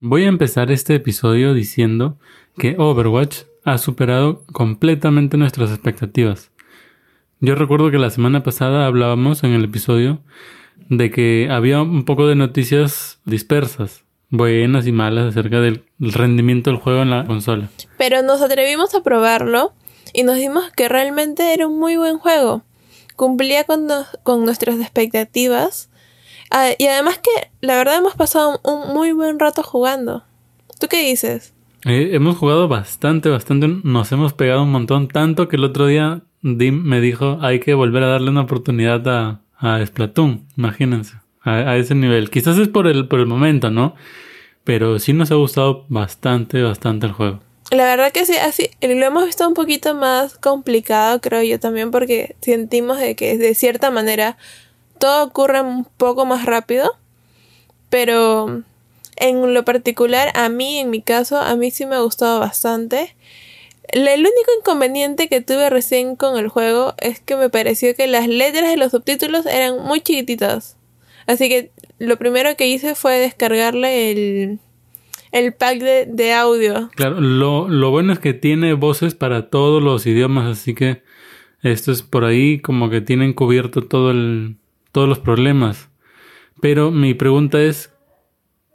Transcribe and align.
Voy 0.00 0.22
a 0.26 0.28
empezar 0.28 0.70
este 0.70 0.94
episodio 0.94 1.54
diciendo 1.54 2.18
que 2.56 2.76
Overwatch 2.78 3.38
ha 3.64 3.78
superado 3.78 4.44
completamente 4.52 5.36
nuestras 5.36 5.70
expectativas. 5.70 6.52
Yo 7.40 7.56
recuerdo 7.56 7.90
que 7.90 7.98
la 7.98 8.10
semana 8.10 8.44
pasada 8.44 8.86
hablábamos 8.86 9.42
en 9.42 9.54
el 9.54 9.64
episodio 9.64 10.20
de 10.88 11.10
que 11.10 11.48
había 11.50 11.82
un 11.82 12.04
poco 12.04 12.28
de 12.28 12.36
noticias 12.36 13.18
dispersas, 13.24 14.04
buenas 14.30 14.86
y 14.86 14.92
malas 14.92 15.30
acerca 15.30 15.60
del 15.60 15.84
rendimiento 15.98 16.70
del 16.70 16.78
juego 16.78 17.02
en 17.02 17.10
la 17.10 17.26
consola. 17.26 17.68
Pero 17.96 18.22
nos 18.22 18.40
atrevimos 18.40 18.94
a 18.94 19.02
probarlo 19.02 19.72
y 20.12 20.22
nos 20.22 20.36
dimos 20.36 20.70
que 20.70 20.88
realmente 20.88 21.52
era 21.52 21.66
un 21.66 21.76
muy 21.76 21.96
buen 21.96 22.18
juego. 22.18 22.62
Cumplía 23.16 23.64
con, 23.64 23.88
con 24.22 24.44
nuestras 24.44 24.78
expectativas 24.78 25.87
Ah, 26.50 26.70
y 26.78 26.86
además 26.86 27.18
que 27.18 27.50
la 27.60 27.76
verdad 27.76 27.98
hemos 27.98 28.14
pasado 28.14 28.60
un 28.64 28.92
muy 28.94 29.12
buen 29.12 29.38
rato 29.38 29.62
jugando. 29.62 30.24
¿Tú 30.80 30.88
qué 30.88 31.04
dices? 31.04 31.54
Eh, 31.84 32.10
hemos 32.12 32.36
jugado 32.36 32.68
bastante, 32.68 33.28
bastante. 33.28 33.68
Nos 33.68 34.10
hemos 34.12 34.32
pegado 34.32 34.62
un 34.62 34.70
montón. 34.70 35.08
Tanto 35.08 35.48
que 35.48 35.56
el 35.56 35.64
otro 35.64 35.86
día 35.86 36.22
Dim 36.42 36.82
me 36.82 37.00
dijo 37.00 37.38
hay 37.40 37.60
que 37.60 37.74
volver 37.74 38.02
a 38.02 38.08
darle 38.08 38.30
una 38.30 38.42
oportunidad 38.42 39.06
a, 39.08 39.40
a 39.58 39.84
Splatoon. 39.84 40.46
Imagínense. 40.56 41.14
A, 41.42 41.76
ese 41.76 41.94
nivel. 41.94 42.30
Quizás 42.30 42.58
es 42.58 42.68
por 42.68 42.86
el, 42.86 43.08
por 43.08 43.20
el 43.20 43.26
momento, 43.26 43.70
¿no? 43.70 43.94
Pero 44.64 44.98
sí 44.98 45.12
nos 45.12 45.30
ha 45.30 45.36
gustado 45.36 45.86
bastante, 45.88 46.62
bastante 46.62 47.06
el 47.06 47.12
juego. 47.12 47.40
La 47.70 47.84
verdad 47.84 48.12
que 48.12 48.24
sí, 48.24 48.34
así 48.36 48.70
lo 48.80 49.04
hemos 49.04 49.26
visto 49.26 49.46
un 49.46 49.54
poquito 49.54 49.94
más 49.94 50.38
complicado, 50.38 51.20
creo 51.20 51.42
yo 51.42 51.60
también, 51.60 51.90
porque 51.90 52.36
sentimos 52.40 52.98
de 52.98 53.14
que 53.14 53.36
de 53.36 53.54
cierta 53.54 53.90
manera 53.90 54.38
todo 54.98 55.24
ocurre 55.24 55.60
un 55.60 55.84
poco 55.84 56.26
más 56.26 56.44
rápido, 56.44 56.96
pero 57.90 58.62
en 59.16 59.54
lo 59.54 59.64
particular, 59.64 60.30
a 60.34 60.48
mí, 60.48 60.78
en 60.78 60.90
mi 60.90 61.02
caso, 61.02 61.38
a 61.38 61.56
mí 61.56 61.70
sí 61.70 61.86
me 61.86 61.96
ha 61.96 62.00
gustado 62.00 62.40
bastante. 62.40 63.14
El 63.88 64.20
único 64.20 64.50
inconveniente 64.60 65.28
que 65.28 65.40
tuve 65.40 65.70
recién 65.70 66.14
con 66.14 66.38
el 66.38 66.48
juego 66.48 66.94
es 66.98 67.20
que 67.20 67.36
me 67.36 67.48
pareció 67.48 67.94
que 67.94 68.06
las 68.06 68.28
letras 68.28 68.68
de 68.68 68.76
los 68.76 68.92
subtítulos 68.92 69.46
eran 69.46 69.82
muy 69.82 70.00
chiquititas. 70.00 70.76
Así 71.26 71.48
que 71.48 71.70
lo 71.98 72.16
primero 72.16 72.54
que 72.56 72.68
hice 72.68 72.94
fue 72.94 73.18
descargarle 73.18 74.10
el, 74.10 74.58
el 75.32 75.52
pack 75.54 75.78
de, 75.78 76.32
audio. 76.34 76.90
Claro, 76.94 77.20
lo, 77.20 77.68
lo, 77.68 77.90
bueno 77.90 78.12
es 78.12 78.18
que 78.18 78.34
tiene 78.34 78.74
voces 78.74 79.14
para 79.14 79.48
todos 79.48 79.82
los 79.82 80.06
idiomas, 80.06 80.58
así 80.58 80.74
que 80.74 81.02
esto 81.62 81.90
es 81.90 82.02
por 82.02 82.24
ahí 82.24 82.60
como 82.60 82.88
que 82.90 83.00
tienen 83.00 83.32
cubierto 83.32 83.82
todo 83.82 84.10
el, 84.10 84.56
todos 84.98 85.08
los 85.08 85.20
problemas. 85.20 85.90
Pero 86.60 86.90
mi 86.90 87.14
pregunta 87.14 87.62
es, 87.62 87.92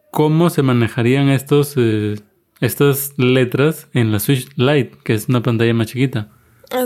¿cómo 0.09 0.49
se 0.49 0.61
manejarían 0.61 1.27
estos, 1.27 1.73
eh, 1.75 2.15
estas 2.61 3.11
letras 3.17 3.89
en 3.93 4.13
la 4.13 4.21
Switch 4.21 4.47
Lite, 4.55 4.91
que 5.03 5.15
es 5.15 5.27
una 5.27 5.43
pantalla 5.43 5.73
más 5.73 5.87
chiquita? 5.87 6.29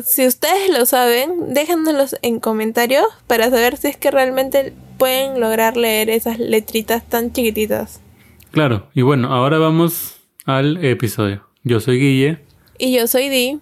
Si 0.04 0.26
ustedes 0.26 0.76
lo 0.76 0.88
saben, 0.88 1.54
déjanoslos 1.54 2.16
en 2.24 2.40
comentarios 2.40 3.06
para 3.28 3.52
saber 3.52 3.78
si 3.78 3.90
es 3.90 3.98
que 3.98 4.10
realmente 4.10 4.74
pueden 4.98 5.40
lograr 5.40 5.78
leer 5.78 6.10
esas 6.10 6.40
letritas 6.40 7.08
tan 7.08 7.32
chiquititas. 7.32 8.02
Claro, 8.50 8.88
y 8.96 9.04
bueno, 9.04 9.32
ahora 9.32 9.60
vamos 9.60 10.16
al 10.46 10.84
episodio. 10.84 11.48
Yo 11.64 11.80
soy 11.80 12.00
Guille. 12.00 12.40
Y 12.80 12.92
yo 12.92 13.06
soy 13.06 13.30
Di. 13.30 13.60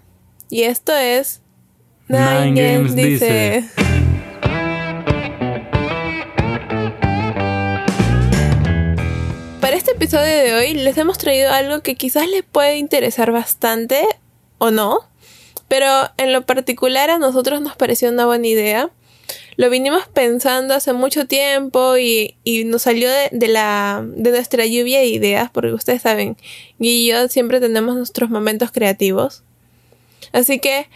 Y 0.50 0.62
esto 0.62 0.96
es... 0.96 1.42
Nine, 2.08 2.54
Games, 2.54 2.96
dice. 2.96 3.66
Episodio 9.96 10.26
de 10.26 10.54
hoy 10.54 10.74
les 10.74 10.98
hemos 10.98 11.18
traído 11.18 11.54
algo 11.54 11.80
que 11.82 11.96
quizás 11.96 12.28
les 12.28 12.44
puede 12.44 12.78
interesar 12.78 13.32
bastante 13.32 14.06
o 14.58 14.70
no, 14.70 15.00
pero 15.70 15.88
en 16.18 16.34
lo 16.34 16.46
particular 16.46 17.10
a 17.10 17.18
nosotros 17.18 17.62
nos 17.62 17.78
pareció 17.78 18.10
una 18.10 18.26
buena 18.26 18.46
idea. 18.46 18.90
Lo 19.56 19.70
vinimos 19.70 20.06
pensando 20.10 20.74
hace 20.74 20.92
mucho 20.92 21.28
tiempo 21.28 21.96
y, 21.98 22.36
nos 22.66 22.82
salió 22.82 23.10
de, 23.10 23.48
la, 23.48 24.06
de 24.06 24.32
nuestra 24.32 24.66
lluvia 24.66 25.00
de 25.00 25.06
ideas, 25.06 25.50
porque 25.50 25.72
ustedes 25.72 26.02
saben, 26.02 26.36
y 26.78 27.08
yo 27.08 27.30
siempre 27.30 27.62
tenemos 27.62 27.96
nuestros 27.96 28.30
momentos 28.30 28.72
creativos. 28.74 29.44
Así 30.34 30.60
que 30.60 30.90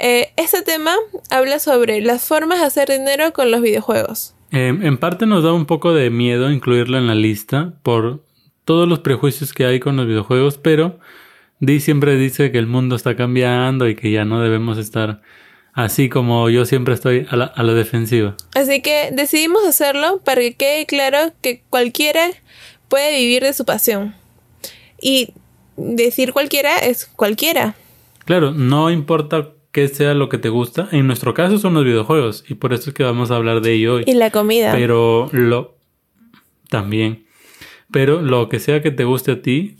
eh, 0.00 0.32
este 0.36 0.62
tema 0.62 0.96
habla 1.30 1.60
sobre 1.60 2.00
las 2.00 2.22
formas 2.22 2.58
de 2.58 2.66
hacer 2.66 2.88
dinero 2.88 3.32
con 3.32 3.52
los 3.52 3.62
videojuegos. 3.62 4.34
en 4.50 4.98
parte 4.98 5.26
nos 5.26 5.44
da 5.44 5.52
un 5.52 5.66
poco 5.66 5.94
de 5.94 6.10
miedo 6.10 6.50
incluirlo 6.50 6.98
en 6.98 7.06
la 7.06 7.14
lista 7.14 7.74
por 7.84 8.28
todos 8.64 8.88
los 8.88 9.00
prejuicios 9.00 9.52
que 9.52 9.64
hay 9.64 9.80
con 9.80 9.96
los 9.96 10.06
videojuegos, 10.06 10.58
pero 10.58 10.98
Di 11.60 11.80
siempre 11.80 12.16
dice 12.16 12.50
que 12.50 12.58
el 12.58 12.66
mundo 12.66 12.96
está 12.96 13.16
cambiando 13.16 13.88
y 13.88 13.94
que 13.94 14.10
ya 14.10 14.24
no 14.24 14.40
debemos 14.40 14.78
estar 14.78 15.20
así 15.74 16.08
como 16.08 16.48
yo 16.48 16.64
siempre 16.64 16.94
estoy 16.94 17.26
a 17.30 17.36
la, 17.36 17.44
a 17.44 17.62
la 17.62 17.74
defensiva. 17.74 18.34
Así 18.54 18.80
que 18.80 19.10
decidimos 19.12 19.64
hacerlo 19.66 20.20
para 20.24 20.40
que 20.40 20.54
quede 20.54 20.86
claro 20.86 21.32
que 21.42 21.62
cualquiera 21.68 22.30
puede 22.88 23.18
vivir 23.18 23.42
de 23.42 23.52
su 23.52 23.64
pasión. 23.64 24.14
Y 25.00 25.34
decir 25.76 26.32
cualquiera 26.32 26.78
es 26.78 27.06
cualquiera. 27.06 27.74
Claro, 28.24 28.52
no 28.52 28.90
importa 28.90 29.50
qué 29.72 29.88
sea 29.88 30.14
lo 30.14 30.28
que 30.28 30.38
te 30.38 30.48
gusta. 30.48 30.88
En 30.92 31.06
nuestro 31.06 31.34
caso 31.34 31.58
son 31.58 31.74
los 31.74 31.84
videojuegos 31.84 32.44
y 32.48 32.54
por 32.54 32.72
eso 32.72 32.90
es 32.90 32.96
que 32.96 33.02
vamos 33.02 33.30
a 33.30 33.36
hablar 33.36 33.60
de 33.60 33.74
ello 33.74 33.96
hoy. 33.96 34.04
Y 34.06 34.14
la 34.14 34.30
comida. 34.30 34.72
Pero 34.72 35.28
lo 35.32 35.76
también. 36.68 37.26
Pero 37.92 38.22
lo 38.22 38.48
que 38.48 38.60
sea 38.60 38.82
que 38.82 38.90
te 38.90 39.04
guste 39.04 39.32
a 39.32 39.42
ti, 39.42 39.76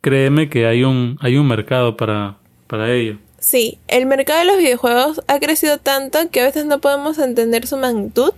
créeme 0.00 0.48
que 0.48 0.66
hay 0.66 0.84
un, 0.84 1.18
hay 1.20 1.36
un 1.36 1.46
mercado 1.46 1.96
para, 1.96 2.38
para 2.66 2.92
ello. 2.92 3.18
Sí, 3.38 3.78
el 3.88 4.06
mercado 4.06 4.38
de 4.38 4.46
los 4.46 4.58
videojuegos 4.58 5.22
ha 5.28 5.38
crecido 5.38 5.78
tanto 5.78 6.18
que 6.30 6.40
a 6.40 6.44
veces 6.44 6.64
no 6.64 6.80
podemos 6.80 7.18
entender 7.18 7.66
su 7.66 7.76
magnitud. 7.76 8.32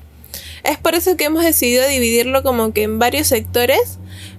Es 0.65 0.79
por 0.79 0.95
eso 0.95 1.17
que 1.17 1.25
hemos 1.25 1.45
decidido 1.45 1.87
dividirlo 1.87 2.43
como 2.43 2.73
que 2.73 2.83
en 2.83 2.99
varios 2.99 3.29
sectores 3.29 3.99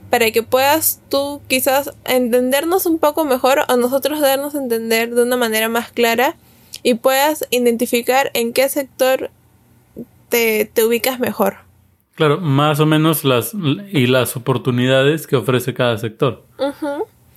para 0.09 0.31
que 0.31 0.44
puedas 0.44 1.00
tú 1.09 1.41
quizás 1.47 1.91
entendernos 2.06 2.85
un 2.85 3.00
poco 3.00 3.25
mejor 3.25 3.63
o 3.69 3.77
nosotros 3.77 4.19
darnos 4.19 4.56
a 4.56 4.59
entender 4.59 5.13
de 5.13 5.23
una 5.23 5.38
manera 5.38 5.69
más 5.69 5.91
clara 5.91 6.35
y 6.83 6.95
puedas 6.95 7.45
identificar 7.50 8.31
en 8.33 8.53
qué 8.53 8.67
sector 8.69 9.31
te, 10.29 10.66
te 10.66 10.83
ubicas 10.83 11.19
mejor. 11.19 11.66
Claro, 12.17 12.41
más 12.41 12.79
o 12.79 12.88
menos 12.88 13.23
las 13.23 13.53
y 13.53 14.07
las 14.07 14.35
oportunidades 14.35 15.28
que 15.28 15.35
ofrece 15.35 15.75
cada 15.75 16.00
sector. 16.00 16.47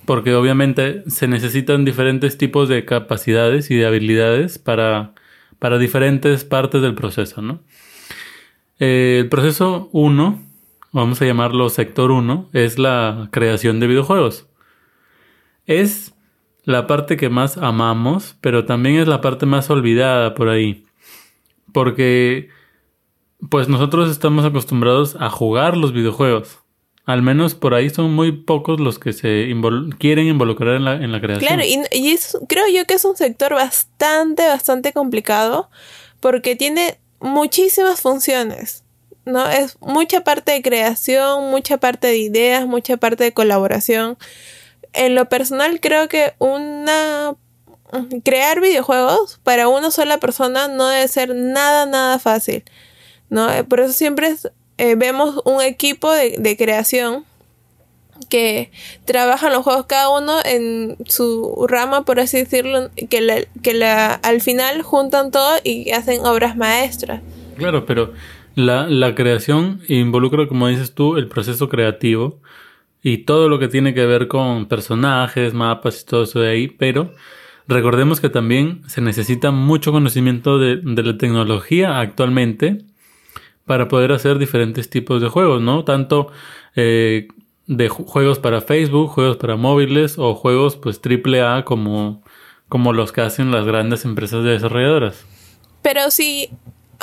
Porque 0.05 0.33
obviamente 0.33 1.03
se 1.07 1.27
necesitan 1.27 1.85
diferentes 1.85 2.35
tipos 2.39 2.67
de 2.67 2.83
capacidades 2.83 3.69
y 3.69 3.75
de 3.75 3.85
habilidades 3.85 4.57
para, 4.57 5.13
para 5.59 5.77
diferentes 5.77 6.43
partes 6.45 6.81
del 6.81 6.95
proceso, 6.95 7.43
¿no? 7.43 7.61
Eh, 8.79 9.19
el 9.19 9.29
proceso 9.29 9.87
1, 9.91 10.41
vamos 10.91 11.21
a 11.21 11.25
llamarlo 11.25 11.69
sector 11.69 12.09
1, 12.09 12.49
es 12.51 12.79
la 12.79 13.29
creación 13.31 13.79
de 13.79 13.85
videojuegos. 13.85 14.47
Es 15.67 16.15
la 16.63 16.87
parte 16.87 17.17
que 17.17 17.29
más 17.29 17.59
amamos, 17.59 18.35
pero 18.41 18.65
también 18.65 18.95
es 18.95 19.07
la 19.07 19.21
parte 19.21 19.45
más 19.45 19.69
olvidada 19.69 20.33
por 20.33 20.49
ahí. 20.49 20.85
Porque 21.71 22.49
pues 23.49 23.67
nosotros 23.67 24.09
estamos 24.09 24.45
acostumbrados 24.45 25.15
a 25.19 25.29
jugar 25.29 25.77
los 25.77 25.93
videojuegos. 25.93 26.59
Al 27.05 27.21
menos 27.23 27.55
por 27.55 27.73
ahí 27.73 27.89
son 27.89 28.13
muy 28.13 28.31
pocos 28.31 28.79
los 28.79 28.99
que 28.99 29.11
se 29.13 29.51
quieren 29.97 30.27
involucrar 30.27 30.75
en 30.75 30.85
la, 30.85 30.93
en 30.93 31.11
la 31.11 31.19
creación. 31.19 31.47
Claro, 31.47 31.63
y, 31.63 31.81
y 31.91 32.17
creo 32.47 32.65
yo 32.67 32.85
que 32.85 32.93
es 32.93 33.05
un 33.05 33.17
sector 33.17 33.53
bastante, 33.53 34.47
bastante 34.47 34.93
complicado 34.93 35.69
porque 36.19 36.55
tiene 36.55 36.99
muchísimas 37.19 38.01
funciones. 38.01 38.83
¿no? 39.25 39.47
Es 39.49 39.77
mucha 39.81 40.23
parte 40.23 40.51
de 40.51 40.61
creación, 40.61 41.49
mucha 41.49 41.77
parte 41.77 42.07
de 42.07 42.17
ideas, 42.17 42.67
mucha 42.67 42.97
parte 42.97 43.23
de 43.23 43.33
colaboración. 43.33 44.17
En 44.93 45.15
lo 45.15 45.27
personal 45.27 45.79
creo 45.79 46.07
que 46.07 46.33
una 46.37 47.35
crear 48.23 48.61
videojuegos 48.61 49.39
para 49.43 49.67
una 49.67 49.91
sola 49.91 50.17
persona 50.19 50.67
no 50.67 50.87
debe 50.87 51.07
ser 51.07 51.35
nada, 51.35 51.85
nada 51.85 52.19
fácil. 52.19 52.63
¿No? 53.31 53.51
Eh, 53.51 53.63
por 53.63 53.79
eso 53.79 53.93
siempre 53.93 54.35
eh, 54.77 54.95
vemos 54.95 55.41
un 55.45 55.61
equipo 55.61 56.11
de, 56.11 56.55
creación 56.57 57.23
que 58.29 58.71
trabajan 59.05 59.51
los 59.51 59.63
juegos 59.63 59.87
cada 59.87 60.09
uno 60.09 60.33
en 60.45 60.97
su 61.07 61.65
rama, 61.67 62.05
por 62.05 62.19
así 62.19 62.37
decirlo, 62.37 62.91
que, 63.09 63.47
que 63.63 63.73
la, 63.73 64.13
al 64.13 64.41
final 64.41 64.83
juntan 64.83 65.31
todo 65.31 65.57
y 65.63 65.89
hacen 65.91 66.23
obras 66.25 66.55
maestras. 66.55 67.21
Claro, 67.57 67.85
pero 67.85 68.13
la, 68.53 68.85
la 68.87 69.15
creación 69.15 69.81
involucra, 69.87 70.47
como 70.47 70.67
dices 70.67 70.93
tú, 70.93 71.15
el 71.15 71.27
proceso 71.27 71.69
creativo 71.69 72.39
y 73.01 73.19
todo 73.19 73.49
lo 73.49 73.59
que 73.59 73.69
tiene 73.69 73.93
que 73.93 74.05
ver 74.05 74.27
con 74.27 74.67
personajes, 74.67 75.53
mapas 75.53 76.01
y 76.01 76.05
todo 76.05 76.23
eso 76.23 76.41
de 76.41 76.49
ahí, 76.49 76.67
pero 76.67 77.13
recordemos 77.67 78.19
que 78.19 78.29
también 78.29 78.81
se 78.87 78.99
necesita 78.99 79.51
mucho 79.51 79.93
conocimiento 79.93 80.59
de, 80.59 80.81
de 80.83 81.03
la 81.03 81.17
tecnología 81.17 81.99
actualmente 81.99 82.90
para 83.65 83.87
poder 83.87 84.11
hacer 84.11 84.37
diferentes 84.37 84.89
tipos 84.89 85.21
de 85.21 85.29
juegos, 85.29 85.61
¿no? 85.61 85.83
Tanto 85.83 86.31
eh, 86.75 87.27
de 87.67 87.89
juegos 87.89 88.39
para 88.39 88.61
Facebook, 88.61 89.11
juegos 89.11 89.37
para 89.37 89.55
móviles 89.55 90.17
o 90.17 90.35
juegos 90.35 90.75
pues 90.75 91.01
triple 91.01 91.41
A 91.41 91.63
como, 91.63 92.21
como 92.69 92.93
los 92.93 93.11
que 93.11 93.21
hacen 93.21 93.51
las 93.51 93.65
grandes 93.65 94.05
empresas 94.05 94.43
desarrolladoras. 94.43 95.25
Pero 95.81 96.11
sí, 96.11 96.49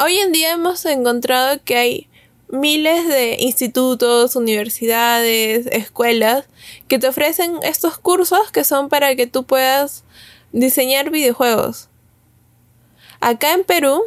hoy 0.03 0.19
en 0.19 0.33
día 0.33 0.53
hemos 0.53 0.85
encontrado 0.85 1.59
que 1.65 1.77
hay 1.77 2.09
miles 2.51 3.07
de 3.09 3.37
institutos, 3.41 4.37
universidades, 4.37 5.67
escuelas 5.67 6.47
que 6.87 6.99
te 6.99 7.09
ofrecen 7.09 7.57
estos 7.63 7.99
cursos 7.99 8.51
que 8.53 8.65
son 8.65 8.89
para 8.89 9.15
que 9.17 9.27
tú 9.27 9.45
puedas 9.45 10.05
diseñar 10.53 11.11
videojuegos. 11.11 11.89
Acá 13.21 13.53
en 13.53 13.65
Perú 13.65 14.03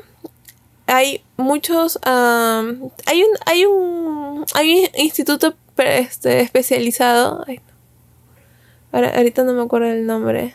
hay 0.91 1.23
muchos 1.37 1.99
hay 2.03 3.23
un 3.23 3.37
hay 3.45 3.65
un 3.65 4.45
hay 4.53 4.79
un 4.79 4.89
instituto 5.01 5.55
este, 5.77 6.41
especializado 6.41 7.45
ahorita 8.91 9.43
no 9.43 9.53
me 9.53 9.63
acuerdo 9.63 9.87
el 9.87 10.05
nombre. 10.05 10.53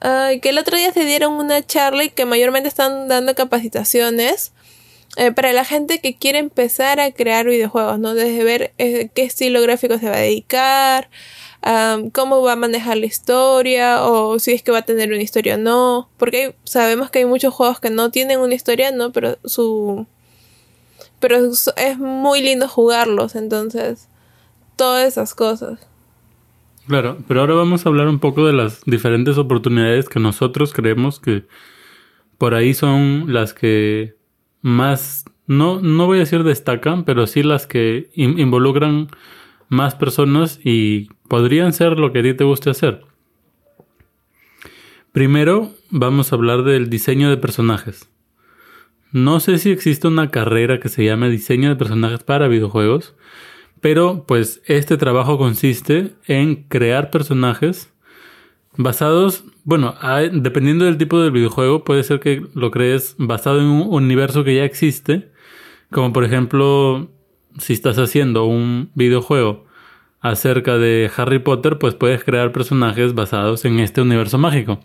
Que 0.00 0.48
el 0.48 0.58
otro 0.58 0.76
día 0.76 0.92
se 0.92 1.04
dieron 1.04 1.34
una 1.34 1.64
charla 1.64 2.04
y 2.04 2.10
que 2.10 2.24
mayormente 2.24 2.68
están 2.68 3.06
dando 3.06 3.34
capacitaciones 3.34 4.52
eh, 5.16 5.30
para 5.32 5.52
la 5.52 5.64
gente 5.64 6.00
que 6.00 6.16
quiere 6.16 6.38
empezar 6.38 6.98
a 6.98 7.12
crear 7.12 7.46
videojuegos, 7.46 7.98
¿no? 7.98 8.14
Desde 8.14 8.44
ver 8.44 8.72
eh, 8.78 9.10
qué 9.14 9.22
estilo 9.22 9.60
gráfico 9.60 9.98
se 9.98 10.08
va 10.08 10.16
a 10.16 10.20
dedicar, 10.20 11.10
cómo 12.12 12.42
va 12.42 12.52
a 12.52 12.56
manejar 12.56 12.96
la 12.96 13.06
historia, 13.06 14.04
o 14.04 14.38
si 14.38 14.52
es 14.52 14.62
que 14.62 14.72
va 14.72 14.78
a 14.78 14.82
tener 14.82 15.10
una 15.10 15.22
historia 15.22 15.56
o 15.56 15.58
no. 15.58 16.08
Porque 16.16 16.56
sabemos 16.64 17.10
que 17.10 17.20
hay 17.20 17.26
muchos 17.26 17.52
juegos 17.52 17.78
que 17.78 17.90
no 17.90 18.10
tienen 18.10 18.40
una 18.40 18.54
historia, 18.54 18.90
¿no? 18.90 19.12
Pero 19.12 19.38
su. 19.44 20.06
Pero 21.20 21.36
es 21.76 21.98
muy 21.98 22.42
lindo 22.42 22.66
jugarlos, 22.66 23.36
entonces. 23.36 24.08
Todas 24.76 25.06
esas 25.06 25.34
cosas. 25.34 25.78
Claro, 26.86 27.18
pero 27.28 27.40
ahora 27.40 27.54
vamos 27.54 27.84
a 27.84 27.88
hablar 27.88 28.08
un 28.08 28.18
poco 28.18 28.46
de 28.46 28.54
las 28.54 28.82
diferentes 28.86 29.38
oportunidades 29.38 30.08
que 30.08 30.18
nosotros 30.18 30.72
creemos 30.72 31.20
que 31.20 31.44
por 32.38 32.54
ahí 32.54 32.74
son 32.74 33.32
las 33.32 33.54
que 33.54 34.16
más, 34.62 35.24
no, 35.46 35.80
no 35.80 36.06
voy 36.06 36.18
a 36.18 36.20
decir 36.20 36.44
destacan, 36.44 37.04
pero 37.04 37.26
sí 37.26 37.42
las 37.42 37.66
que 37.66 38.10
involucran 38.14 39.08
más 39.68 39.94
personas 39.94 40.60
y 40.62 41.08
podrían 41.28 41.72
ser 41.72 41.98
lo 41.98 42.12
que 42.12 42.20
a 42.20 42.22
ti 42.22 42.34
te 42.34 42.44
guste 42.44 42.70
hacer. 42.70 43.02
Primero 45.12 45.72
vamos 45.90 46.32
a 46.32 46.36
hablar 46.36 46.62
del 46.62 46.88
diseño 46.88 47.28
de 47.28 47.36
personajes. 47.36 48.08
No 49.10 49.40
sé 49.40 49.58
si 49.58 49.70
existe 49.70 50.08
una 50.08 50.30
carrera 50.30 50.80
que 50.80 50.88
se 50.88 51.04
llame 51.04 51.28
diseño 51.28 51.68
de 51.68 51.76
personajes 51.76 52.22
para 52.22 52.48
videojuegos, 52.48 53.14
pero 53.82 54.24
pues 54.26 54.62
este 54.64 54.96
trabajo 54.96 55.36
consiste 55.36 56.14
en 56.26 56.62
crear 56.64 57.10
personajes 57.10 57.91
basados, 58.76 59.44
bueno, 59.64 59.94
dependiendo 60.32 60.84
del 60.84 60.98
tipo 60.98 61.20
del 61.20 61.30
videojuego, 61.30 61.84
puede 61.84 62.02
ser 62.02 62.20
que 62.20 62.44
lo 62.54 62.70
crees 62.70 63.14
basado 63.18 63.60
en 63.60 63.66
un 63.66 63.92
universo 63.92 64.44
que 64.44 64.56
ya 64.56 64.64
existe, 64.64 65.30
como 65.90 66.12
por 66.12 66.24
ejemplo, 66.24 67.10
si 67.58 67.72
estás 67.72 67.98
haciendo 67.98 68.44
un 68.44 68.90
videojuego 68.94 69.66
acerca 70.20 70.78
de 70.78 71.10
Harry 71.16 71.40
Potter, 71.40 71.78
pues 71.78 71.94
puedes 71.94 72.24
crear 72.24 72.52
personajes 72.52 73.14
basados 73.14 73.64
en 73.64 73.80
este 73.80 74.00
universo 74.00 74.38
mágico. 74.38 74.80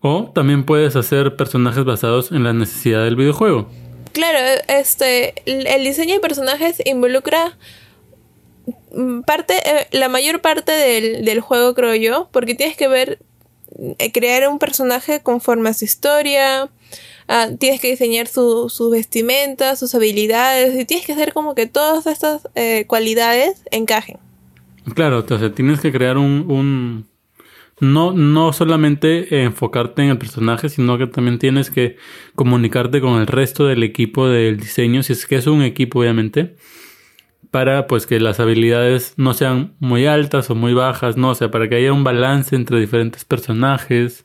O 0.00 0.30
también 0.34 0.64
puedes 0.64 0.94
hacer 0.96 1.36
personajes 1.36 1.84
basados 1.84 2.32
en 2.32 2.44
la 2.44 2.52
necesidad 2.52 3.04
del 3.04 3.16
videojuego. 3.16 3.70
Claro, 4.12 4.38
este, 4.68 5.34
el 5.46 5.84
diseño 5.84 6.14
de 6.14 6.20
personajes 6.20 6.82
involucra 6.84 7.56
parte, 9.26 9.54
eh, 9.64 9.86
la 9.92 10.08
mayor 10.08 10.40
parte 10.40 10.72
del, 10.72 11.40
juego, 11.40 11.74
creo 11.74 11.94
yo, 11.94 12.28
porque 12.32 12.54
tienes 12.54 12.76
que 12.76 12.88
ver, 12.88 13.18
eh, 13.98 14.12
crear 14.12 14.48
un 14.48 14.58
personaje 14.58 15.22
conforme 15.22 15.68
a 15.68 15.74
su 15.74 15.84
historia, 15.84 16.68
ah, 17.28 17.48
tienes 17.58 17.80
que 17.80 17.90
diseñar 17.90 18.26
su, 18.26 18.68
sus 18.68 18.90
vestimentas, 18.90 19.78
sus 19.78 19.94
habilidades, 19.94 20.78
y 20.78 20.84
tienes 20.84 21.06
que 21.06 21.12
hacer 21.12 21.32
como 21.32 21.54
que 21.54 21.66
todas 21.66 22.06
estas 22.06 22.48
eh, 22.54 22.84
cualidades 22.86 23.62
encajen. 23.70 24.18
Claro, 24.94 25.20
entonces 25.20 25.54
tienes 25.54 25.80
que 25.80 25.92
crear 25.92 26.16
un, 26.16 26.46
un... 26.48 27.06
No, 27.78 28.12
no 28.12 28.54
solamente 28.54 29.42
enfocarte 29.42 30.02
en 30.02 30.08
el 30.08 30.16
personaje, 30.16 30.70
sino 30.70 30.96
que 30.96 31.06
también 31.06 31.38
tienes 31.38 31.70
que 31.70 31.96
comunicarte 32.34 33.02
con 33.02 33.20
el 33.20 33.26
resto 33.26 33.66
del 33.66 33.82
equipo 33.82 34.28
del 34.28 34.58
diseño, 34.58 35.02
si 35.02 35.12
es 35.12 35.26
que 35.26 35.36
es 35.36 35.46
un 35.46 35.60
equipo, 35.60 35.98
obviamente 36.00 36.56
para 37.50 37.86
pues 37.86 38.06
que 38.06 38.20
las 38.20 38.40
habilidades 38.40 39.14
no 39.16 39.34
sean 39.34 39.74
muy 39.78 40.06
altas 40.06 40.50
o 40.50 40.54
muy 40.54 40.74
bajas, 40.74 41.16
no, 41.16 41.30
o 41.30 41.34
sea, 41.34 41.50
para 41.50 41.68
que 41.68 41.76
haya 41.76 41.92
un 41.92 42.04
balance 42.04 42.54
entre 42.54 42.80
diferentes 42.80 43.24
personajes 43.24 44.24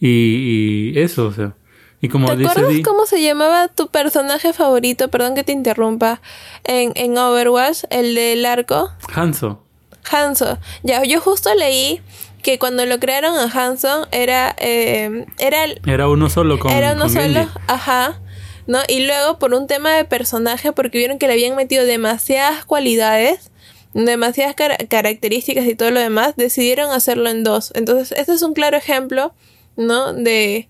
y, 0.00 0.98
eso, 0.98 1.26
o 1.26 1.32
sea. 1.32 1.54
Y 2.00 2.08
como 2.08 2.26
¿Te 2.26 2.46
acuerdas 2.46 2.74
cómo 2.84 3.06
se 3.06 3.22
llamaba 3.22 3.68
tu 3.68 3.88
personaje 3.88 4.52
favorito? 4.52 5.08
Perdón 5.08 5.34
que 5.34 5.42
te 5.42 5.52
interrumpa. 5.52 6.20
En, 6.64 6.92
en 6.96 7.16
Overwatch, 7.16 7.84
el 7.88 8.14
del 8.14 8.44
arco. 8.44 8.90
Hanzo. 9.14 9.64
Hanzo. 10.10 10.58
Ya, 10.82 11.02
yo 11.04 11.22
justo 11.22 11.54
leí 11.54 12.02
que 12.42 12.58
cuando 12.58 12.84
lo 12.84 13.00
crearon 13.00 13.34
a 13.36 13.50
Hanzo 13.50 14.06
era 14.12 14.54
eh, 14.58 15.24
era 15.38 15.64
era 15.86 16.08
uno 16.08 16.28
solo 16.28 16.58
con 16.58 16.70
era 16.70 16.92
uno 16.92 17.08
solo, 17.08 17.48
ajá. 17.66 18.20
¿No? 18.66 18.78
Y 18.88 19.06
luego 19.06 19.38
por 19.38 19.54
un 19.54 19.66
tema 19.66 19.92
de 19.94 20.04
personaje, 20.04 20.72
porque 20.72 20.98
vieron 20.98 21.18
que 21.18 21.26
le 21.26 21.34
habían 21.34 21.56
metido 21.56 21.84
demasiadas 21.84 22.64
cualidades, 22.64 23.50
demasiadas 23.92 24.54
características 24.88 25.66
y 25.66 25.74
todo 25.74 25.90
lo 25.90 26.00
demás, 26.00 26.34
decidieron 26.36 26.90
hacerlo 26.90 27.28
en 27.28 27.44
dos. 27.44 27.72
Entonces, 27.74 28.12
este 28.18 28.32
es 28.32 28.42
un 28.42 28.54
claro 28.54 28.76
ejemplo, 28.76 29.34
¿no? 29.76 30.12
De, 30.12 30.68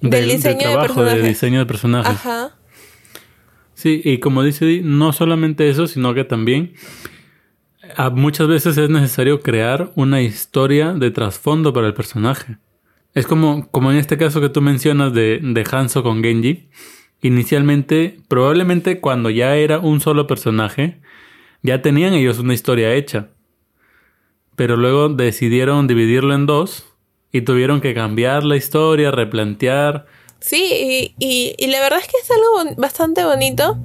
del, 0.00 0.28
diseño 0.28 0.70
de, 0.70 0.76
personajes. 0.76 1.22
De 1.22 1.28
diseño 1.28 1.58
de 1.60 1.66
personajes. 1.66 2.12
Ajá. 2.12 2.56
Sí, 3.74 4.00
y 4.04 4.18
como 4.18 4.42
dice, 4.42 4.80
no 4.82 5.12
solamente 5.12 5.68
eso, 5.68 5.86
sino 5.86 6.12
que 6.14 6.24
también 6.24 6.74
muchas 8.12 8.48
veces 8.48 8.76
es 8.76 8.90
necesario 8.90 9.40
crear 9.40 9.92
una 9.94 10.20
historia 10.20 10.94
de 10.94 11.10
trasfondo 11.10 11.72
para 11.72 11.86
el 11.86 11.94
personaje. 11.94 12.58
Es 13.14 13.26
como, 13.26 13.68
como 13.70 13.90
en 13.90 13.98
este 13.98 14.18
caso 14.18 14.40
que 14.40 14.48
tú 14.48 14.60
mencionas 14.60 15.12
de, 15.12 15.40
de 15.42 15.64
Hanzo 15.70 16.02
con 16.02 16.22
Genji 16.22 16.68
Inicialmente, 17.20 18.20
probablemente 18.28 19.00
cuando 19.00 19.30
ya 19.30 19.56
era 19.56 19.78
un 19.80 20.00
solo 20.00 20.26
personaje, 20.26 21.00
ya 21.62 21.82
tenían 21.82 22.14
ellos 22.14 22.38
una 22.38 22.54
historia 22.54 22.94
hecha. 22.94 23.28
Pero 24.54 24.76
luego 24.76 25.08
decidieron 25.08 25.86
dividirlo 25.86 26.34
en 26.34 26.46
dos 26.46 26.86
y 27.32 27.42
tuvieron 27.42 27.80
que 27.80 27.94
cambiar 27.94 28.44
la 28.44 28.56
historia, 28.56 29.10
replantear. 29.10 30.06
Sí, 30.40 31.14
y, 31.18 31.66
la 31.66 31.80
verdad 31.80 32.00
es 32.00 32.06
que 32.06 32.16
es 32.22 32.30
algo 32.30 32.74
bastante 32.76 33.24
bonito 33.24 33.76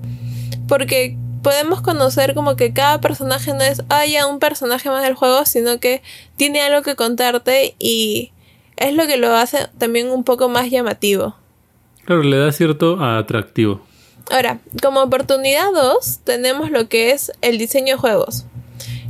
porque 0.67 1.17
podemos 1.41 1.81
conocer 1.81 2.34
como 2.34 2.55
que 2.55 2.74
cada 2.74 3.01
personaje 3.01 3.53
no 3.53 3.62
es 3.62 3.84
haya 3.89 4.27
un 4.27 4.39
personaje 4.39 4.89
más 4.89 5.03
del 5.03 5.15
juego, 5.15 5.46
sino 5.46 5.79
que 5.79 6.01
tiene 6.38 6.62
algo 6.62 6.84
que 6.84 6.96
contarte 6.96 7.75
y 7.79 8.31
es 8.77 8.93
lo 8.93 9.05
que 9.07 9.17
lo 9.17 9.36
hace 9.36 9.67
también 9.77 10.10
un 10.10 10.24
poco 10.24 10.48
más 10.48 10.69
llamativo. 10.69 11.36
Claro, 12.05 12.24
le 12.24 12.38
da 12.38 12.51
cierto 12.51 13.03
atractivo. 13.03 13.81
Ahora, 14.31 14.60
como 14.81 15.01
oportunidad 15.01 15.72
2 15.74 16.19
tenemos 16.24 16.72
lo 16.72 16.88
que 16.88 17.12
es 17.12 17.31
el 17.41 17.57
diseño 17.57 17.95
de 17.95 18.00
juegos. 18.00 18.45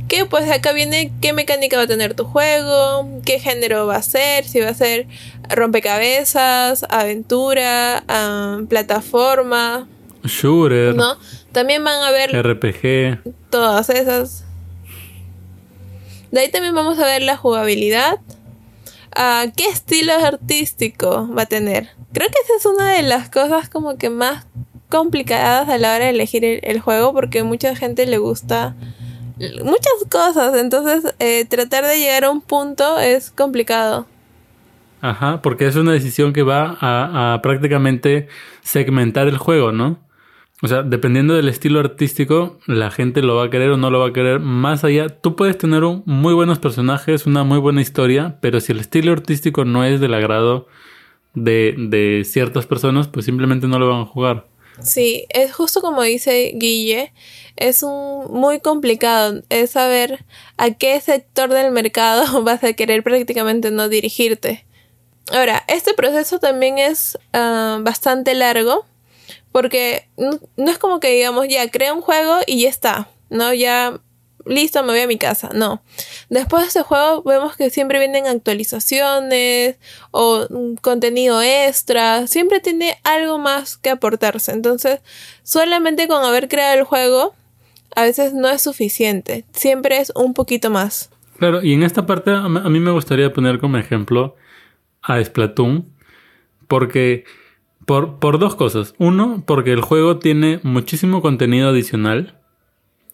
Que 0.08 0.26
pues 0.26 0.50
acá 0.50 0.72
viene 0.72 1.12
qué 1.20 1.32
mecánica 1.32 1.76
va 1.76 1.84
a 1.84 1.86
tener 1.86 2.14
tu 2.14 2.24
juego, 2.24 3.08
qué 3.24 3.38
género 3.38 3.86
va 3.86 3.96
a 3.96 4.02
ser, 4.02 4.44
si 4.44 4.60
va 4.60 4.68
a 4.68 4.74
ser 4.74 5.06
rompecabezas, 5.48 6.84
aventura, 6.88 8.04
ah, 8.08 8.60
plataforma. 8.68 9.88
Shooter. 10.24 10.94
¿No? 10.94 11.16
También 11.52 11.82
van 11.84 12.02
a 12.02 12.10
ver... 12.10 12.30
RPG. 12.32 13.32
Todas 13.50 13.90
esas. 13.90 14.44
De 16.30 16.40
ahí 16.40 16.50
también 16.50 16.74
vamos 16.74 16.98
a 16.98 17.04
ver 17.04 17.22
la 17.22 17.36
jugabilidad. 17.36 18.18
Uh, 19.16 19.50
¿Qué 19.56 19.68
estilo 19.68 20.12
artístico 20.12 21.28
va 21.32 21.42
a 21.42 21.46
tener? 21.46 21.90
Creo 22.12 22.28
que 22.28 22.38
esa 22.44 22.56
es 22.58 22.66
una 22.66 22.92
de 22.92 23.02
las 23.02 23.30
cosas 23.30 23.68
como 23.68 23.96
que 23.96 24.10
más 24.10 24.46
complicadas 24.88 25.68
a 25.68 25.78
la 25.78 25.94
hora 25.94 26.06
de 26.06 26.10
elegir 26.10 26.44
el, 26.44 26.80
juego 26.80 27.12
porque 27.12 27.42
mucha 27.42 27.76
gente 27.76 28.06
le 28.06 28.18
gusta 28.18 28.74
muchas 29.64 29.92
cosas, 30.10 30.56
entonces 30.56 31.14
eh, 31.18 31.44
tratar 31.44 31.84
de 31.84 31.98
llegar 31.98 32.24
a 32.24 32.30
un 32.30 32.40
punto 32.40 32.98
es 32.98 33.30
complicado. 33.30 34.06
Ajá, 35.00 35.42
porque 35.42 35.66
es 35.66 35.76
una 35.76 35.92
decisión 35.92 36.32
que 36.32 36.42
va 36.42 36.76
a 36.80 37.40
prácticamente 37.42 38.28
segmentar 38.62 39.28
el 39.28 39.36
juego, 39.36 39.70
¿no? 39.70 40.03
O 40.64 40.66
sea, 40.66 40.82
dependiendo 40.82 41.34
del 41.34 41.50
estilo 41.50 41.78
artístico, 41.78 42.58
la 42.66 42.90
gente 42.90 43.20
lo 43.20 43.36
va 43.36 43.44
a 43.44 43.50
querer 43.50 43.72
o 43.72 43.76
no 43.76 43.90
lo 43.90 44.00
va 44.00 44.08
a 44.08 44.12
querer. 44.14 44.40
Más 44.40 44.82
allá, 44.82 45.10
tú 45.10 45.36
puedes 45.36 45.58
tener 45.58 45.84
un, 45.84 46.02
muy 46.06 46.32
buenos 46.32 46.58
personajes, 46.58 47.26
una 47.26 47.44
muy 47.44 47.58
buena 47.58 47.82
historia, 47.82 48.38
pero 48.40 48.58
si 48.62 48.72
el 48.72 48.80
estilo 48.80 49.12
artístico 49.12 49.66
no 49.66 49.84
es 49.84 50.00
del 50.00 50.14
agrado 50.14 50.66
de, 51.34 51.74
de 51.76 52.24
ciertas 52.24 52.64
personas, 52.64 53.08
pues 53.08 53.26
simplemente 53.26 53.68
no 53.68 53.78
lo 53.78 53.90
van 53.90 54.00
a 54.00 54.06
jugar. 54.06 54.46
Sí, 54.80 55.26
es 55.28 55.52
justo 55.52 55.82
como 55.82 56.00
dice 56.00 56.52
Guille, 56.54 57.12
es 57.56 57.82
un 57.82 58.32
muy 58.32 58.60
complicado, 58.60 59.42
es 59.50 59.72
saber 59.72 60.24
a 60.56 60.70
qué 60.70 60.98
sector 61.02 61.50
del 61.50 61.72
mercado 61.72 62.42
vas 62.42 62.64
a 62.64 62.72
querer 62.72 63.02
prácticamente 63.02 63.70
no 63.70 63.90
dirigirte. 63.90 64.64
Ahora, 65.30 65.62
este 65.68 65.92
proceso 65.92 66.38
también 66.38 66.78
es 66.78 67.18
ah, 67.34 67.80
bastante 67.82 68.34
largo 68.34 68.86
porque 69.54 70.08
no, 70.16 70.40
es 70.68 70.78
como 70.78 70.98
que 70.98 71.14
digamos 71.14 71.46
ya 71.46 71.70
crea 71.70 71.94
un 71.94 72.00
juego 72.00 72.38
y 72.44 72.62
ya 72.62 72.68
está, 72.68 73.08
¿no? 73.30 73.54
Ya 73.54 74.00
listo, 74.44 74.82
me 74.82 74.88
voy 74.88 75.02
a 75.02 75.06
mi 75.06 75.16
casa. 75.16 75.50
No. 75.54 75.80
Después 76.28 76.64
de 76.64 76.68
ese 76.70 76.82
juego 76.82 77.22
vemos 77.22 77.56
que 77.56 77.70
siempre 77.70 78.00
vienen 78.00 78.26
actualizaciones 78.26 79.76
o 80.10 80.48
contenido 80.82 81.40
extra. 81.40 82.26
Siempre 82.26 82.58
tiene 82.58 82.98
algo 83.04 83.38
más 83.38 83.76
que 83.76 83.90
aportarse. 83.90 84.50
Entonces, 84.50 85.02
solamente 85.44 86.08
con 86.08 86.24
haber 86.24 86.48
creado 86.48 86.76
el 86.76 86.82
juego, 86.82 87.36
a 87.94 88.02
veces 88.02 88.34
no 88.34 88.48
es 88.48 88.60
suficiente. 88.60 89.44
Siempre 89.52 89.98
es 89.98 90.10
un 90.16 90.34
poquito 90.34 90.68
más. 90.68 91.10
Claro, 91.38 91.62
y 91.62 91.74
en 91.74 91.84
esta 91.84 92.06
parte 92.06 92.32
a 92.32 92.48
mí 92.48 92.80
me 92.80 92.90
gustaría 92.90 93.32
poner 93.32 93.60
como 93.60 93.78
ejemplo 93.78 94.34
a 95.00 95.22
Splatoon. 95.22 95.94
Porque... 96.66 97.22
Por, 97.86 98.18
por 98.18 98.38
dos 98.38 98.54
cosas. 98.54 98.94
Uno, 98.98 99.42
porque 99.46 99.72
el 99.72 99.80
juego 99.80 100.18
tiene 100.18 100.60
muchísimo 100.62 101.20
contenido 101.22 101.68
adicional 101.68 102.40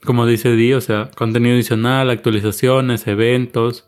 como 0.05 0.27
dice 0.27 0.53
Di, 0.57 0.73
o 0.73 0.81
sea, 0.81 1.11
contenido 1.15 1.55
adicional, 1.55 2.11
actualizaciones, 2.11 3.07
eventos. 3.07 3.87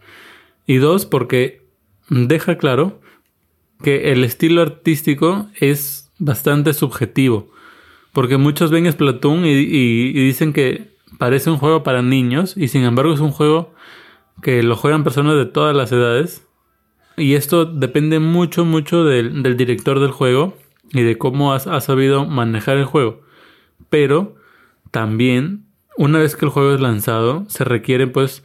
Y 0.67 0.77
dos, 0.77 1.07
porque 1.07 1.63
deja 2.09 2.59
claro 2.59 3.01
que 3.83 4.13
el 4.13 4.25
estilo 4.25 4.63
artístico 4.63 5.49
es 5.59 6.13
bastante 6.19 6.75
subjetivo. 6.75 7.51
Porque 8.13 8.37
muchos 8.37 8.71
ven 8.71 8.91
Splatoon 8.91 9.47
y, 9.47 9.53
y, 9.53 10.13
dicen 10.13 10.53
que 10.53 10.93
parece 11.19 11.51
un 11.51 11.57
juego 11.57 11.83
para 11.83 12.03
niños 12.03 12.55
y 12.57 12.69
sin 12.69 12.83
embargo 12.85 13.15
es 13.15 13.21
un 13.21 13.31
juego 13.31 13.75
que 14.43 14.63
lo 14.63 14.77
juegan 14.77 15.05
personas 15.05 15.37
de 15.37 15.47
todas 15.47 15.75
las 15.75 15.93
edades. 15.93 16.47
Y 17.17 17.35
esto 17.35 17.65
depende 17.65 18.19
mucho, 18.19 18.65
mucho 18.65 19.05
del, 19.05 19.43
del 19.43 19.57
director 19.57 19.99
del 19.99 20.11
juego 20.11 20.57
y 20.93 21.03
de 21.03 21.19
cómo 21.19 21.53
has, 21.53 21.65
sabido 21.85 22.27
manejar 22.27 22.77
el 22.77 22.85
juego. 22.85 23.23
Pero 23.89 24.37
también 24.91 25.65
una 25.97 26.19
vez 26.19 26.37
que 26.37 26.45
el 26.45 26.51
juego 26.51 26.75
es 26.75 26.81
lanzado, 26.81 27.45
se 27.49 27.65
requiere 27.65 28.07
pues 28.07 28.45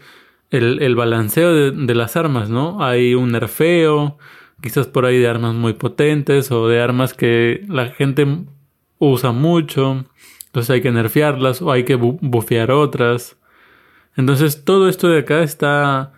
el, 0.49 0.95
balanceo 0.95 1.53
de, 1.71 1.95
las 1.95 2.15
armas, 2.15 2.49
¿no? 2.49 2.83
Hay 2.83 3.15
un 3.15 3.31
nerfeo, 3.31 4.17
quizás 4.61 4.87
por 4.87 5.05
ahí 5.05 5.17
de 5.17 5.27
armas 5.27 5.55
muy 5.55 5.73
potentes 5.73 6.51
o 6.51 6.67
de 6.67 6.81
armas 6.81 7.13
que 7.13 7.65
la 7.67 7.89
gente 7.89 8.25
usa 8.97 9.31
mucho, 9.31 10.05
entonces 10.47 10.69
hay 10.69 10.81
que 10.81 10.91
nerfearlas 10.91 11.61
o 11.61 11.71
hay 11.71 11.83
que 11.83 11.95
bufear 11.95 12.71
otras. 12.71 13.37
Entonces 14.15 14.63
todo 14.63 14.89
esto 14.89 15.09
de 15.09 15.19
acá 15.19 15.43
está 15.43 16.13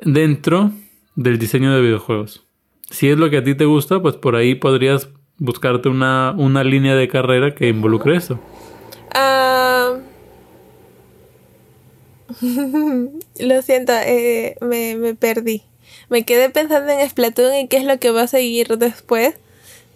dentro 0.00 0.72
del 1.16 1.38
diseño 1.38 1.74
de 1.74 1.82
videojuegos. 1.82 2.46
Si 2.88 3.08
es 3.08 3.18
lo 3.18 3.30
que 3.30 3.36
a 3.36 3.44
ti 3.44 3.54
te 3.54 3.66
gusta, 3.66 4.00
pues 4.00 4.16
por 4.16 4.36
ahí 4.36 4.54
podrías 4.54 5.10
buscarte 5.40 5.88
una, 5.88 6.32
una 6.36 6.62
línea 6.62 6.94
de 6.94 7.08
carrera 7.08 7.52
que 7.56 7.68
involucre 7.68 8.16
eso. 8.16 8.38
Ah... 9.12 9.96
Lo 13.40 13.62
siento, 13.62 13.92
eh, 13.92 14.56
me, 14.60 14.94
me, 14.94 15.16
perdí. 15.16 15.62
Me 16.08 16.24
quedé 16.24 16.48
pensando 16.50 16.92
en 16.92 17.08
Splatoon 17.08 17.56
y 17.56 17.68
qué 17.68 17.78
es 17.78 17.84
lo 17.84 17.98
que 17.98 18.12
va 18.12 18.22
a 18.22 18.26
seguir 18.28 18.78
después. 18.78 19.34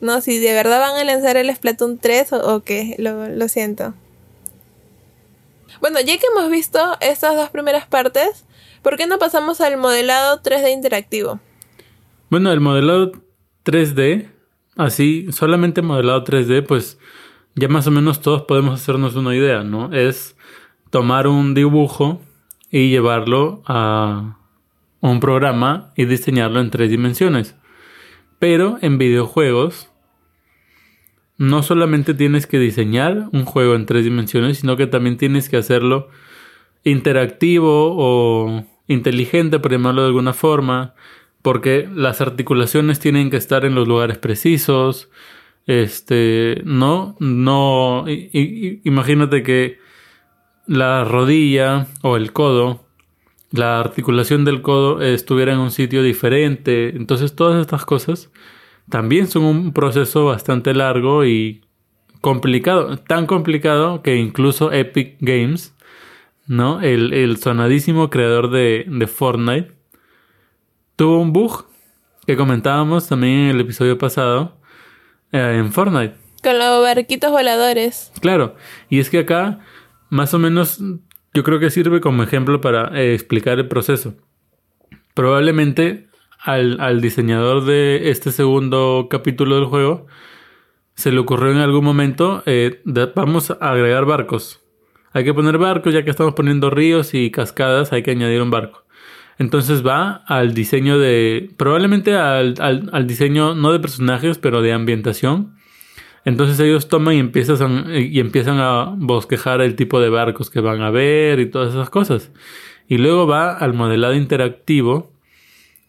No, 0.00 0.20
si 0.20 0.40
de 0.40 0.52
verdad 0.52 0.80
van 0.80 0.96
a 0.96 1.04
lanzar 1.04 1.36
el 1.36 1.54
Splatoon 1.54 1.98
3 1.98 2.32
o, 2.32 2.60
qué, 2.64 2.96
lo, 2.98 3.28
lo 3.28 3.48
siento. 3.48 3.94
Bueno, 5.80 6.00
ya 6.00 6.18
que 6.18 6.26
hemos 6.34 6.50
visto 6.50 6.80
estas 7.00 7.36
dos 7.36 7.50
primeras 7.50 7.86
partes, 7.86 8.44
¿por 8.82 8.96
qué 8.96 9.06
no 9.06 9.18
pasamos 9.18 9.60
al 9.60 9.76
modelado 9.76 10.42
3D 10.42 10.72
interactivo? 10.72 11.38
Bueno, 12.30 12.50
el 12.52 12.60
modelado 12.60 13.12
3D, 13.64 14.33
así, 14.76 15.26
solamente 15.30 15.82
modelado 15.82 16.24
3D, 16.24 16.64
pues 16.66 16.98
ya 17.54 17.68
más 17.68 17.86
o 17.86 17.90
menos 17.90 18.20
todos 18.20 18.42
podemos 18.42 18.80
hacernos 18.80 19.14
una 19.16 19.34
idea, 19.34 19.62
¿no? 19.62 19.92
Es 19.92 20.36
tomar 20.90 21.26
un 21.26 21.54
dibujo 21.54 22.20
y 22.70 22.90
llevarlo 22.90 23.62
a 23.66 24.38
un 25.00 25.20
programa 25.20 25.92
y 25.96 26.06
diseñarlo 26.06 26.60
en 26.60 26.70
tres 26.70 26.90
dimensiones. 26.90 27.56
Pero 28.38 28.78
en 28.80 28.98
videojuegos 28.98 29.90
no 31.36 31.62
solamente 31.62 32.14
tienes 32.14 32.46
que 32.46 32.58
diseñar 32.58 33.28
un 33.32 33.44
juego 33.44 33.74
en 33.74 33.86
tres 33.86 34.04
dimensiones, 34.04 34.58
sino 34.58 34.76
que 34.76 34.86
también 34.86 35.16
tienes 35.16 35.48
que 35.48 35.56
hacerlo 35.56 36.08
interactivo 36.84 37.94
o 37.96 38.64
inteligente, 38.86 39.58
por 39.58 39.72
llamarlo 39.72 40.02
de 40.02 40.08
alguna 40.08 40.32
forma, 40.32 40.94
porque 41.44 41.86
las 41.94 42.22
articulaciones 42.22 43.00
tienen 43.00 43.28
que 43.28 43.36
estar 43.36 43.66
en 43.66 43.74
los 43.74 43.86
lugares 43.86 44.16
precisos. 44.16 45.10
Este, 45.66 46.62
no, 46.64 47.16
no, 47.20 48.06
imagínate 48.08 49.42
que 49.42 49.76
la 50.66 51.04
rodilla 51.04 51.86
o 52.00 52.16
el 52.16 52.32
codo, 52.32 52.86
la 53.50 53.78
articulación 53.78 54.46
del 54.46 54.62
codo 54.62 55.02
estuviera 55.02 55.52
en 55.52 55.58
un 55.58 55.70
sitio 55.70 56.02
diferente. 56.02 56.96
Entonces 56.96 57.36
todas 57.36 57.60
estas 57.60 57.84
cosas 57.84 58.30
también 58.88 59.26
son 59.26 59.44
un 59.44 59.74
proceso 59.74 60.24
bastante 60.24 60.72
largo 60.72 61.26
y 61.26 61.60
complicado. 62.22 62.96
Tan 62.96 63.26
complicado 63.26 64.00
que 64.00 64.16
incluso 64.16 64.72
Epic 64.72 65.18
Games, 65.20 65.76
¿no? 66.46 66.80
El, 66.80 67.36
sonadísimo 67.36 68.08
creador 68.08 68.50
de, 68.50 68.86
de 68.88 69.06
Fortnite, 69.06 69.83
tuvo 70.96 71.20
un 71.20 71.32
bug 71.32 71.66
que 72.26 72.36
comentábamos 72.36 73.08
también 73.08 73.32
en 73.40 73.50
el 73.50 73.60
episodio 73.60 73.98
pasado 73.98 74.56
eh, 75.32 75.56
en 75.58 75.72
Fortnite. 75.72 76.14
Con 76.42 76.58
los 76.58 76.82
barquitos 76.82 77.30
voladores. 77.30 78.12
Claro, 78.20 78.56
y 78.88 79.00
es 79.00 79.10
que 79.10 79.20
acá 79.20 79.60
más 80.10 80.34
o 80.34 80.38
menos 80.38 80.80
yo 81.32 81.42
creo 81.42 81.58
que 81.58 81.70
sirve 81.70 82.00
como 82.00 82.22
ejemplo 82.22 82.60
para 82.60 82.88
eh, 83.00 83.14
explicar 83.14 83.58
el 83.58 83.68
proceso. 83.68 84.14
Probablemente 85.14 86.08
al, 86.38 87.00
diseñador 87.00 87.64
de 87.64 88.10
este 88.10 88.30
segundo 88.30 89.08
capítulo 89.10 89.56
del 89.56 89.64
juego 89.64 90.06
se 90.94 91.10
le 91.10 91.18
ocurrió 91.18 91.50
en 91.50 91.58
algún 91.58 91.84
momento, 91.84 92.42
eh, 92.46 92.82
vamos 93.16 93.50
a 93.50 93.54
agregar 93.54 94.04
barcos. 94.04 94.62
Hay 95.12 95.24
que 95.24 95.34
poner 95.34 95.58
barcos, 95.58 95.92
ya 95.92 96.04
que 96.04 96.10
estamos 96.10 96.34
poniendo 96.34 96.70
ríos 96.70 97.14
y 97.14 97.30
cascadas, 97.30 97.92
hay 97.92 98.02
que 98.02 98.12
añadir 98.12 98.42
un 98.42 98.50
barco. 98.50 98.83
Entonces 99.38 99.84
va 99.84 100.22
al 100.26 100.54
diseño 100.54 100.98
de, 100.98 101.50
probablemente 101.56 102.14
al, 102.14 102.54
al 102.60 103.06
diseño 103.06 103.54
no 103.54 103.72
de 103.72 103.80
personajes, 103.80 104.38
pero 104.38 104.62
de 104.62 104.72
ambientación 104.72 105.54
entonces 106.24 106.58
ellos 106.60 106.88
toman 106.88 107.14
y 107.14 107.18
empiezan, 107.18 107.86
y 107.94 108.18
empiezan 108.18 108.58
a 108.58 108.94
bosquejar 108.96 109.60
el 109.60 109.76
tipo 109.76 110.00
de 110.00 110.08
barcos 110.08 110.50
que 110.50 110.60
van 110.60 110.80
a 110.80 110.90
ver 110.90 111.38
y 111.38 111.50
todas 111.50 111.74
esas 111.74 111.90
cosas. 111.90 112.32
Y 112.88 112.98
luego 112.98 113.26
va 113.26 113.52
al 113.52 113.74
modelado 113.74 114.14
interactivo 114.14 115.12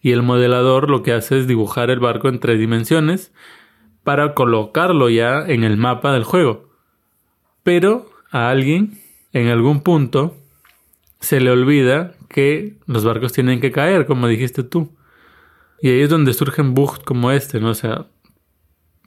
y 0.02 0.12
el 0.12 0.22
modelador 0.22 0.90
lo 0.90 1.02
que 1.02 1.12
hace 1.12 1.38
es 1.38 1.46
dibujar 1.46 1.90
el 1.90 2.00
barco 2.00 2.28
en 2.28 2.38
tres 2.38 2.58
dimensiones 2.58 3.32
para 4.04 4.34
colocarlo 4.34 5.08
ya 5.08 5.40
en 5.46 5.64
el 5.64 5.78
mapa 5.78 6.12
del 6.12 6.24
juego. 6.24 6.68
Pero 7.62 8.10
a 8.30 8.50
alguien 8.50 8.98
en 9.32 9.48
algún 9.48 9.80
punto 9.80 10.36
se 11.18 11.40
le 11.40 11.50
olvida 11.50 12.14
que 12.36 12.76
los 12.84 13.02
barcos 13.02 13.32
tienen 13.32 13.62
que 13.62 13.72
caer, 13.72 14.04
como 14.04 14.28
dijiste 14.28 14.62
tú. 14.62 14.94
Y 15.80 15.88
ahí 15.88 16.02
es 16.02 16.10
donde 16.10 16.34
surgen 16.34 16.74
bugs 16.74 16.98
como 16.98 17.30
este, 17.30 17.60
¿no? 17.60 17.70
O 17.70 17.74
sea, 17.74 18.08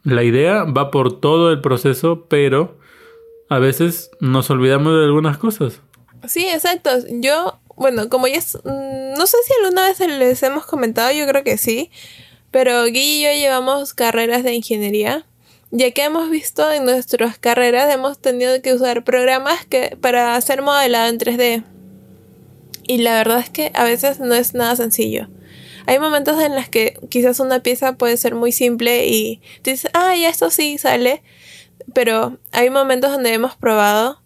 la 0.03 0.23
idea 0.23 0.63
va 0.63 0.89
por 0.89 1.21
todo 1.21 1.51
el 1.51 1.61
proceso, 1.61 2.25
pero 2.27 2.79
a 3.47 3.59
veces 3.59 4.09
nos 4.19 4.49
olvidamos 4.49 4.97
de 4.97 5.05
algunas 5.05 5.37
cosas. 5.37 5.79
Sí, 6.27 6.47
exacto. 6.47 6.89
Yo, 7.07 7.59
bueno, 7.75 8.09
como 8.09 8.25
ya... 8.27 8.39
Mm, 8.39 9.13
no 9.15 9.27
sé 9.27 9.37
si 9.45 9.53
alguna 9.61 9.83
vez 9.83 9.99
les 9.99 10.41
hemos 10.41 10.65
comentado, 10.65 11.11
yo 11.11 11.27
creo 11.27 11.43
que 11.43 11.59
sí, 11.59 11.91
pero 12.49 12.81
Guy 12.85 12.97
y 12.97 13.23
yo 13.25 13.31
llevamos 13.31 13.93
carreras 13.93 14.43
de 14.43 14.55
ingeniería. 14.55 15.27
Ya 15.69 15.91
que 15.91 16.03
hemos 16.03 16.31
visto 16.31 16.71
en 16.71 16.83
nuestras 16.83 17.37
carreras, 17.37 17.93
hemos 17.93 18.17
tenido 18.19 18.59
que 18.63 18.73
usar 18.73 19.03
programas 19.03 19.67
que, 19.67 19.95
para 20.01 20.33
hacer 20.33 20.63
modelado 20.63 21.09
en 21.09 21.19
3D. 21.19 21.63
Y 22.89 22.97
la 22.97 23.13
verdad 23.13 23.37
es 23.37 23.51
que 23.51 23.71
a 23.75 23.83
veces 23.83 24.19
no 24.19 24.33
es 24.33 24.55
nada 24.55 24.75
sencillo. 24.75 25.27
Hay 25.85 25.99
momentos 25.99 26.41
en 26.41 26.55
los 26.55 26.69
que 26.69 26.97
quizás 27.09 27.39
una 27.39 27.59
pieza 27.59 27.93
puede 27.93 28.17
ser 28.17 28.33
muy 28.33 28.51
simple 28.51 29.05
y 29.05 29.43
dices, 29.63 29.91
ah, 29.93 30.15
ya 30.15 30.27
esto 30.27 30.49
sí 30.49 30.79
sale, 30.79 31.21
pero 31.93 32.39
hay 32.51 32.71
momentos 32.71 33.11
donde 33.11 33.31
hemos 33.31 33.55
probado 33.55 34.23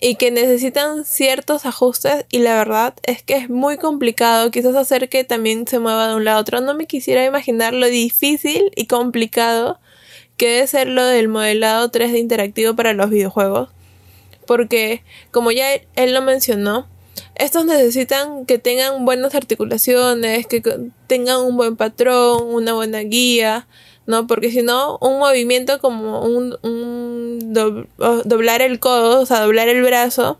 y 0.00 0.14
que 0.14 0.30
necesitan 0.30 1.04
ciertos 1.04 1.66
ajustes 1.66 2.26
y 2.30 2.38
la 2.38 2.54
verdad 2.54 2.94
es 3.02 3.24
que 3.24 3.34
es 3.34 3.50
muy 3.50 3.76
complicado 3.76 4.52
quizás 4.52 4.76
hacer 4.76 5.08
que 5.08 5.24
también 5.24 5.66
se 5.66 5.80
mueva 5.80 6.06
de 6.06 6.14
un 6.14 6.24
lado 6.24 6.38
a 6.38 6.42
otro. 6.42 6.60
No 6.60 6.74
me 6.74 6.86
quisiera 6.86 7.24
imaginar 7.24 7.74
lo 7.74 7.88
difícil 7.88 8.70
y 8.76 8.86
complicado 8.86 9.80
que 10.36 10.46
debe 10.46 10.68
ser 10.68 10.86
lo 10.86 11.04
del 11.04 11.26
modelado 11.26 11.90
3D 11.90 12.20
interactivo 12.20 12.76
para 12.76 12.92
los 12.92 13.10
videojuegos. 13.10 13.70
Porque, 14.46 15.02
como 15.32 15.50
ya 15.50 15.74
él 15.96 16.14
lo 16.14 16.22
mencionó, 16.22 16.86
estos 17.34 17.64
necesitan 17.64 18.46
que 18.46 18.58
tengan 18.58 19.04
buenas 19.04 19.34
articulaciones, 19.34 20.46
que 20.46 20.62
tengan 21.06 21.40
un 21.40 21.56
buen 21.56 21.76
patrón, 21.76 22.42
una 22.48 22.72
buena 22.74 23.00
guía, 23.00 23.66
¿no? 24.06 24.26
Porque 24.26 24.50
si 24.50 24.62
no, 24.62 24.98
un 25.00 25.18
movimiento 25.18 25.80
como 25.80 26.22
un, 26.22 26.56
un 26.62 27.52
doblar 27.52 28.62
el 28.62 28.80
codo, 28.80 29.20
o 29.20 29.26
sea, 29.26 29.40
doblar 29.40 29.68
el 29.68 29.82
brazo, 29.82 30.38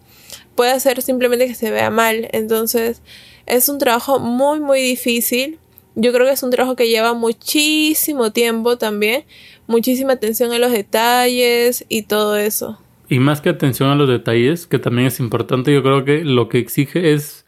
puede 0.55 0.73
hacer 0.73 1.03
simplemente 1.03 1.47
que 1.47 1.55
se 1.55 1.71
vea 1.71 1.91
mal. 1.91 2.29
Entonces, 2.33 3.03
es 3.47 3.69
un 3.69 3.79
trabajo 3.79 4.19
muy, 4.19 4.61
muy 4.61 4.81
difícil. 4.81 5.59
Yo 5.95 6.13
creo 6.13 6.27
que 6.27 6.33
es 6.33 6.43
un 6.43 6.51
trabajo 6.51 6.77
que 6.77 6.89
lleva 6.89 7.15
muchísimo 7.15 8.33
tiempo 8.33 8.79
también, 8.79 9.25
muchísima 9.67 10.13
atención 10.15 10.53
a 10.53 10.59
los 10.59 10.71
detalles 10.71 11.85
y 11.89 12.03
todo 12.03 12.37
eso. 12.37 12.79
Y 13.11 13.19
más 13.19 13.41
que 13.41 13.49
atención 13.49 13.91
a 13.91 13.97
los 13.97 14.09
detalles, 14.09 14.69
que 14.69 14.79
también 14.79 15.09
es 15.09 15.19
importante, 15.19 15.75
yo 15.75 15.83
creo 15.83 16.05
que 16.05 16.25
lo 16.25 16.49
que 16.49 16.59
exige 16.59 17.13
es 17.13 17.45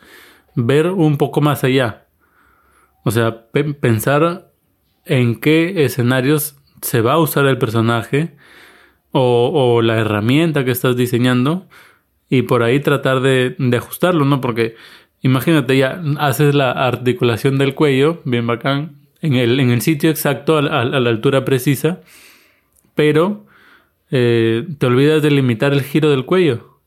ver 0.57 0.88
un 0.88 1.19
poco 1.19 1.40
más 1.40 1.62
allá. 1.62 2.09
O 3.04 3.12
sea, 3.12 3.47
pensar 3.81 4.50
en 5.04 5.38
qué 5.38 5.85
escenarios 5.85 6.57
se 6.81 7.00
va 7.00 7.12
a 7.12 7.19
usar 7.19 7.47
el 7.47 7.59
personaje 7.59 8.35
o, 9.12 9.83
la 9.83 9.99
herramienta 9.99 10.64
que 10.64 10.73
estás 10.73 10.97
diseñando 10.97 11.69
y 12.28 12.42
por 12.42 12.64
ahí 12.64 12.81
tratar 12.81 13.21
de, 13.21 13.54
ajustarlo, 13.76 14.25
¿no? 14.25 14.40
Porque 14.40 14.75
imagínate, 15.21 15.76
ya 15.78 16.02
haces 16.19 16.57
la 16.57 16.73
articulación 16.73 17.57
del 17.57 17.76
cuello, 17.76 18.21
bien 18.25 18.49
bacán, 18.49 18.97
en 19.21 19.35
el, 19.35 19.61
en 19.61 19.71
el 19.71 19.81
sitio 19.81 20.11
exacto, 20.11 20.57
a, 20.57 20.81
a 20.81 20.85
la 20.85 21.11
altura 21.11 21.45
precisa, 21.45 22.00
pero 22.97 23.47
eh, 24.12 24.69
te 24.78 24.87
olvidas 24.87 25.23
de 25.23 25.31
limitar 25.31 25.73
el 25.73 25.83
giro 25.83 26.11
del 26.11 26.26
cuello. 26.26 26.81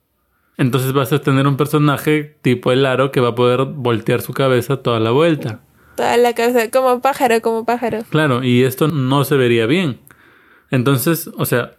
Entonces 0.58 0.94
vas 0.94 1.12
a 1.12 1.20
tener 1.20 1.48
un 1.48 1.58
personaje 1.58 2.38
tipo 2.41 2.72
el 2.72 2.86
aro 2.86 3.12
que 3.12 3.20
va 3.20 3.29
a 3.29 3.36
poder 3.36 3.65
voltear 3.65 4.22
su 4.22 4.32
cabeza 4.32 4.77
toda 4.77 5.00
la 5.00 5.10
vuelta. 5.12 5.62
Toda 5.98 6.17
la 6.17 6.34
cabeza, 6.34 6.70
como 6.72 7.01
pájaro, 7.01 7.41
como 7.41 7.65
pájaro. 7.65 8.03
Claro, 8.10 8.44
y 8.44 8.63
esto 8.63 8.88
no 8.88 9.24
se 9.24 9.36
vería 9.36 9.65
bien. 9.65 10.00
Entonces, 10.70 11.29
o 11.36 11.46
sea, 11.46 11.77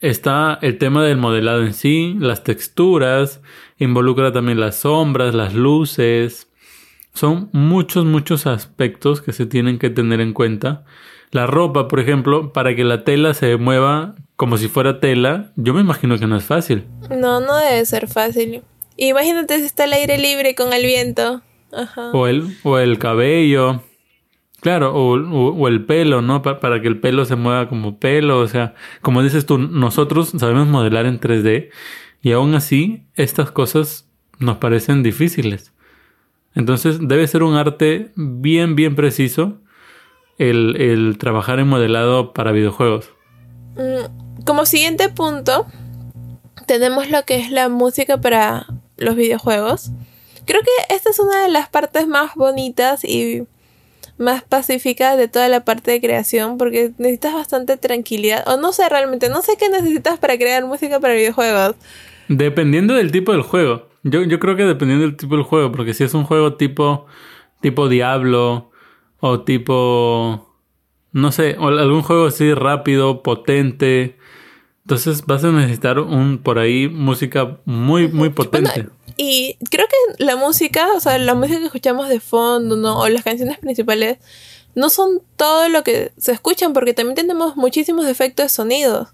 está 0.00 0.58
el 0.60 0.76
tema 0.76 1.02
del 1.04 1.16
modelado 1.16 1.64
en 1.64 1.72
sí, 1.72 2.14
las 2.18 2.44
texturas, 2.44 3.40
involucra 3.78 4.32
también 4.32 4.60
las 4.60 4.76
sombras, 4.76 5.34
las 5.34 5.54
luces. 5.54 6.52
Son 7.14 7.48
muchos, 7.52 8.04
muchos 8.04 8.46
aspectos 8.46 9.22
que 9.22 9.32
se 9.32 9.46
tienen 9.46 9.78
que 9.78 9.88
tener 9.88 10.20
en 10.20 10.34
cuenta. 10.34 10.84
La 11.30 11.46
ropa, 11.46 11.88
por 11.88 11.98
ejemplo, 11.98 12.52
para 12.52 12.76
que 12.76 12.84
la 12.84 13.04
tela 13.04 13.32
se 13.32 13.56
mueva 13.56 14.16
como 14.36 14.58
si 14.58 14.68
fuera 14.68 15.00
tela, 15.00 15.52
yo 15.56 15.72
me 15.72 15.80
imagino 15.80 16.18
que 16.18 16.26
no 16.26 16.36
es 16.36 16.44
fácil. 16.44 16.84
No, 17.10 17.40
no 17.40 17.56
debe 17.56 17.84
ser 17.86 18.06
fácil. 18.06 18.62
Imagínate 18.96 19.58
si 19.58 19.64
está 19.64 19.84
el 19.84 19.94
aire 19.94 20.18
libre 20.18 20.54
con 20.54 20.72
el 20.72 20.84
viento. 20.84 21.42
Ajá. 21.72 22.10
O 22.12 22.26
el, 22.26 22.56
o 22.62 22.78
el 22.78 22.98
cabello. 22.98 23.82
Claro, 24.60 24.92
o, 24.94 25.68
el 25.68 25.84
pelo, 25.84 26.22
¿no? 26.22 26.42
para 26.42 26.80
que 26.80 26.88
el 26.88 26.98
pelo 26.98 27.24
se 27.24 27.36
mueva 27.36 27.68
como 27.68 27.98
pelo. 27.98 28.40
O 28.40 28.48
sea, 28.48 28.74
como 29.00 29.22
dices 29.22 29.46
tú, 29.46 29.58
nosotros 29.58 30.32
sabemos 30.36 30.66
modelar 30.66 31.06
en 31.06 31.20
3D 31.20 31.70
y 32.22 32.32
aún 32.32 32.54
así 32.54 33.04
estas 33.14 33.50
cosas 33.50 34.08
nos 34.38 34.58
parecen 34.58 35.02
difíciles. 35.02 35.72
Entonces 36.54 36.98
debe 37.06 37.26
ser 37.26 37.42
un 37.42 37.54
arte 37.54 38.12
bien, 38.16 38.76
bien 38.76 38.96
preciso 38.96 39.60
el, 40.38 40.76
el 40.80 41.18
trabajar 41.18 41.60
en 41.60 41.68
modelado 41.68 42.32
para 42.32 42.52
videojuegos. 42.52 43.10
Mm, 43.76 44.25
como 44.46 44.64
siguiente 44.64 45.10
punto, 45.10 45.66
tenemos 46.66 47.10
lo 47.10 47.24
que 47.24 47.36
es 47.36 47.50
la 47.50 47.68
música 47.68 48.18
para 48.18 48.66
los 48.96 49.16
videojuegos. 49.16 49.90
Creo 50.46 50.62
que 50.62 50.94
esta 50.94 51.10
es 51.10 51.18
una 51.18 51.42
de 51.42 51.50
las 51.50 51.68
partes 51.68 52.06
más 52.06 52.34
bonitas 52.34 53.04
y 53.04 53.42
más 54.18 54.42
pacíficas 54.44 55.18
de 55.18 55.28
toda 55.28 55.48
la 55.48 55.64
parte 55.64 55.90
de 55.90 56.00
creación 56.00 56.56
porque 56.56 56.92
necesitas 56.98 57.34
bastante 57.34 57.76
tranquilidad. 57.76 58.44
O 58.46 58.56
no 58.56 58.72
sé 58.72 58.88
realmente, 58.88 59.28
no 59.28 59.42
sé 59.42 59.56
qué 59.58 59.68
necesitas 59.68 60.18
para 60.18 60.38
crear 60.38 60.64
música 60.64 61.00
para 61.00 61.14
videojuegos. 61.14 61.74
Dependiendo 62.28 62.94
del 62.94 63.12
tipo 63.12 63.32
del 63.32 63.42
juego. 63.42 63.88
Yo, 64.04 64.22
yo 64.22 64.38
creo 64.38 64.56
que 64.56 64.62
dependiendo 64.62 65.04
del 65.04 65.16
tipo 65.16 65.34
del 65.34 65.44
juego, 65.44 65.72
porque 65.72 65.92
si 65.92 66.04
es 66.04 66.14
un 66.14 66.24
juego 66.24 66.54
tipo, 66.54 67.06
tipo 67.60 67.88
Diablo 67.88 68.70
o 69.18 69.40
tipo, 69.40 70.54
no 71.12 71.32
sé, 71.32 71.56
o 71.58 71.66
algún 71.68 72.02
juego 72.02 72.26
así 72.26 72.54
rápido, 72.54 73.22
potente, 73.24 74.15
entonces 74.86 75.26
vas 75.26 75.42
a 75.42 75.50
necesitar 75.50 75.98
un 75.98 76.38
por 76.38 76.60
ahí 76.60 76.88
música 76.88 77.58
muy, 77.64 78.06
muy 78.06 78.30
potente. 78.30 78.86
y 79.16 79.56
creo 79.68 79.84
que 79.88 80.24
la 80.24 80.36
música, 80.36 80.86
o 80.94 81.00
sea, 81.00 81.18
la 81.18 81.34
música 81.34 81.58
que 81.58 81.64
escuchamos 81.64 82.08
de 82.08 82.20
fondo, 82.20 82.76
¿no? 82.76 83.00
O 83.00 83.08
las 83.08 83.24
canciones 83.24 83.58
principales, 83.58 84.18
no 84.76 84.88
son 84.88 85.22
todo 85.34 85.68
lo 85.68 85.82
que 85.82 86.12
se 86.18 86.30
escuchan, 86.30 86.72
porque 86.72 86.94
también 86.94 87.16
tenemos 87.16 87.56
muchísimos 87.56 88.06
efectos 88.06 88.44
de 88.44 88.48
sonidos. 88.50 89.08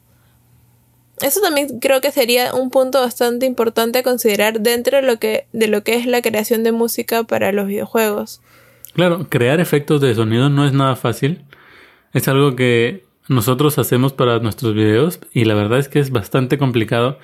Eso 1.22 1.40
también 1.40 1.80
creo 1.80 2.02
que 2.02 2.12
sería 2.12 2.52
un 2.52 2.68
punto 2.68 3.00
bastante 3.00 3.46
importante 3.46 4.00
a 4.00 4.02
considerar 4.02 4.60
dentro 4.60 4.98
de 4.98 5.04
lo 5.04 5.18
que, 5.18 5.46
de 5.54 5.68
lo 5.68 5.82
que 5.82 5.94
es 5.94 6.04
la 6.04 6.20
creación 6.20 6.64
de 6.64 6.72
música 6.72 7.24
para 7.24 7.50
los 7.50 7.66
videojuegos. 7.66 8.42
Claro, 8.92 9.26
crear 9.30 9.58
efectos 9.58 10.02
de 10.02 10.14
sonido 10.14 10.50
no 10.50 10.66
es 10.66 10.74
nada 10.74 10.96
fácil. 10.96 11.42
Es 12.12 12.28
algo 12.28 12.56
que 12.56 13.06
nosotros 13.28 13.78
hacemos 13.78 14.12
para 14.12 14.38
nuestros 14.40 14.74
videos 14.74 15.20
y 15.32 15.44
la 15.44 15.54
verdad 15.54 15.78
es 15.78 15.88
que 15.88 16.00
es 16.00 16.10
bastante 16.10 16.58
complicado. 16.58 17.18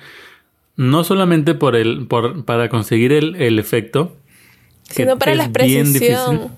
No 0.75 1.03
solamente 1.03 1.55
por 1.55 1.75
el, 1.75 2.07
por, 2.07 2.45
para 2.45 2.69
conseguir 2.69 3.11
el, 3.11 3.35
el 3.35 3.59
efecto, 3.59 4.15
sino 4.83 5.19
para 5.19 5.35
la 5.35 5.51
precisión. 5.51 6.57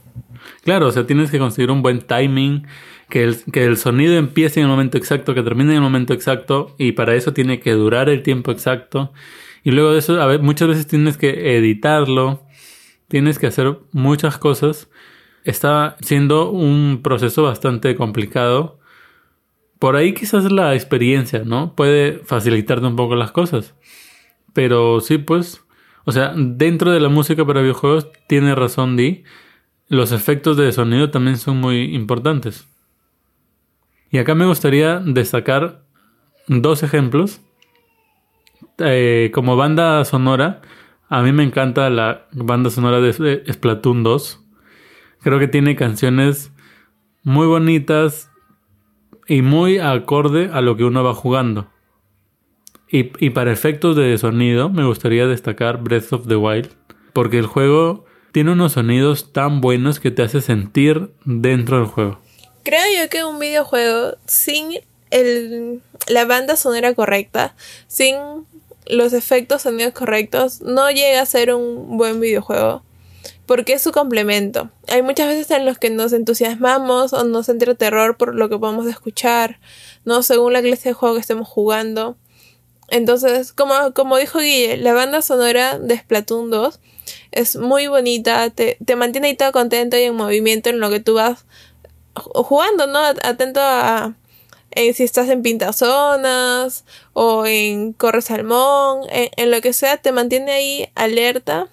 Claro, 0.63 0.87
o 0.87 0.91
sea, 0.91 1.07
tienes 1.07 1.31
que 1.31 1.39
conseguir 1.39 1.71
un 1.71 1.81
buen 1.81 2.01
timing, 2.01 2.67
que 3.09 3.23
el, 3.23 3.37
que 3.51 3.65
el 3.65 3.77
sonido 3.77 4.13
empiece 4.13 4.59
en 4.59 4.65
el 4.65 4.69
momento 4.69 4.97
exacto, 4.97 5.33
que 5.33 5.41
termine 5.41 5.71
en 5.71 5.77
el 5.77 5.81
momento 5.81 6.13
exacto, 6.13 6.75
y 6.77 6.91
para 6.91 7.15
eso 7.15 7.33
tiene 7.33 7.59
que 7.59 7.71
durar 7.71 8.09
el 8.09 8.21
tiempo 8.21 8.51
exacto. 8.51 9.11
Y 9.63 9.71
luego 9.71 9.91
de 9.91 9.99
eso, 9.99 10.21
a 10.21 10.25
ver, 10.27 10.41
muchas 10.41 10.67
veces 10.67 10.87
tienes 10.87 11.17
que 11.17 11.57
editarlo, 11.57 12.43
tienes 13.07 13.39
que 13.39 13.47
hacer 13.47 13.77
muchas 13.91 14.37
cosas. 14.37 14.87
Está 15.43 15.97
siendo 16.01 16.51
un 16.51 17.01
proceso 17.03 17.43
bastante 17.43 17.95
complicado 17.95 18.80
por 19.81 19.95
ahí 19.95 20.13
quizás 20.13 20.51
la 20.51 20.75
experiencia, 20.75 21.41
¿no? 21.43 21.75
Puede 21.75 22.19
facilitarte 22.19 22.85
un 22.85 22.95
poco 22.95 23.15
las 23.15 23.31
cosas. 23.31 23.73
Pero 24.53 24.99
sí, 25.01 25.17
pues, 25.17 25.65
o 26.05 26.11
sea, 26.11 26.35
dentro 26.37 26.91
de 26.91 26.99
la 26.99 27.09
música 27.09 27.43
para 27.47 27.61
videojuegos 27.61 28.07
tiene 28.27 28.53
razón 28.53 28.95
Di. 28.95 29.23
Los 29.87 30.11
efectos 30.11 30.55
de 30.55 30.71
sonido 30.71 31.09
también 31.09 31.39
son 31.39 31.59
muy 31.59 31.95
importantes. 31.95 32.67
Y 34.11 34.19
acá 34.19 34.35
me 34.35 34.45
gustaría 34.45 34.99
destacar 34.99 35.83
dos 36.47 36.83
ejemplos. 36.83 37.41
Eh, 38.77 39.31
como 39.33 39.55
banda 39.55 40.05
sonora, 40.05 40.61
a 41.09 41.23
mí 41.23 41.31
me 41.31 41.41
encanta 41.41 41.89
la 41.89 42.27
banda 42.33 42.69
sonora 42.69 43.01
de 43.01 43.43
Splatoon 43.51 44.03
2. 44.03 44.45
Creo 45.23 45.39
que 45.39 45.47
tiene 45.47 45.75
canciones 45.75 46.53
muy 47.23 47.47
bonitas, 47.47 48.30
y 49.31 49.41
muy 49.43 49.79
acorde 49.79 50.49
a 50.51 50.59
lo 50.59 50.75
que 50.75 50.83
uno 50.83 51.05
va 51.05 51.13
jugando. 51.13 51.71
Y, 52.89 53.11
y, 53.25 53.29
para 53.29 53.53
efectos 53.53 53.95
de 53.95 54.17
sonido 54.17 54.67
me 54.67 54.83
gustaría 54.83 55.25
destacar 55.25 55.81
Breath 55.81 56.11
of 56.11 56.27
the 56.27 56.35
Wild, 56.35 56.69
porque 57.13 57.37
el 57.37 57.45
juego 57.45 58.03
tiene 58.33 58.51
unos 58.51 58.73
sonidos 58.73 59.31
tan 59.31 59.61
buenos 59.61 60.01
que 60.01 60.11
te 60.11 60.21
hace 60.21 60.41
sentir 60.41 61.11
dentro 61.23 61.77
del 61.77 61.85
juego. 61.85 62.19
Creo 62.63 62.81
yo 62.99 63.09
que 63.09 63.23
un 63.23 63.39
videojuego 63.39 64.17
sin 64.25 64.81
el, 65.11 65.81
la 66.09 66.25
banda 66.25 66.57
sonora 66.57 66.93
correcta, 66.93 67.55
sin 67.87 68.17
los 68.85 69.13
efectos 69.13 69.61
sonidos 69.61 69.93
correctos, 69.93 70.59
no 70.59 70.91
llega 70.91 71.21
a 71.21 71.25
ser 71.25 71.53
un 71.53 71.97
buen 71.97 72.19
videojuego 72.19 72.83
porque 73.45 73.73
es 73.73 73.81
su 73.81 73.91
complemento. 73.91 74.69
Hay 74.87 75.01
muchas 75.01 75.27
veces 75.27 75.51
en 75.51 75.65
los 75.65 75.77
que 75.77 75.89
nos 75.89 76.13
entusiasmamos 76.13 77.13
o 77.13 77.23
nos 77.23 77.49
entra 77.49 77.75
terror 77.75 78.17
por 78.17 78.35
lo 78.35 78.49
que 78.49 78.57
podemos 78.57 78.87
escuchar, 78.87 79.59
¿no? 80.05 80.23
Según 80.23 80.53
la 80.53 80.61
clase 80.61 80.89
de 80.89 80.93
juego 80.93 81.15
que 81.15 81.21
estemos 81.21 81.47
jugando. 81.47 82.17
Entonces, 82.89 83.53
como, 83.53 83.93
como 83.93 84.17
dijo 84.17 84.39
Guille, 84.39 84.77
la 84.77 84.93
banda 84.93 85.21
sonora 85.21 85.79
de 85.79 85.97
Splatoon 85.97 86.51
2 86.51 86.79
es 87.31 87.55
muy 87.55 87.87
bonita, 87.87 88.49
te, 88.49 88.77
te 88.85 88.95
mantiene 88.95 89.29
ahí 89.29 89.37
todo 89.37 89.51
contento 89.51 89.97
y 89.97 90.03
en 90.03 90.15
movimiento 90.15 90.69
en 90.69 90.79
lo 90.79 90.89
que 90.89 90.99
tú 90.99 91.15
vas 91.15 91.45
jugando, 92.13 92.87
¿no? 92.87 92.99
Atento 92.99 93.61
a, 93.61 94.15
si 94.75 95.03
estás 95.03 95.29
en 95.29 95.41
pintazonas 95.41 96.85
o 97.13 97.45
en 97.45 97.93
corre 97.93 98.21
salmón, 98.21 99.01
en, 99.09 99.29
en, 99.37 99.51
lo 99.51 99.61
que 99.61 99.73
sea, 99.73 99.97
te 99.97 100.11
mantiene 100.11 100.51
ahí 100.51 100.89
alerta 100.95 101.69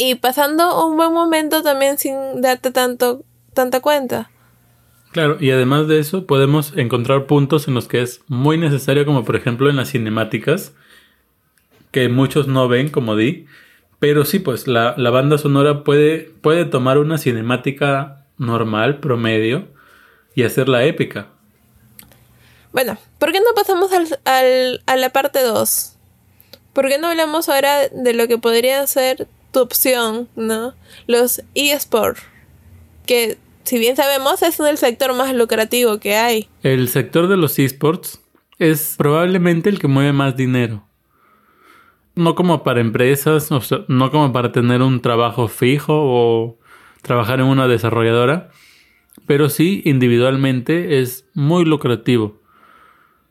y 0.00 0.14
pasando 0.14 0.86
un 0.86 0.96
buen 0.96 1.12
momento 1.12 1.62
también 1.62 1.98
sin 1.98 2.40
darte 2.40 2.70
tanto 2.70 3.22
tanta 3.52 3.80
cuenta. 3.80 4.30
Claro, 5.12 5.36
y 5.38 5.50
además 5.50 5.88
de 5.88 5.98
eso 5.98 6.26
podemos 6.26 6.72
encontrar 6.74 7.26
puntos 7.26 7.68
en 7.68 7.74
los 7.74 7.86
que 7.86 8.00
es 8.00 8.22
muy 8.26 8.56
necesario, 8.56 9.04
como 9.04 9.26
por 9.26 9.36
ejemplo 9.36 9.68
en 9.68 9.76
las 9.76 9.90
cinemáticas, 9.90 10.72
que 11.90 12.08
muchos 12.08 12.46
no 12.46 12.66
ven, 12.66 12.88
como 12.88 13.14
di, 13.14 13.44
pero 13.98 14.24
sí, 14.24 14.38
pues 14.38 14.66
la, 14.66 14.94
la 14.96 15.10
banda 15.10 15.36
sonora 15.36 15.84
puede, 15.84 16.32
puede 16.40 16.64
tomar 16.64 16.96
una 16.96 17.18
cinemática 17.18 18.24
normal, 18.38 19.00
promedio, 19.00 19.68
y 20.34 20.44
hacerla 20.44 20.84
épica. 20.84 21.26
Bueno, 22.72 22.96
¿por 23.18 23.32
qué 23.32 23.40
no 23.40 23.52
pasamos 23.54 23.92
al, 23.92 24.18
al, 24.24 24.82
a 24.86 24.96
la 24.96 25.10
parte 25.10 25.42
2? 25.42 25.96
¿Por 26.72 26.88
qué 26.88 26.96
no 26.96 27.08
hablamos 27.08 27.50
ahora 27.50 27.88
de 27.88 28.14
lo 28.14 28.28
que 28.28 28.38
podría 28.38 28.86
ser 28.86 29.28
tu 29.52 29.60
opción, 29.60 30.28
¿no? 30.36 30.74
Los 31.06 31.42
eSports, 31.54 32.22
que 33.06 33.38
si 33.64 33.78
bien 33.78 33.96
sabemos 33.96 34.42
es 34.42 34.58
el 34.60 34.78
sector 34.78 35.14
más 35.14 35.34
lucrativo 35.34 35.98
que 35.98 36.16
hay. 36.16 36.48
El 36.62 36.88
sector 36.88 37.28
de 37.28 37.36
los 37.36 37.58
esports 37.58 38.20
es 38.58 38.94
probablemente 38.96 39.70
el 39.70 39.78
que 39.78 39.88
mueve 39.88 40.12
más 40.12 40.36
dinero. 40.36 40.84
No 42.14 42.34
como 42.34 42.62
para 42.62 42.80
empresas, 42.80 43.50
no 43.88 44.10
como 44.10 44.32
para 44.32 44.52
tener 44.52 44.82
un 44.82 45.00
trabajo 45.00 45.48
fijo 45.48 45.94
o 45.94 46.58
trabajar 47.02 47.40
en 47.40 47.46
una 47.46 47.68
desarrolladora, 47.68 48.50
pero 49.26 49.48
sí 49.48 49.82
individualmente 49.84 51.00
es 51.00 51.24
muy 51.34 51.64
lucrativo. 51.64 52.40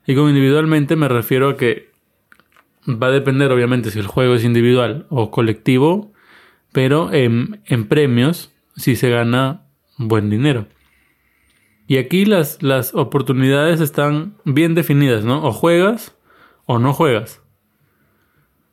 Y 0.08 0.16
con 0.16 0.30
individualmente 0.30 0.96
me 0.96 1.08
refiero 1.08 1.50
a 1.50 1.58
que 1.58 1.89
va 2.88 3.08
a 3.08 3.12
depender 3.12 3.52
obviamente 3.52 3.92
si 3.92 4.00
el 4.00 4.08
juego 4.08 4.36
es 4.36 4.44
individual 4.44 5.06
o 5.10 5.32
colectivo, 5.32 6.14
pero 6.72 7.12
en, 7.14 7.62
premios 7.88 8.52
si 8.76 8.96
se 8.96 9.10
gana 9.10 9.66
buen 9.98 10.30
dinero. 10.30 10.68
Y 11.88 11.98
aquí 11.98 12.26
las, 12.26 12.62
las 12.62 12.94
oportunidades 12.94 13.82
están 13.82 14.36
bien 14.46 14.76
definidas, 14.76 15.26
¿no? 15.26 15.44
O 15.44 15.52
juegas 15.52 16.16
o 16.66 16.78
no 16.78 16.94
juegas. 16.94 17.42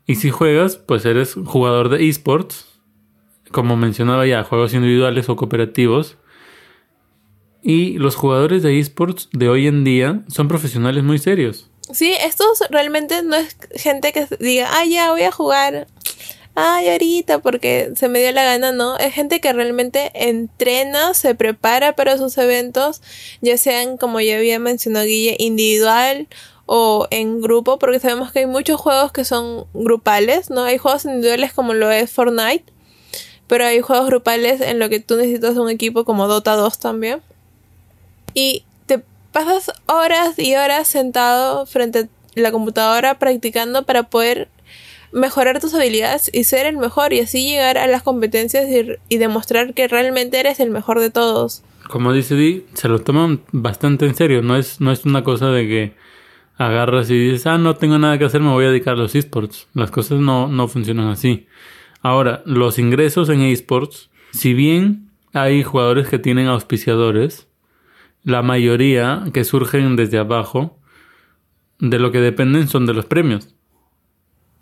Y 0.06 0.16
si 0.16 0.30
juegas, 0.30 0.76
pues 0.76 1.04
eres 1.04 1.34
jugador 1.34 1.88
de 1.88 2.06
esports, 2.08 2.80
como 3.50 3.76
mencionaba 3.76 4.26
ya, 4.26 4.44
juegos 4.44 4.74
individuales 4.74 5.28
o 5.28 5.36
cooperativos. 5.36 6.18
Y 7.62 7.98
los 7.98 8.14
jugadores 8.14 8.62
de 8.62 8.78
esports 8.78 9.28
de 9.32 9.48
hoy 9.48 9.66
en 9.66 9.82
día 9.82 10.22
son 10.28 10.46
profesionales 10.46 11.02
muy 11.02 11.18
serios. 11.18 11.70
Sí, 11.92 12.12
estos 12.20 12.62
realmente 12.70 13.22
no 13.22 13.36
es 13.36 13.56
gente 13.74 14.12
que 14.12 14.26
diga, 14.40 14.68
ah, 14.72 14.84
ya 14.84 15.10
voy 15.12 15.22
a 15.22 15.32
jugar 15.32 15.86
ay, 16.56 16.88
ahorita 16.88 17.38
porque 17.40 17.92
se 17.94 18.08
me 18.08 18.18
dio 18.20 18.32
la 18.32 18.44
gana, 18.44 18.72
no. 18.72 18.96
Es 18.98 19.14
gente 19.14 19.40
que 19.40 19.52
realmente 19.52 20.10
entrena, 20.14 21.14
se 21.14 21.34
prepara 21.34 21.94
para 21.94 22.18
sus 22.18 22.36
eventos, 22.38 23.02
ya 23.42 23.56
sean, 23.58 23.98
como 23.98 24.20
ya 24.20 24.36
había 24.36 24.58
mencionado 24.58 25.06
Guille, 25.06 25.36
individual 25.38 26.26
o 26.64 27.06
en 27.10 27.40
grupo, 27.42 27.78
porque 27.78 28.00
sabemos 28.00 28.32
que 28.32 28.40
hay 28.40 28.46
muchos 28.46 28.80
juegos 28.80 29.12
que 29.12 29.24
son 29.24 29.66
grupales, 29.74 30.50
¿no? 30.50 30.64
Hay 30.64 30.78
juegos 30.78 31.04
individuales 31.04 31.52
como 31.52 31.74
lo 31.74 31.90
es 31.90 32.10
Fortnite, 32.10 32.64
pero 33.46 33.66
hay 33.66 33.80
juegos 33.82 34.06
grupales 34.06 34.60
en 34.60 34.78
lo 34.78 34.88
que 34.88 34.98
tú 34.98 35.16
necesitas 35.16 35.56
un 35.58 35.70
equipo 35.70 36.04
como 36.04 36.26
Dota 36.26 36.56
2 36.56 36.78
también. 36.78 37.22
Y 38.34 38.64
pasas 39.36 39.70
horas 39.84 40.38
y 40.38 40.54
horas 40.54 40.88
sentado 40.88 41.66
frente 41.66 41.98
a 41.98 42.40
la 42.40 42.52
computadora 42.52 43.18
practicando 43.18 43.82
para 43.82 44.04
poder 44.04 44.48
mejorar 45.12 45.60
tus 45.60 45.74
habilidades 45.74 46.30
y 46.32 46.44
ser 46.44 46.64
el 46.64 46.78
mejor 46.78 47.12
y 47.12 47.20
así 47.20 47.46
llegar 47.46 47.76
a 47.76 47.86
las 47.86 48.02
competencias 48.02 48.64
y, 49.10 49.18
demostrar 49.18 49.74
que 49.74 49.88
realmente 49.88 50.40
eres 50.40 50.58
el 50.58 50.70
mejor 50.70 51.00
de 51.00 51.10
todos. 51.10 51.62
Como 51.86 52.14
dice 52.14 52.34
Di, 52.34 52.64
se 52.72 52.88
lo 52.88 53.00
toman 53.00 53.42
bastante 53.52 54.06
en 54.06 54.14
serio, 54.14 54.40
no 54.40 54.56
es, 54.56 54.80
no 54.80 54.90
es 54.90 55.04
una 55.04 55.22
cosa 55.22 55.48
de 55.50 55.68
que 55.68 55.94
agarras 56.56 57.10
y 57.10 57.18
dices, 57.18 57.46
ah, 57.46 57.58
no 57.58 57.76
tengo 57.76 57.98
nada 57.98 58.16
que 58.16 58.24
hacer, 58.24 58.40
me 58.40 58.52
voy 58.52 58.64
a 58.64 58.70
dedicar 58.70 58.94
a 58.94 58.96
los 58.96 59.14
esports. 59.14 59.68
Las 59.74 59.90
cosas 59.90 60.18
no, 60.18 60.48
no 60.48 60.66
funcionan 60.66 61.08
así. 61.08 61.46
Ahora, 62.00 62.42
los 62.46 62.78
ingresos 62.78 63.28
en 63.28 63.42
esports, 63.42 64.08
si 64.32 64.54
bien 64.54 65.10
hay 65.34 65.62
jugadores 65.62 66.08
que 66.08 66.18
tienen 66.18 66.46
auspiciadores, 66.46 67.46
la 68.26 68.42
mayoría 68.42 69.22
que 69.32 69.44
surgen 69.44 69.94
desde 69.94 70.18
abajo, 70.18 70.80
de 71.78 72.00
lo 72.00 72.10
que 72.10 72.18
dependen 72.18 72.66
son 72.66 72.84
de 72.84 72.92
los 72.92 73.06
premios. 73.06 73.54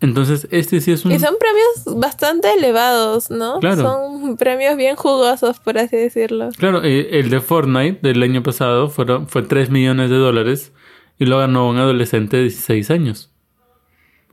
Entonces, 0.01 0.47
este 0.51 0.81
sí 0.81 0.91
es 0.91 1.03
un... 1.03 1.13
Y 1.13 1.19
son 1.19 1.33
premios 1.39 1.99
bastante 1.99 2.53
elevados, 2.53 3.31
¿no? 3.31 3.59
Claro. 3.59 3.81
Son 3.81 4.37
premios 4.37 4.77
bien 4.77 4.95
jugosos, 4.95 5.59
por 5.59 5.79
así 5.79 5.97
decirlo. 5.97 6.49
Claro, 6.55 6.83
eh, 6.83 7.19
el 7.19 7.31
de 7.31 7.41
Fortnite 7.41 8.07
del 8.07 8.21
año 8.21 8.43
pasado 8.43 8.89
fueron, 8.89 9.27
fue 9.27 9.41
3 9.41 9.71
millones 9.71 10.11
de 10.11 10.17
dólares 10.17 10.71
y 11.17 11.25
lo 11.25 11.39
ganó 11.39 11.67
un 11.67 11.77
adolescente 11.77 12.37
de 12.37 12.43
16 12.43 12.91
años. 12.91 13.33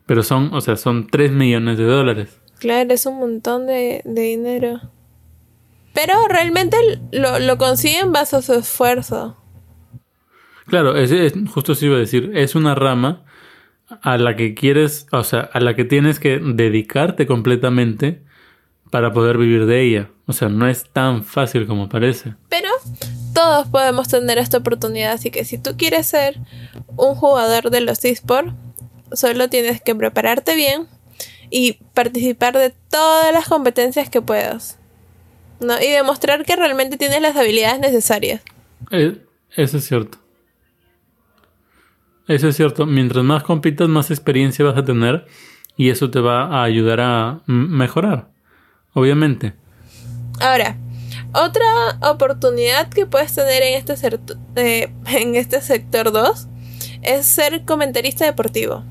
Pero 0.04 0.22
son, 0.22 0.52
o 0.52 0.60
sea, 0.60 0.76
son 0.76 1.06
3 1.06 1.32
millones 1.32 1.78
de 1.78 1.84
dólares. 1.84 2.38
Claro, 2.58 2.92
es 2.92 3.06
un 3.06 3.18
montón 3.18 3.66
de, 3.66 4.02
dinero. 4.04 4.82
Pero 5.92 6.14
realmente 6.28 6.76
lo, 7.12 7.38
lo 7.38 7.58
consiguen 7.58 8.12
bajo 8.12 8.40
su 8.42 8.54
esfuerzo. 8.54 9.36
Claro, 10.66 10.96
es, 10.96 11.10
es, 11.10 11.34
justo 11.52 11.72
eso 11.72 11.86
iba 11.86 11.96
a 11.96 12.00
decir, 12.00 12.32
es 12.34 12.54
una 12.54 12.74
rama 12.74 13.24
a 14.00 14.16
la 14.16 14.36
que 14.36 14.54
quieres, 14.54 15.06
o 15.12 15.24
sea, 15.24 15.40
a 15.52 15.60
la 15.60 15.74
que 15.74 15.84
tienes 15.84 16.18
que 16.18 16.38
dedicarte 16.38 17.26
completamente 17.26 18.22
para 18.90 19.12
poder 19.12 19.38
vivir 19.38 19.66
de 19.66 19.82
ella. 19.82 20.10
O 20.26 20.32
sea, 20.32 20.48
no 20.48 20.68
es 20.68 20.84
tan 20.90 21.24
fácil 21.24 21.66
como 21.66 21.88
parece. 21.88 22.34
Pero 22.48 22.68
todos 23.34 23.66
podemos 23.68 24.08
tener 24.08 24.38
esta 24.38 24.58
oportunidad, 24.58 25.12
así 25.12 25.30
que 25.30 25.44
si 25.44 25.58
tú 25.58 25.76
quieres 25.76 26.06
ser 26.06 26.38
un 26.96 27.14
jugador 27.14 27.70
de 27.70 27.80
los 27.80 28.04
esports, 28.04 28.52
solo 29.12 29.48
tienes 29.48 29.80
que 29.80 29.94
prepararte 29.94 30.54
bien 30.54 30.86
y 31.50 31.74
participar 31.94 32.56
de 32.56 32.74
todas 32.90 33.32
las 33.32 33.48
competencias 33.48 34.08
que 34.08 34.22
puedas. 34.22 34.78
¿No? 35.62 35.80
Y 35.80 35.88
demostrar 35.88 36.44
que 36.44 36.56
realmente 36.56 36.96
tienes 36.96 37.20
las 37.20 37.36
habilidades 37.36 37.80
necesarias. 37.80 38.42
Eh, 38.90 39.18
eso 39.56 39.78
es 39.78 39.84
cierto. 39.84 40.18
Eso 42.28 42.48
es 42.48 42.56
cierto. 42.56 42.86
Mientras 42.86 43.24
más 43.24 43.42
compitas, 43.42 43.88
más 43.88 44.10
experiencia 44.10 44.64
vas 44.64 44.76
a 44.76 44.84
tener 44.84 45.26
y 45.76 45.90
eso 45.90 46.10
te 46.10 46.20
va 46.20 46.44
a 46.44 46.64
ayudar 46.64 47.00
a 47.00 47.40
mejorar, 47.46 48.28
obviamente. 48.92 49.54
Ahora, 50.40 50.76
otra 51.34 51.98
oportunidad 52.00 52.88
que 52.88 53.06
puedes 53.06 53.34
tener 53.34 53.62
en 53.62 53.74
este, 53.74 53.94
eh, 54.56 54.92
en 55.06 55.34
este 55.34 55.60
sector 55.60 56.12
2 56.12 56.48
es 57.02 57.26
ser 57.26 57.64
comentarista 57.64 58.24
deportivo. 58.24 58.84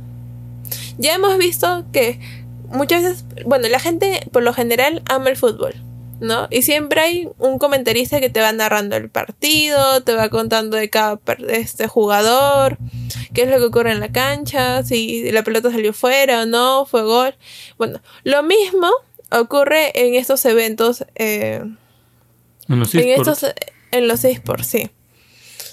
Ya 0.97 1.15
hemos 1.15 1.37
visto 1.37 1.85
que 1.91 2.19
muchas 2.67 3.03
veces, 3.03 3.25
bueno, 3.45 3.67
la 3.69 3.79
gente 3.79 4.27
por 4.31 4.43
lo 4.43 4.53
general 4.53 5.03
ama 5.07 5.29
el 5.29 5.37
fútbol. 5.37 5.73
¿No? 6.21 6.47
Y 6.51 6.61
siempre 6.61 7.01
hay 7.01 7.29
un 7.39 7.57
comentarista 7.57 8.19
que 8.19 8.29
te 8.29 8.39
va 8.39 8.51
narrando 8.53 8.95
el 8.95 9.09
partido, 9.09 10.01
te 10.03 10.13
va 10.13 10.29
contando 10.29 10.77
de 10.77 10.89
cada 10.89 11.19
este 11.49 11.87
jugador, 11.87 12.77
qué 13.33 13.43
es 13.43 13.49
lo 13.49 13.57
que 13.57 13.65
ocurre 13.65 13.91
en 13.91 13.99
la 13.99 14.11
cancha, 14.11 14.83
si 14.83 15.29
la 15.31 15.43
pelota 15.43 15.71
salió 15.71 15.93
fuera 15.93 16.43
o 16.43 16.45
no, 16.45 16.85
fue 16.85 17.01
gol. 17.03 17.35
Bueno, 17.77 17.99
lo 18.23 18.43
mismo 18.43 18.87
ocurre 19.31 19.91
en 19.99 20.13
estos 20.13 20.45
eventos. 20.45 21.05
Eh, 21.15 21.63
en 22.69 22.79
los 22.79 22.93
esports. 22.93 23.45
En, 23.91 24.07
los 24.07 24.23
esports, 24.23 24.67
sí. 24.67 24.91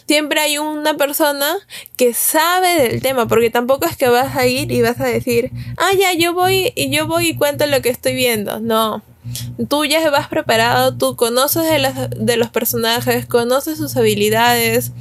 Siempre 0.07 0.41
hay 0.41 0.57
una 0.57 0.97
persona 0.97 1.57
que 1.97 2.15
sabe 2.15 2.89
del 2.89 3.03
tema, 3.03 3.29
porque 3.29 3.51
tampoco 3.51 3.85
es 3.85 3.99
que 3.99 4.09
vas 4.09 4.35
a 4.35 4.47
ir 4.47 4.73
y 4.73 4.81
vas 4.81 4.99
a 4.99 5.05
decir, 5.05 5.51
ah, 5.77 5.91
ya, 5.99 6.15
yo 6.15 6.33
voy 6.33 6.73
y 6.75 6.89
yo 6.91 7.07
voy 7.07 7.29
y 7.29 7.37
cuento 7.37 7.67
lo 7.67 7.83
que 7.83 7.91
estoy 7.91 8.15
viendo. 8.15 8.61
No 8.61 9.03
Tú 9.67 9.85
ya 9.85 10.09
vas 10.11 10.29
preparado, 10.29 10.97
tú 10.97 11.17
conoces 11.17 11.65
de, 12.17 12.37
los 12.37 12.49
personajes, 12.51 13.27
conoces 13.27 13.79
sus 13.79 13.97
habilidades, 13.97 14.93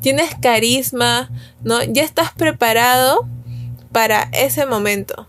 tienes 0.00 0.30
carisma, 0.40 1.28
¿no? 1.64 1.82
Ya 1.82 2.04
estás 2.04 2.32
preparado 2.32 3.26
para 3.90 4.30
ese 4.32 4.64
momento. 4.64 5.26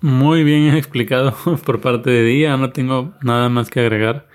Muy 0.00 0.42
bien 0.42 0.74
explicado 0.74 1.34
por 1.66 1.82
parte 1.82 2.08
de 2.08 2.22
Día, 2.22 2.56
no 2.56 2.70
tengo 2.70 3.12
nada 3.22 3.50
más 3.50 3.68
que 3.68 3.80
agregar. 3.80 4.26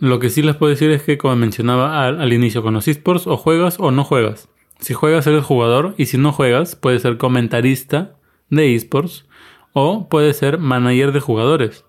Lo 0.00 0.18
que 0.18 0.30
sí 0.30 0.42
les 0.42 0.56
puedo 0.56 0.70
decir 0.70 0.90
es 0.90 1.02
que, 1.02 1.18
como 1.18 1.36
mencionaba 1.36 2.06
al, 2.06 2.20
al, 2.20 2.32
inicio, 2.32 2.62
con 2.62 2.72
los 2.72 2.88
esports, 2.88 3.26
o 3.26 3.36
juegas 3.36 3.76
o 3.78 3.90
no 3.90 4.04
juegas. 4.04 4.48
Si 4.80 4.94
juegas, 4.94 5.26
eres 5.26 5.44
jugador, 5.44 5.94
y 5.98 6.06
si 6.06 6.16
no 6.16 6.32
juegas, 6.32 6.76
puedes 6.76 7.02
ser 7.02 7.18
comentarista 7.18 8.16
de 8.48 8.74
esports 8.74 9.26
o 9.74 10.08
puedes 10.08 10.36
ser 10.36 10.58
manager 10.58 11.12
de 11.12 11.20
jugadores 11.20 11.84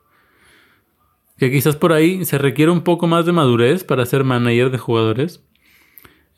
que 1.38 1.52
quizás 1.52 1.76
por 1.76 1.94
ahí 1.94 2.24
se 2.26 2.38
requiere 2.38 2.72
un 2.72 2.82
poco 2.82 3.08
más 3.08 3.26
de 3.26 3.32
madurez 3.32 3.84
para 3.84 4.06
ser 4.06 4.24
manager 4.24 4.72
de 4.72 4.78
jugadores. 4.78 5.44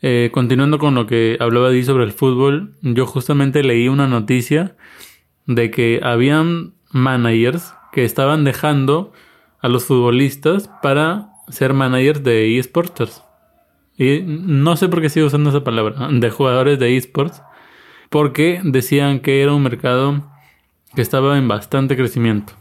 Eh, 0.00 0.30
continuando 0.32 0.78
con 0.78 0.94
lo 0.94 1.06
que 1.06 1.36
hablaba 1.40 1.70
Di 1.70 1.82
sobre 1.84 2.04
el 2.04 2.12
fútbol, 2.12 2.74
yo 2.82 3.06
justamente 3.06 3.62
leí 3.62 3.88
una 3.88 4.06
noticia 4.06 4.76
de 5.46 5.70
que 5.70 6.00
habían 6.02 6.74
managers 6.90 7.74
que 7.92 8.04
estaban 8.04 8.44
dejando 8.44 9.12
a 9.60 9.68
los 9.68 9.84
futbolistas 9.84 10.70
para 10.82 11.30
ser 11.48 11.74
managers 11.74 12.22
de 12.22 12.58
eSporters. 12.58 13.22
y 13.96 14.22
no 14.22 14.76
sé 14.76 14.88
por 14.88 15.00
qué 15.00 15.08
sigo 15.08 15.26
usando 15.26 15.50
esa 15.50 15.64
palabra, 15.64 16.08
de 16.12 16.30
jugadores 16.30 16.78
de 16.78 16.96
esports, 16.96 17.42
porque 18.10 18.60
decían 18.62 19.20
que 19.20 19.42
era 19.42 19.52
un 19.52 19.62
mercado 19.62 20.30
que 20.94 21.02
estaba 21.02 21.36
en 21.36 21.48
bastante 21.48 21.96
crecimiento. 21.96 22.52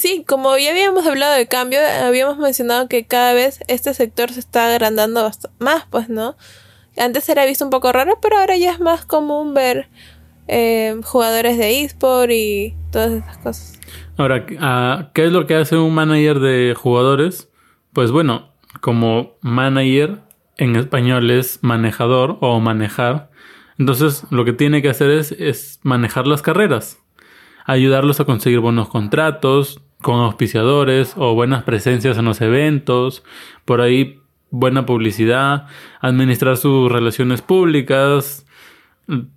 Sí, 0.00 0.24
como 0.26 0.58
ya 0.58 0.70
habíamos 0.70 1.06
hablado 1.06 1.34
de 1.34 1.46
cambio, 1.46 1.78
habíamos 2.02 2.38
mencionado 2.38 2.88
que 2.88 3.06
cada 3.06 3.32
vez 3.34 3.60
este 3.68 3.94
sector 3.94 4.30
se 4.32 4.40
está 4.40 4.66
agrandando 4.66 5.30
más, 5.60 5.86
pues, 5.90 6.08
¿no? 6.08 6.36
Antes 6.96 7.28
era 7.28 7.44
visto 7.46 7.64
un 7.64 7.70
poco 7.70 7.92
raro, 7.92 8.18
pero 8.20 8.38
ahora 8.38 8.56
ya 8.56 8.72
es 8.72 8.80
más 8.80 9.06
común 9.06 9.54
ver 9.54 9.88
eh, 10.48 10.98
jugadores 11.04 11.56
de 11.56 11.82
eSport 11.82 12.30
y 12.32 12.74
todas 12.90 13.12
esas 13.12 13.38
cosas. 13.38 13.80
Ahora, 14.16 14.44
ah, 14.58 15.10
¿qué 15.14 15.26
es 15.26 15.32
lo 15.32 15.46
que 15.46 15.54
hace 15.54 15.76
un 15.76 15.94
manager 15.94 16.40
de 16.40 16.74
jugadores? 16.76 17.48
Pues 17.92 18.10
bueno, 18.10 18.52
como 18.80 19.36
manager 19.40 20.20
en 20.56 20.74
español 20.74 21.30
es 21.30 21.60
manejador 21.62 22.38
o 22.40 22.58
manejar. 22.58 23.30
Entonces 23.78 24.24
lo 24.30 24.44
que 24.44 24.52
tiene 24.52 24.82
que 24.82 24.88
hacer 24.88 25.10
es, 25.10 25.32
es 25.32 25.78
manejar 25.82 26.26
las 26.26 26.42
carreras 26.42 26.98
ayudarlos 27.66 28.20
a 28.20 28.24
conseguir 28.24 28.60
buenos 28.60 28.88
contratos 28.88 29.80
con 30.00 30.20
auspiciadores 30.20 31.14
o 31.16 31.34
buenas 31.34 31.64
presencias 31.64 32.16
en 32.16 32.26
los 32.26 32.40
eventos, 32.40 33.24
por 33.64 33.80
ahí 33.80 34.20
buena 34.50 34.86
publicidad, 34.86 35.66
administrar 36.00 36.56
sus 36.56 36.90
relaciones 36.90 37.42
públicas, 37.42 38.46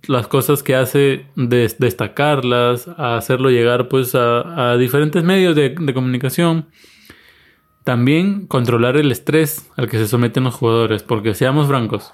las 0.06 0.26
cosas 0.28 0.62
que 0.62 0.74
hace 0.74 1.26
destacarlas, 1.36 2.88
hacerlo 2.96 3.50
llegar 3.50 3.88
pues 3.88 4.14
a, 4.14 4.76
diferentes 4.76 5.22
medios 5.24 5.54
de, 5.56 5.70
de, 5.70 5.94
comunicación. 5.94 6.66
También 7.84 8.46
controlar 8.46 8.96
el 8.96 9.10
estrés 9.10 9.70
al 9.76 9.88
que 9.88 9.98
se 9.98 10.06
someten 10.06 10.44
los 10.44 10.54
jugadores, 10.54 11.02
porque 11.02 11.34
seamos 11.34 11.66
francos, 11.66 12.12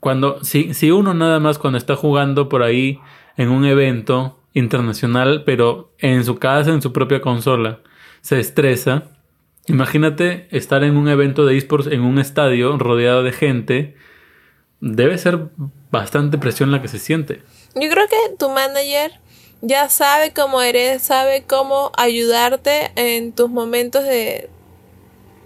cuando 0.00 0.42
si, 0.42 0.72
si 0.74 0.90
uno 0.90 1.12
nada 1.14 1.38
más 1.38 1.58
cuando 1.58 1.76
está 1.76 1.94
jugando 1.94 2.48
por 2.48 2.62
ahí 2.62 2.98
en 3.36 3.50
un 3.50 3.66
evento 3.66 4.39
internacional, 4.54 5.44
pero 5.44 5.92
en 5.98 6.24
su 6.24 6.38
casa, 6.38 6.70
en 6.70 6.82
su 6.82 6.92
propia 6.92 7.20
consola, 7.20 7.80
se 8.20 8.40
estresa. 8.40 9.04
Imagínate 9.66 10.48
estar 10.50 10.84
en 10.84 10.96
un 10.96 11.08
evento 11.08 11.46
de 11.46 11.56
esports 11.56 11.86
en 11.86 12.02
un 12.02 12.18
estadio 12.18 12.76
rodeado 12.78 13.22
de 13.22 13.32
gente. 13.32 13.96
Debe 14.80 15.18
ser 15.18 15.48
bastante 15.90 16.38
presión 16.38 16.70
la 16.70 16.82
que 16.82 16.88
se 16.88 16.98
siente. 16.98 17.42
Yo 17.74 17.88
creo 17.90 18.06
que 18.08 18.36
tu 18.38 18.48
manager 18.48 19.12
ya 19.60 19.88
sabe 19.88 20.32
cómo 20.32 20.62
eres, 20.62 21.02
sabe 21.02 21.44
cómo 21.46 21.92
ayudarte 21.96 22.90
en 22.96 23.32
tus 23.32 23.50
momentos 23.50 24.04
de, 24.04 24.48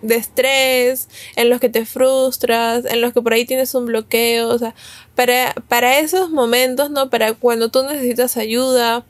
de 0.05 0.17
estrés, 0.17 1.09
en 1.37 1.51
los 1.51 1.61
que 1.61 1.69
te 1.69 1.87
frustras, 1.87 2.85
en 2.85 3.01
los 3.01 3.13
que 3.13 3.23
por 3.23 3.33
ahí 3.33 3.45
tienes 3.45 3.75
un 3.75 3.87
bloqueo, 3.87 4.49
o 4.49 4.59
sea, 4.59 4.75
para, 5.15 5.55
para 5.69 5.99
esos 5.99 6.31
momentos, 6.31 6.91
¿no? 6.91 7.11
Para 7.11 7.33
cuando 7.35 7.71
tú 7.71 7.83
necesitas 7.83 8.37
ayuda, 8.37 9.05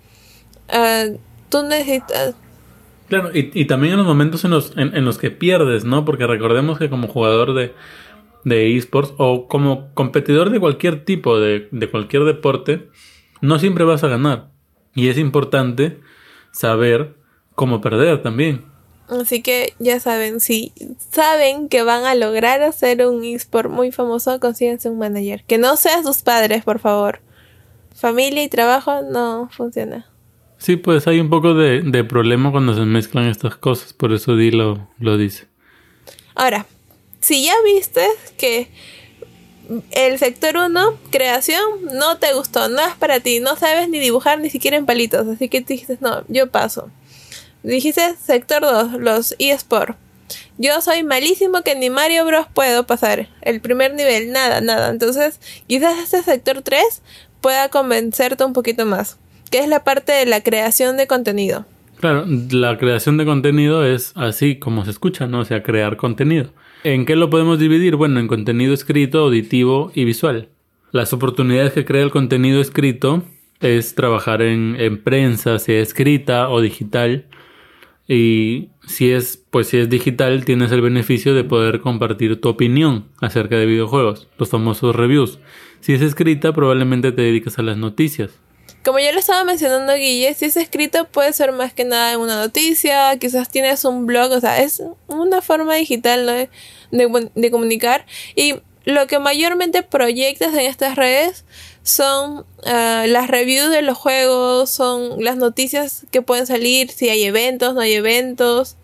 uh, 0.68 1.16
tú 1.50 1.62
necesitas... 1.64 2.34
Claro, 3.08 3.30
y, 3.34 3.50
y, 3.52 3.66
también 3.66 3.92
en 3.92 3.98
los 3.98 4.06
momentos 4.06 4.44
en 4.44 4.50
los, 4.50 4.72
en, 4.76 5.04
los 5.04 5.18
que 5.18 5.30
pierdes, 5.30 5.84
¿no? 5.84 6.04
Porque 6.04 6.26
recordemos 6.26 6.78
que 6.78 6.88
como 6.88 7.06
jugador 7.06 7.52
de, 7.52 7.74
de 8.44 8.76
esports 8.76 9.12
o 9.18 9.46
como 9.46 9.92
competidor 9.92 10.50
de 10.50 10.58
cualquier 10.58 11.04
tipo, 11.04 11.38
de, 11.38 11.68
de 11.70 11.90
cualquier 11.90 12.24
deporte, 12.24 12.88
no 13.42 13.58
siempre 13.58 13.84
vas 13.84 14.04
a 14.04 14.08
ganar. 14.08 14.48
Y 14.94 15.08
es 15.08 15.18
importante 15.18 16.00
saber 16.50 17.14
cómo 17.54 17.82
perder 17.82 18.22
también. 18.22 18.73
Así 19.08 19.42
que 19.42 19.74
ya 19.78 20.00
saben, 20.00 20.40
si 20.40 20.72
saben 21.12 21.68
que 21.68 21.82
van 21.82 22.04
a 22.04 22.14
lograr 22.14 22.62
hacer 22.62 23.06
un 23.06 23.22
eSport 23.24 23.70
muy 23.70 23.92
famoso, 23.92 24.40
consíguense 24.40 24.88
un 24.88 24.98
manager. 24.98 25.44
Que 25.46 25.58
no 25.58 25.76
sea 25.76 26.02
sus 26.02 26.22
padres, 26.22 26.64
por 26.64 26.78
favor. 26.78 27.20
Familia 27.94 28.42
y 28.42 28.48
trabajo 28.48 29.02
no 29.02 29.50
funciona. 29.52 30.06
Sí, 30.56 30.76
pues 30.76 31.06
hay 31.06 31.20
un 31.20 31.28
poco 31.28 31.52
de, 31.54 31.82
de 31.82 32.04
problema 32.04 32.50
cuando 32.50 32.74
se 32.74 32.80
mezclan 32.80 33.26
estas 33.26 33.56
cosas, 33.56 33.92
por 33.92 34.12
eso 34.12 34.36
Di 34.36 34.50
lo, 34.50 34.88
lo 34.98 35.18
dice. 35.18 35.46
Ahora, 36.34 36.66
si 37.20 37.44
ya 37.44 37.54
viste 37.64 38.06
que 38.38 38.68
el 39.92 40.18
sector 40.18 40.56
1, 40.56 40.98
creación, 41.10 41.62
no 41.92 42.18
te 42.18 42.32
gustó, 42.34 42.68
no 42.68 42.80
es 42.80 42.94
para 42.94 43.20
ti, 43.20 43.40
no 43.40 43.56
sabes 43.56 43.88
ni 43.88 43.98
dibujar 43.98 44.40
ni 44.40 44.50
siquiera 44.50 44.76
en 44.76 44.86
palitos, 44.86 45.26
así 45.26 45.48
que 45.48 45.60
te 45.60 45.74
dijiste, 45.74 45.98
no, 46.00 46.24
yo 46.28 46.50
paso. 46.50 46.90
Dijiste 47.64 48.02
sector 48.20 48.60
2, 48.60 49.00
los 49.00 49.34
eSport. 49.38 49.96
Yo 50.58 50.82
soy 50.82 51.02
malísimo 51.02 51.62
que 51.62 51.74
ni 51.74 51.88
Mario 51.88 52.26
Bros 52.26 52.46
puedo 52.52 52.86
pasar. 52.86 53.30
El 53.40 53.62
primer 53.62 53.94
nivel, 53.94 54.32
nada, 54.32 54.60
nada. 54.60 54.90
Entonces, 54.90 55.40
quizás 55.66 55.98
este 55.98 56.22
sector 56.22 56.60
3 56.60 57.02
pueda 57.40 57.70
convencerte 57.70 58.44
un 58.44 58.52
poquito 58.52 58.84
más. 58.84 59.18
Que 59.50 59.60
es 59.60 59.68
la 59.68 59.82
parte 59.82 60.12
de 60.12 60.26
la 60.26 60.42
creación 60.42 60.98
de 60.98 61.06
contenido. 61.06 61.64
Claro, 62.00 62.26
la 62.50 62.76
creación 62.76 63.16
de 63.16 63.24
contenido 63.24 63.82
es 63.86 64.12
así 64.14 64.56
como 64.56 64.84
se 64.84 64.90
escucha, 64.90 65.26
¿no? 65.26 65.40
O 65.40 65.44
sea, 65.46 65.62
crear 65.62 65.96
contenido. 65.96 66.52
¿En 66.82 67.06
qué 67.06 67.16
lo 67.16 67.30
podemos 67.30 67.58
dividir? 67.58 67.96
Bueno, 67.96 68.20
en 68.20 68.28
contenido 68.28 68.74
escrito, 68.74 69.20
auditivo 69.20 69.90
y 69.94 70.04
visual. 70.04 70.50
Las 70.92 71.14
oportunidades 71.14 71.72
que 71.72 71.86
crea 71.86 72.02
el 72.02 72.10
contenido 72.10 72.60
escrito 72.60 73.22
es 73.60 73.94
trabajar 73.94 74.42
en, 74.42 74.76
en 74.78 75.02
prensa, 75.02 75.58
sea 75.58 75.80
escrita 75.80 76.50
o 76.50 76.60
digital 76.60 77.24
y 78.06 78.68
si 78.86 79.12
es, 79.12 79.42
pues 79.50 79.68
si 79.68 79.78
es 79.78 79.88
digital, 79.88 80.44
tienes 80.44 80.70
el 80.72 80.82
beneficio 80.82 81.34
de 81.34 81.44
poder 81.44 81.80
compartir 81.80 82.40
tu 82.40 82.50
opinión 82.50 83.08
acerca 83.20 83.56
de 83.56 83.66
videojuegos, 83.66 84.28
los 84.38 84.50
famosos 84.50 84.94
reviews. 84.94 85.38
Si 85.80 85.94
es 85.94 86.02
escrita, 86.02 86.52
probablemente 86.52 87.12
te 87.12 87.22
dedicas 87.22 87.58
a 87.58 87.62
las 87.62 87.76
noticias. 87.76 88.30
Como 88.84 88.98
ya 88.98 89.12
lo 89.12 89.18
estaba 89.18 89.44
mencionando 89.44 89.94
Guille, 89.94 90.34
si 90.34 90.44
es 90.44 90.58
escrito 90.58 91.06
puede 91.06 91.32
ser 91.32 91.52
más 91.52 91.72
que 91.72 91.84
nada 91.84 92.12
en 92.12 92.20
una 92.20 92.36
noticia, 92.36 93.18
quizás 93.18 93.50
tienes 93.50 93.86
un 93.86 94.04
blog, 94.04 94.30
o 94.32 94.40
sea, 94.40 94.62
es 94.62 94.82
una 95.06 95.40
forma 95.40 95.74
digital 95.74 96.26
de, 96.26 97.30
de 97.34 97.50
comunicar. 97.50 98.04
Y 98.36 98.56
lo 98.84 99.06
que 99.06 99.18
mayormente 99.18 99.82
proyectas 99.82 100.52
en 100.52 100.60
estas 100.60 100.96
redes 100.96 101.46
son 101.84 102.46
ah, 102.66 103.04
las 103.06 103.28
reviews 103.28 103.70
de 103.70 103.82
los 103.82 103.96
juegos, 103.96 104.70
son 104.70 105.22
las 105.22 105.36
noticias 105.36 106.06
que 106.10 106.22
pueden 106.22 106.46
salir, 106.46 106.90
si 106.90 107.10
hay 107.10 107.22
eventos, 107.22 107.74
no 107.74 107.80
hay 107.80 107.92
eventos. 107.92 108.76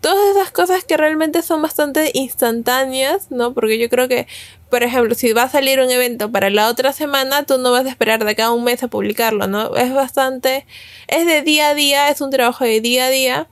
Todas 0.00 0.36
esas 0.36 0.50
cosas 0.50 0.84
que 0.84 0.96
realmente 0.96 1.42
son 1.42 1.62
bastante 1.62 2.10
instantáneas, 2.14 3.30
¿no? 3.30 3.54
Porque 3.54 3.78
yo 3.78 3.88
creo 3.88 4.08
que, 4.08 4.26
por 4.70 4.82
ejemplo, 4.82 5.14
si 5.14 5.32
va 5.32 5.44
a 5.44 5.48
salir 5.48 5.80
un 5.80 5.90
evento 5.90 6.32
para 6.32 6.50
la 6.50 6.68
otra 6.68 6.92
semana, 6.92 7.44
tú 7.44 7.58
no 7.58 7.70
vas 7.70 7.86
a 7.86 7.90
esperar 7.90 8.24
de 8.24 8.30
acá 8.30 8.50
un 8.50 8.64
mes 8.64 8.82
a 8.82 8.88
publicarlo, 8.88 9.46
¿no? 9.46 9.76
Es 9.76 9.94
bastante, 9.94 10.66
es 11.08 11.26
de 11.26 11.42
día 11.42 11.68
a 11.68 11.74
día, 11.74 12.08
es 12.08 12.22
un 12.22 12.30
trabajo 12.30 12.64
de 12.64 12.80
día 12.80 13.06
a 13.06 13.10
día. 13.10 13.48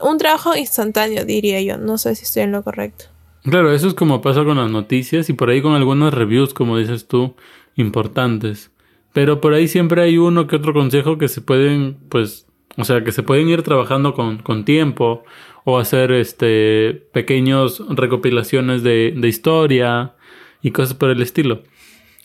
Un 0.00 0.18
trabajo 0.18 0.56
instantáneo, 0.56 1.24
diría 1.24 1.60
yo. 1.60 1.78
No 1.78 1.98
sé 1.98 2.16
si 2.16 2.24
estoy 2.24 2.42
en 2.42 2.52
lo 2.52 2.64
correcto. 2.64 3.04
Claro, 3.44 3.72
eso 3.72 3.86
es 3.88 3.94
como 3.94 4.20
pasa 4.20 4.44
con 4.44 4.56
las 4.56 4.70
noticias 4.70 5.28
y 5.28 5.32
por 5.32 5.50
ahí 5.50 5.62
con 5.62 5.74
algunas 5.74 6.14
reviews, 6.14 6.54
como 6.54 6.78
dices 6.78 7.06
tú 7.06 7.34
importantes. 7.76 8.70
Pero 9.12 9.40
por 9.40 9.54
ahí 9.54 9.68
siempre 9.68 10.02
hay 10.02 10.18
uno 10.18 10.46
que 10.46 10.56
otro 10.56 10.72
consejo 10.72 11.18
que 11.18 11.28
se 11.28 11.40
pueden, 11.40 11.98
pues, 12.08 12.46
o 12.76 12.84
sea, 12.84 13.04
que 13.04 13.12
se 13.12 13.22
pueden 13.22 13.48
ir 13.48 13.62
trabajando 13.62 14.14
con, 14.14 14.38
con 14.38 14.64
tiempo 14.64 15.24
o 15.64 15.78
hacer 15.78 16.12
este 16.12 17.06
pequeños 17.12 17.82
recopilaciones 17.88 18.82
de, 18.82 19.14
de 19.16 19.28
historia 19.28 20.14
y 20.62 20.70
cosas 20.70 20.94
por 20.94 21.10
el 21.10 21.22
estilo. 21.22 21.62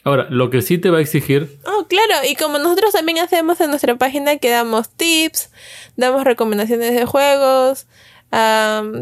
Ahora, 0.03 0.27
lo 0.29 0.49
que 0.49 0.61
sí 0.61 0.77
te 0.77 0.89
va 0.89 0.99
a 0.99 1.01
exigir. 1.01 1.59
Oh, 1.65 1.85
claro, 1.87 2.25
y 2.29 2.35
como 2.35 2.59
nosotros 2.59 2.93
también 2.93 3.19
hacemos 3.19 3.59
en 3.59 3.71
nuestra 3.71 3.97
página 3.97 4.37
que 4.37 4.49
damos 4.49 4.89
tips, 4.89 5.51
damos 5.97 6.23
recomendaciones 6.23 6.95
de 6.95 7.05
juegos, 7.05 7.87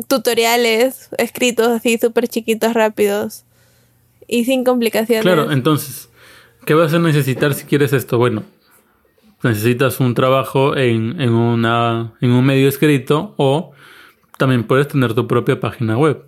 tutoriales 0.07 1.09
escritos 1.17 1.67
así 1.67 1.97
súper 1.97 2.27
chiquitos, 2.27 2.73
rápidos 2.73 3.43
y 4.27 4.45
sin 4.45 4.63
complicaciones. 4.63 5.23
Claro, 5.23 5.51
entonces, 5.51 6.09
¿Qué 6.65 6.73
vas 6.73 6.95
a 6.95 6.99
necesitar 6.99 7.53
si 7.53 7.67
quieres 7.67 7.93
esto? 7.93 8.17
Bueno, 8.17 8.43
necesitas 9.43 9.99
un 9.99 10.15
trabajo 10.15 10.75
en, 10.75 11.21
en, 11.21 11.29
una, 11.29 12.13
en 12.21 12.31
un 12.31 12.43
medio 12.43 12.67
escrito 12.67 13.35
o 13.37 13.73
también 14.39 14.63
puedes 14.63 14.87
tener 14.87 15.13
tu 15.13 15.27
propia 15.27 15.59
página 15.59 15.95
web, 15.95 16.23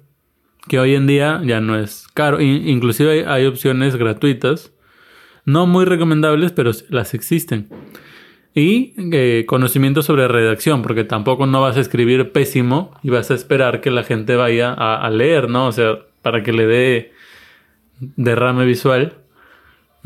que 0.68 0.80
hoy 0.80 0.94
en 0.94 1.08
día 1.08 1.42
ya 1.44 1.60
no 1.60 1.76
es 1.76 2.08
caro. 2.14 2.40
inclusive 2.40 3.26
hay, 3.28 3.48
opciones 3.48 3.96
gratuitas, 3.96 4.72
no 5.44 5.66
muy 5.66 5.86
recomendables, 5.86 6.52
pero 6.52 6.70
las 6.90 7.16
existen. 7.16 7.70
Y 8.54 8.94
eh, 9.14 9.46
conocimiento 9.48 10.04
sobre 10.04 10.28
redacción, 10.28 10.84
porque 10.84 11.04
tampoco 11.04 11.48
no 11.48 11.62
vas 11.62 11.78
a 11.78 11.82
escribir 11.82 12.32
pésimo 12.32 12.92
y 13.02 13.10
vas 13.10 13.32
a 13.32 13.34
esperar 13.34 13.82
que 13.82 13.90
la 13.90 14.04
gente 14.04 14.36
vaya 14.36 14.72
a, 14.72 15.04
a 15.04 15.10
leer, 15.10 15.50
¿no? 15.50 15.66
O 15.66 15.72
sea, 15.72 15.98
para 16.22 16.44
que 16.44 16.54
le 16.54 16.68
dé 16.68 17.14
derrame 18.00 18.66
visual 18.66 19.16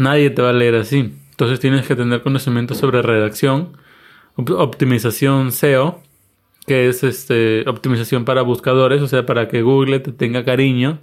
nadie 0.02 0.30
te 0.30 0.42
va 0.42 0.50
a 0.50 0.54
leer 0.54 0.76
así. 0.76 1.14
Entonces 1.32 1.60
tienes 1.60 1.88
que 1.88 1.96
tener 1.96 2.22
conocimiento 2.22 2.76
sobre 2.76 3.02
redacción, 3.02 3.78
optimización 4.36 5.52
SEO, 5.52 6.02
que 6.68 6.88
es 6.90 7.04
este 7.04 7.68
optimización 7.68 8.26
para 8.26 8.42
buscadores, 8.42 9.02
o 9.02 9.08
sea, 9.08 9.26
para 9.26 9.48
que 9.48 9.62
Google 9.62 10.00
te 10.00 10.12
tenga 10.12 10.46
cariño. 10.46 11.00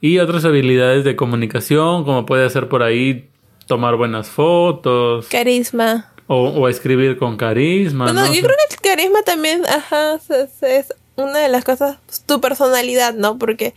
Y 0.00 0.18
otras 0.18 0.44
habilidades 0.44 1.04
de 1.04 1.16
comunicación, 1.16 2.04
como 2.04 2.24
puede 2.24 2.48
ser 2.50 2.68
por 2.68 2.82
ahí 2.82 3.28
tomar 3.66 3.96
buenas 3.96 4.28
fotos. 4.28 5.28
Carisma. 5.28 6.12
O, 6.26 6.68
escribir 6.68 7.16
con 7.16 7.36
carisma. 7.36 8.04
Bueno, 8.04 8.26
yo 8.26 8.42
creo 8.42 8.54
que 8.68 8.74
el 8.74 8.80
carisma 8.80 9.22
también, 9.22 9.62
ajá, 9.66 10.20
es, 10.62 10.94
una 11.16 11.38
de 11.38 11.48
las 11.48 11.64
cosas, 11.64 11.98
tu 12.26 12.40
personalidad, 12.40 13.14
¿no? 13.14 13.38
Porque 13.38 13.74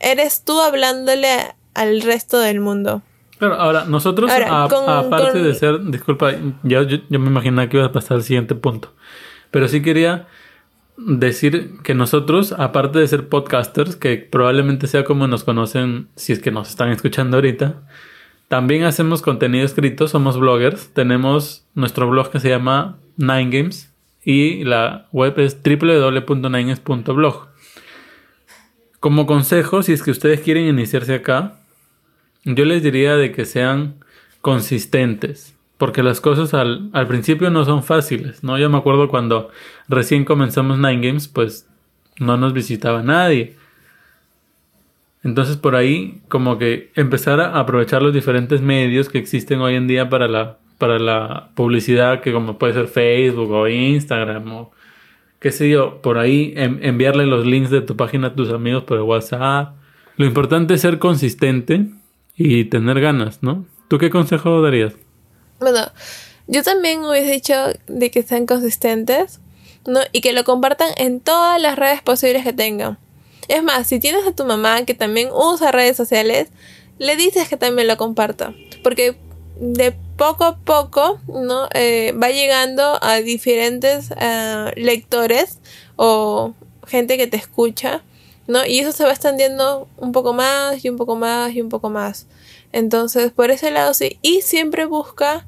eres 0.00 0.42
tú 0.44 0.60
hablándole 0.60 1.28
al 1.74 2.02
resto 2.02 2.40
del 2.40 2.60
mundo. 2.60 3.02
Claro, 3.42 3.60
ahora, 3.60 3.86
nosotros, 3.86 4.30
aparte 4.30 5.42
de 5.42 5.52
ser, 5.54 5.82
disculpa, 5.86 6.30
yo, 6.62 6.82
yo, 6.82 6.98
me 7.08 7.26
imaginaba 7.26 7.68
que 7.68 7.76
iba 7.76 7.86
a 7.86 7.90
pasar 7.90 8.18
al 8.18 8.22
siguiente 8.22 8.54
punto, 8.54 8.92
pero 9.50 9.66
sí 9.66 9.82
quería 9.82 10.28
decir 10.96 11.72
que 11.82 11.92
nosotros, 11.92 12.52
aparte 12.56 13.00
de 13.00 13.08
ser 13.08 13.28
podcasters, 13.28 13.96
que 13.96 14.16
probablemente 14.18 14.86
sea 14.86 15.02
como 15.02 15.26
nos 15.26 15.42
conocen 15.42 16.06
si 16.14 16.32
es 16.32 16.38
que 16.38 16.52
nos 16.52 16.70
están 16.70 16.90
escuchando 16.90 17.36
ahorita, 17.36 17.82
también 18.46 18.84
hacemos 18.84 19.22
contenido 19.22 19.64
escrito, 19.64 20.06
somos 20.06 20.38
bloggers, 20.38 20.90
tenemos 20.94 21.66
nuestro 21.74 22.08
blog 22.08 22.30
que 22.30 22.38
se 22.38 22.48
llama 22.48 22.98
Nine 23.16 23.50
Games 23.50 23.92
y 24.24 24.62
la 24.62 25.08
web 25.10 25.36
es 25.40 25.58
www.ninegames.blog. 25.64 27.48
Como 29.00 29.26
consejo, 29.26 29.82
si 29.82 29.94
es 29.94 30.04
que 30.04 30.12
ustedes 30.12 30.42
quieren 30.42 30.68
iniciarse 30.68 31.16
acá, 31.16 31.58
yo 32.44 32.64
les 32.64 32.82
diría 32.82 33.16
de 33.16 33.32
que 33.32 33.44
sean 33.44 33.94
consistentes, 34.40 35.56
porque 35.78 36.02
las 36.02 36.20
cosas 36.20 36.54
al, 36.54 36.90
al 36.92 37.06
principio 37.06 37.50
no 37.50 37.64
son 37.64 37.82
fáciles, 37.82 38.42
¿no? 38.42 38.58
Yo 38.58 38.68
me 38.70 38.78
acuerdo 38.78 39.08
cuando 39.08 39.50
recién 39.88 40.24
comenzamos 40.24 40.78
Nine 40.78 41.06
Games, 41.06 41.28
pues 41.28 41.68
no 42.18 42.36
nos 42.36 42.52
visitaba 42.52 43.02
nadie. 43.02 43.56
Entonces 45.24 45.56
por 45.56 45.76
ahí 45.76 46.20
como 46.28 46.58
que 46.58 46.90
empezar 46.96 47.40
a 47.40 47.58
aprovechar 47.58 48.02
los 48.02 48.12
diferentes 48.12 48.60
medios 48.60 49.08
que 49.08 49.18
existen 49.18 49.60
hoy 49.60 49.76
en 49.76 49.86
día 49.86 50.08
para 50.08 50.26
la, 50.26 50.58
para 50.78 50.98
la 50.98 51.50
publicidad, 51.54 52.20
que 52.20 52.32
como 52.32 52.58
puede 52.58 52.74
ser 52.74 52.88
Facebook 52.88 53.50
o 53.52 53.68
Instagram 53.68 54.52
o 54.52 54.72
qué 55.38 55.52
sé 55.52 55.70
yo, 55.70 56.02
por 56.02 56.18
ahí 56.18 56.54
enviarle 56.56 57.26
los 57.26 57.46
links 57.46 57.70
de 57.70 57.80
tu 57.80 57.96
página 57.96 58.28
a 58.28 58.34
tus 58.34 58.50
amigos 58.50 58.84
por 58.84 59.00
WhatsApp. 59.00 59.74
Lo 60.16 60.26
importante 60.26 60.74
es 60.74 60.80
ser 60.80 60.98
consistente 60.98 61.86
y 62.36 62.64
tener 62.64 63.00
ganas, 63.00 63.42
¿no? 63.42 63.66
¿Tú 63.88 63.98
qué 63.98 64.10
consejo 64.10 64.62
darías? 64.62 64.94
Bueno, 65.60 65.80
yo 66.46 66.62
también 66.62 67.04
hubiese 67.04 67.30
dicho 67.30 67.54
de 67.86 68.10
que 68.10 68.22
sean 68.22 68.46
consistentes, 68.46 69.40
¿no? 69.86 70.00
Y 70.12 70.20
que 70.20 70.32
lo 70.32 70.44
compartan 70.44 70.90
en 70.96 71.20
todas 71.20 71.60
las 71.60 71.78
redes 71.78 72.02
posibles 72.02 72.44
que 72.44 72.52
tengan. 72.52 72.98
Es 73.48 73.62
más, 73.62 73.86
si 73.86 73.98
tienes 74.00 74.26
a 74.26 74.34
tu 74.34 74.44
mamá 74.44 74.84
que 74.84 74.94
también 74.94 75.28
usa 75.32 75.72
redes 75.72 75.96
sociales, 75.96 76.48
le 76.98 77.16
dices 77.16 77.48
que 77.48 77.56
también 77.56 77.88
lo 77.88 77.96
comparta. 77.96 78.54
Porque 78.82 79.16
de 79.60 79.92
poco 80.16 80.44
a 80.44 80.56
poco, 80.58 81.20
¿no? 81.28 81.68
Eh, 81.74 82.12
va 82.12 82.30
llegando 82.30 82.98
a 83.02 83.16
diferentes 83.16 84.12
eh, 84.18 84.72
lectores 84.76 85.58
o 85.96 86.54
gente 86.86 87.16
que 87.16 87.26
te 87.26 87.36
escucha, 87.36 88.02
¿no? 88.46 88.66
Y 88.66 88.80
eso 88.80 88.92
se 88.92 89.04
va 89.04 89.10
extendiendo 89.10 89.88
un 89.96 90.12
poco 90.12 90.32
más 90.32 90.84
y 90.84 90.88
un 90.88 90.96
poco 90.96 91.16
más 91.16 91.52
y 91.54 91.60
un 91.60 91.68
poco 91.68 91.90
más. 91.90 92.26
Entonces, 92.72 93.32
por 93.32 93.50
ese 93.50 93.70
lado 93.70 93.94
sí. 93.94 94.18
Y 94.22 94.42
siempre 94.42 94.86
busca 94.86 95.46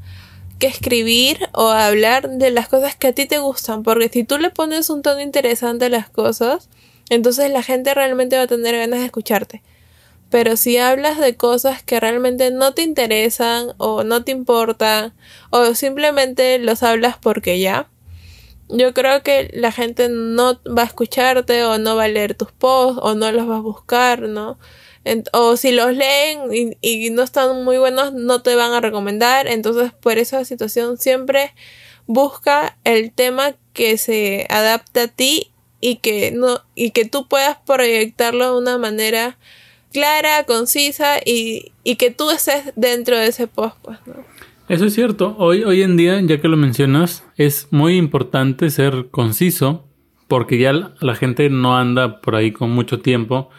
que 0.59 0.67
escribir 0.67 1.49
o 1.53 1.69
hablar 1.69 2.29
de 2.31 2.51
las 2.51 2.69
cosas 2.69 2.95
que 2.97 3.09
a 3.09 3.13
ti 3.13 3.27
te 3.27 3.39
gustan. 3.39 3.83
Porque 3.83 4.09
si 4.09 4.25
tú 4.25 4.39
le 4.39 4.51
pones 4.51 4.91
un 4.91 5.03
tono 5.03 5.21
interesante 5.21 5.87
a 5.87 5.89
las 5.89 6.11
cosas, 6.11 6.69
entonces 7.11 7.51
la 7.51 7.63
gente 7.63 7.95
realmente 7.95 8.37
va 8.37 8.43
a 8.43 8.47
tener 8.47 8.77
ganas 8.77 9.01
de 9.01 9.07
escucharte. 9.07 9.63
Pero 10.31 10.57
si 10.57 10.79
hablas 10.79 11.19
de 11.21 11.37
cosas 11.37 11.83
que 11.83 12.01
realmente 12.01 12.51
no 12.51 12.75
te 12.75 12.83
interesan 12.83 13.69
o 13.79 14.05
no 14.05 14.25
te 14.25 14.33
importan 14.33 15.13
o 15.51 15.75
simplemente 15.75 16.59
los 16.59 16.83
hablas 16.83 17.17
porque 17.19 17.61
ya, 17.61 17.89
yo 18.69 18.95
creo 18.95 19.23
que 19.23 19.51
la 19.55 19.73
gente 19.73 20.09
no 20.09 20.61
va 20.67 20.83
a 20.83 20.87
escucharte 20.87 21.65
o 21.65 21.79
no 21.79 21.97
va 21.97 22.05
a 22.05 22.09
leer 22.09 22.35
tus 22.35 22.53
posts 22.53 23.01
o 23.03 23.15
no 23.15 23.31
los 23.33 23.49
va 23.49 23.57
a 23.57 23.61
buscar, 23.61 24.23
¿no? 24.23 24.59
o 25.33 25.57
si 25.59 25.73
los 25.73 25.93
leen 25.93 26.41
y, 26.51 26.79
y, 26.81 27.11
no 27.11 27.23
están 27.23 27.63
muy 27.63 27.77
buenos, 27.77 28.15
no 28.15 28.41
te 28.41 28.55
van 28.55 28.73
a 28.73 28.81
recomendar. 28.81 29.47
Entonces, 29.47 29.93
por 29.93 30.17
esa 30.17 30.47
situación, 30.47 30.97
siempre 30.97 31.53
busca 32.07 32.79
el 32.85 33.13
tema 33.13 33.55
que 33.75 33.99
se 33.99 34.47
adapte 34.49 35.01
a 35.01 35.09
ti 35.09 35.51
y 35.81 35.97
que 35.97 36.31
no 36.31 36.63
y 36.75 36.93
que 36.93 37.05
tú 37.05 37.29
puedas 37.29 37.59
proyectarlo 37.67 38.53
de 38.53 38.59
una 38.59 38.79
manera 38.79 39.37
clara, 39.93 40.45
concisa 40.45 41.19
y, 41.25 41.73
que 41.99 42.11
tú 42.11 42.31
estés 42.31 42.73
dentro 42.75 43.17
de 43.19 43.29
ese 43.29 43.47
post, 43.47 43.77
pues, 43.83 43.99
Eso 44.69 44.87
es 44.87 44.95
cierto. 44.95 45.35
Hoy, 45.39 45.63
hoy 45.63 45.83
en 45.83 45.99
día, 45.99 46.19
ya 46.23 46.41
que 46.41 46.49
lo 46.49 46.57
mencionas, 46.57 47.29
es 47.37 47.69
muy 47.71 47.97
importante 47.97 48.71
ser 48.71 49.09
conciso 49.11 49.87
porque 50.27 50.57
ya 50.57 50.95
la 51.01 51.15
gente 51.15 51.51
no 51.51 51.77
anda 51.77 52.23
por 52.23 52.35
ahí 52.35 52.51
con 52.51 52.71
mucho 52.71 53.01
tiempo 53.01 53.51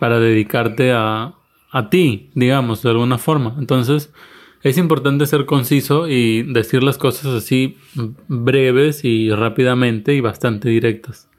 para 0.00 0.18
dedicarte 0.18 0.90
a, 0.90 1.34
a 1.70 1.90
ti, 1.90 2.30
digamos, 2.34 2.82
de 2.82 2.90
alguna 2.90 3.18
forma. 3.18 3.54
Entonces, 3.56 4.12
es 4.62 4.78
importante 4.78 5.26
ser 5.26 5.46
conciso 5.46 6.08
y 6.08 6.42
decir 6.42 6.82
las 6.82 6.98
cosas 6.98 7.26
así 7.26 7.76
breves 8.26 9.04
y 9.04 9.30
rápidamente 9.30 10.14
y 10.14 10.20
bastante 10.20 10.68
directas. 10.68 11.30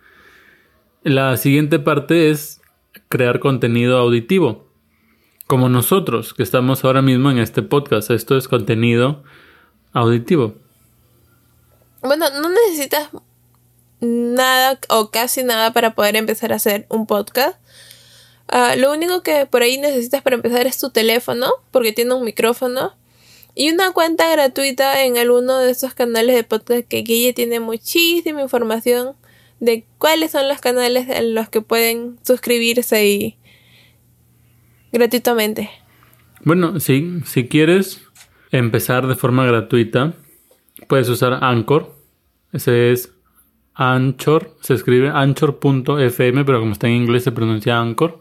La 1.04 1.36
siguiente 1.36 1.80
parte 1.80 2.30
es 2.30 2.62
crear 3.10 3.40
contenido 3.40 3.98
auditivo. 3.98 4.69
Como 5.50 5.68
nosotros, 5.68 6.36
que 6.36 6.44
estamos 6.44 6.86
ahora 6.86 7.02
mismo 7.02 7.32
en 7.32 7.40
este 7.40 7.64
podcast. 7.64 8.12
Esto 8.12 8.38
es 8.38 8.48
contenido 8.48 9.24
auditivo. 9.94 10.54
Bueno, 12.04 12.30
no 12.30 12.50
necesitas 12.50 13.10
nada 14.00 14.80
o 14.90 15.10
casi 15.10 15.42
nada 15.42 15.74
para 15.74 15.96
poder 15.96 16.18
empezar 16.18 16.54
a 16.54 16.58
hacer 16.58 16.86
un 16.90 17.08
podcast. 17.08 17.58
Ah, 18.48 18.76
lo 18.78 18.94
único 18.94 19.24
que 19.24 19.48
por 19.48 19.64
ahí 19.64 19.80
necesitas 19.80 20.22
para 20.22 20.36
empezar 20.36 20.68
es 20.68 20.78
tu 20.78 20.92
teléfono, 20.92 21.48
porque 21.72 21.94
tiene 21.94 22.14
un 22.14 22.24
micrófono. 22.24 22.94
Y 23.56 23.72
una 23.72 23.92
cuenta 23.92 24.30
gratuita 24.30 25.04
en 25.04 25.18
alguno 25.18 25.58
de 25.58 25.72
esos 25.72 25.96
canales 25.96 26.36
de 26.36 26.44
podcast 26.44 26.88
que 26.88 27.02
Guille 27.02 27.34
tiene 27.34 27.60
muchísima 27.60 28.44
información 28.44 29.16
de 29.60 29.88
cuáles 29.98 30.30
son 30.30 30.48
los 30.48 30.62
canales 30.62 31.10
en 31.10 31.34
los 31.34 31.50
que 31.50 31.62
pueden 31.62 32.20
suscribirse 32.24 33.04
y 33.08 33.39
gratuitamente. 34.92 35.70
Bueno, 36.44 36.80
sí, 36.80 37.20
si 37.26 37.48
quieres 37.48 38.08
empezar 38.52 39.08
de 39.08 39.16
forma 39.16 39.46
gratuita, 39.46 40.14
puedes 40.88 41.10
usar 41.10 41.40
Anchor. 41.42 41.96
Ese 42.52 42.92
es 42.92 43.14
Anchor, 43.76 44.56
se 44.62 44.74
escribe 44.74 45.10
anchor.fm, 45.10 46.46
pero 46.46 46.60
como 46.60 46.74
está 46.74 46.88
en 46.88 46.96
inglés 46.96 47.24
se 47.24 47.32
pronuncia 47.32 47.80
Anchor. 47.80 48.20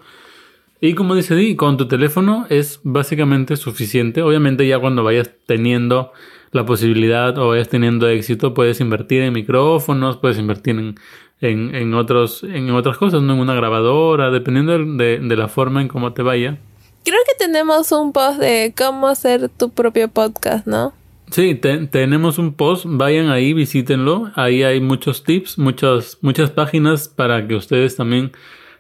Y 0.80 0.94
como 0.94 1.16
dice 1.16 1.34
Di, 1.34 1.56
con 1.56 1.76
tu 1.76 1.88
teléfono 1.88 2.46
es 2.50 2.80
básicamente 2.84 3.56
suficiente. 3.56 4.22
Obviamente 4.22 4.66
ya 4.66 4.78
cuando 4.78 5.02
vayas 5.02 5.32
teniendo 5.46 6.12
la 6.52 6.64
posibilidad 6.64 7.36
o 7.38 7.48
vayas 7.48 7.68
teniendo 7.68 8.08
éxito, 8.08 8.54
puedes 8.54 8.80
invertir 8.80 9.22
en 9.22 9.32
micrófonos, 9.32 10.18
puedes 10.18 10.38
invertir 10.38 10.78
en 10.78 10.94
en, 11.40 11.74
en, 11.74 11.94
otros, 11.94 12.42
en 12.42 12.70
otras 12.70 12.98
cosas, 12.98 13.22
¿no? 13.22 13.34
En 13.34 13.40
una 13.40 13.54
grabadora, 13.54 14.30
dependiendo 14.30 14.78
de, 14.78 15.18
de 15.18 15.36
la 15.36 15.48
forma 15.48 15.80
en 15.80 15.88
cómo 15.88 16.12
te 16.12 16.22
vaya. 16.22 16.58
Creo 17.04 17.20
que 17.26 17.34
tenemos 17.38 17.92
un 17.92 18.12
post 18.12 18.38
de 18.38 18.74
cómo 18.76 19.06
hacer 19.06 19.48
tu 19.48 19.70
propio 19.70 20.08
podcast, 20.08 20.66
¿no? 20.66 20.92
Sí, 21.30 21.54
tenemos 21.54 22.38
un 22.38 22.54
post, 22.54 22.86
vayan 22.88 23.28
ahí, 23.28 23.52
visítenlo. 23.52 24.30
Ahí 24.34 24.62
hay 24.62 24.80
muchos 24.80 25.24
tips, 25.24 25.58
muchas, 25.58 26.18
muchas 26.22 26.50
páginas 26.50 27.08
para 27.08 27.46
que 27.46 27.54
ustedes 27.54 27.96
también 27.96 28.32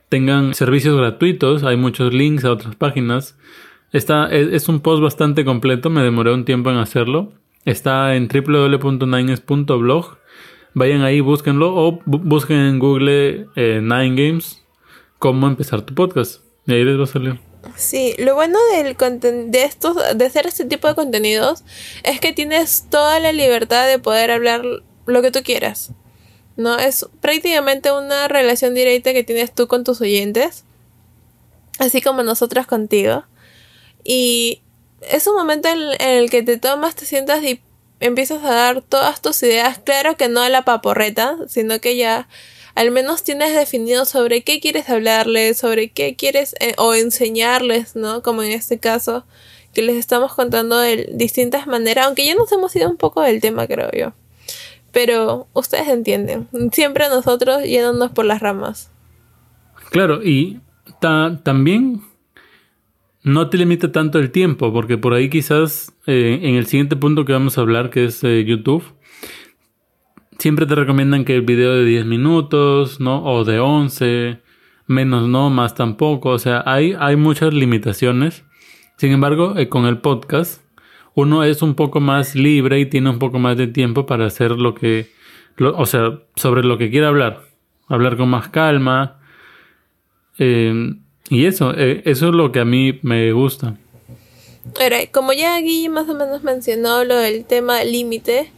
tengan 0.08 0.54
servicios 0.54 0.96
gratuitos. 0.96 1.62
Hay 1.62 1.76
muchos 1.76 2.12
links 2.14 2.44
a 2.44 2.52
otras 2.52 2.74
páginas. 2.74 3.36
Está, 3.92 4.28
es, 4.28 4.48
es 4.48 4.68
un 4.68 4.80
post 4.80 5.02
bastante 5.02 5.44
completo, 5.44 5.90
me 5.90 6.02
demoré 6.02 6.32
un 6.32 6.44
tiempo 6.44 6.70
en 6.70 6.78
hacerlo. 6.78 7.32
Está 7.64 8.14
en 8.14 8.28
www.nines.blog 8.28 10.18
Vayan 10.74 11.02
ahí, 11.02 11.20
búsquenlo 11.20 11.74
o 11.74 12.00
busquen 12.06 12.58
en 12.58 12.78
Google 12.78 13.46
eh, 13.56 13.80
Nine 13.82 14.14
Games 14.14 14.62
cómo 15.18 15.46
empezar 15.46 15.82
tu 15.82 15.94
podcast. 15.94 16.40
Y 16.66 16.74
ahí 16.74 16.84
les 16.84 16.98
va 16.98 17.04
a 17.04 17.06
salir. 17.06 17.40
Sí, 17.76 18.14
lo 18.18 18.34
bueno 18.34 18.58
del 18.72 18.96
de 19.50 19.64
estos, 19.64 19.96
de 20.14 20.24
hacer 20.24 20.46
este 20.46 20.64
tipo 20.64 20.86
de 20.86 20.94
contenidos 20.94 21.64
es 22.04 22.20
que 22.20 22.32
tienes 22.32 22.86
toda 22.88 23.18
la 23.20 23.32
libertad 23.32 23.86
de 23.86 23.98
poder 23.98 24.30
hablar 24.30 24.62
lo 25.06 25.22
que 25.22 25.30
tú 25.30 25.42
quieras. 25.42 25.92
¿No? 26.56 26.76
Es 26.78 27.06
prácticamente 27.20 27.92
una 27.92 28.26
relación 28.28 28.74
directa 28.74 29.12
que 29.12 29.24
tienes 29.24 29.54
tú 29.54 29.68
con 29.68 29.84
tus 29.84 30.00
oyentes. 30.00 30.64
Así 31.78 32.02
como 32.02 32.22
nosotros 32.22 32.66
contigo. 32.66 33.24
Y 34.02 34.62
es 35.00 35.26
un 35.26 35.36
momento 35.36 35.68
en, 35.68 36.00
el 36.00 36.30
que 36.30 36.42
te 36.42 36.56
tomas, 36.56 36.96
te 36.96 37.04
sientas 37.06 37.42
empiezas 38.00 38.44
a 38.44 38.52
dar 38.52 38.82
todas 38.82 39.20
tus 39.20 39.42
ideas, 39.42 39.78
claro 39.78 40.16
que 40.16 40.28
no 40.28 40.40
a 40.40 40.48
la 40.48 40.64
paporreta, 40.64 41.36
sino 41.48 41.80
que 41.80 41.96
ya 41.96 42.28
al 42.74 42.92
menos 42.92 43.24
tienes 43.24 43.54
definido 43.56 44.04
sobre 44.04 44.42
qué 44.42 44.60
quieres 44.60 44.88
hablarles, 44.88 45.58
sobre 45.58 45.90
qué 45.90 46.14
quieres 46.14 46.54
eh, 46.60 46.74
o 46.78 46.94
enseñarles, 46.94 47.96
¿no? 47.96 48.22
Como 48.22 48.44
en 48.44 48.52
este 48.52 48.78
caso, 48.78 49.24
que 49.74 49.82
les 49.82 49.96
estamos 49.96 50.34
contando 50.34 50.78
de 50.78 51.08
distintas 51.12 51.66
maneras, 51.66 52.06
aunque 52.06 52.24
ya 52.24 52.34
nos 52.36 52.52
hemos 52.52 52.74
ido 52.76 52.88
un 52.88 52.96
poco 52.96 53.20
del 53.22 53.40
tema, 53.40 53.66
creo 53.66 53.90
yo. 53.92 54.12
Pero 54.92 55.48
ustedes 55.54 55.88
entienden, 55.88 56.48
siempre 56.72 57.08
nosotros 57.08 57.64
yéndonos 57.64 58.12
por 58.12 58.24
las 58.24 58.40
ramas. 58.40 58.90
Claro, 59.90 60.22
y 60.22 60.60
también 61.00 62.02
no 63.28 63.50
te 63.50 63.58
limita 63.58 63.92
tanto 63.92 64.18
el 64.18 64.30
tiempo, 64.30 64.72
porque 64.72 64.96
por 64.96 65.12
ahí 65.12 65.28
quizás 65.28 65.94
eh, 66.06 66.40
en 66.42 66.54
el 66.54 66.66
siguiente 66.66 66.96
punto 66.96 67.24
que 67.24 67.32
vamos 67.32 67.58
a 67.58 67.60
hablar, 67.60 67.90
que 67.90 68.06
es 68.06 68.24
eh, 68.24 68.44
YouTube, 68.44 68.82
siempre 70.38 70.66
te 70.66 70.74
recomiendan 70.74 71.24
que 71.24 71.34
el 71.34 71.42
video 71.42 71.74
de 71.74 71.84
10 71.84 72.06
minutos, 72.06 73.00
¿no? 73.00 73.22
O 73.24 73.44
de 73.44 73.60
11, 73.60 74.40
menos 74.86 75.28
no, 75.28 75.50
más 75.50 75.74
tampoco. 75.74 76.30
O 76.30 76.38
sea, 76.38 76.62
hay, 76.64 76.94
hay 76.98 77.16
muchas 77.16 77.52
limitaciones. 77.52 78.44
Sin 78.96 79.12
embargo, 79.12 79.54
eh, 79.58 79.68
con 79.68 79.84
el 79.84 79.98
podcast, 79.98 80.62
uno 81.14 81.44
es 81.44 81.60
un 81.62 81.74
poco 81.74 82.00
más 82.00 82.34
libre 82.34 82.80
y 82.80 82.86
tiene 82.86 83.10
un 83.10 83.18
poco 83.18 83.38
más 83.38 83.56
de 83.56 83.66
tiempo 83.66 84.06
para 84.06 84.26
hacer 84.26 84.52
lo 84.52 84.74
que, 84.74 85.10
o 85.60 85.86
sea, 85.86 86.20
sobre 86.34 86.64
lo 86.64 86.78
que 86.78 86.90
quiera 86.90 87.08
hablar. 87.08 87.42
Hablar 87.88 88.16
con 88.16 88.30
más 88.30 88.48
calma. 88.48 89.20
Eh, 90.38 90.94
y 91.30 91.46
eso, 91.46 91.72
eh, 91.76 92.02
eso 92.04 92.28
es 92.28 92.34
lo 92.34 92.52
que 92.52 92.60
a 92.60 92.64
mí 92.64 92.98
me 93.02 93.32
gusta. 93.32 93.76
Ahora, 94.80 95.06
como 95.10 95.32
ya 95.32 95.58
Guille 95.60 95.88
más 95.88 96.08
o 96.08 96.14
menos 96.14 96.42
mencionó 96.42 97.04
lo 97.04 97.16
del 97.16 97.44
tema 97.44 97.84
límite, 97.84 98.50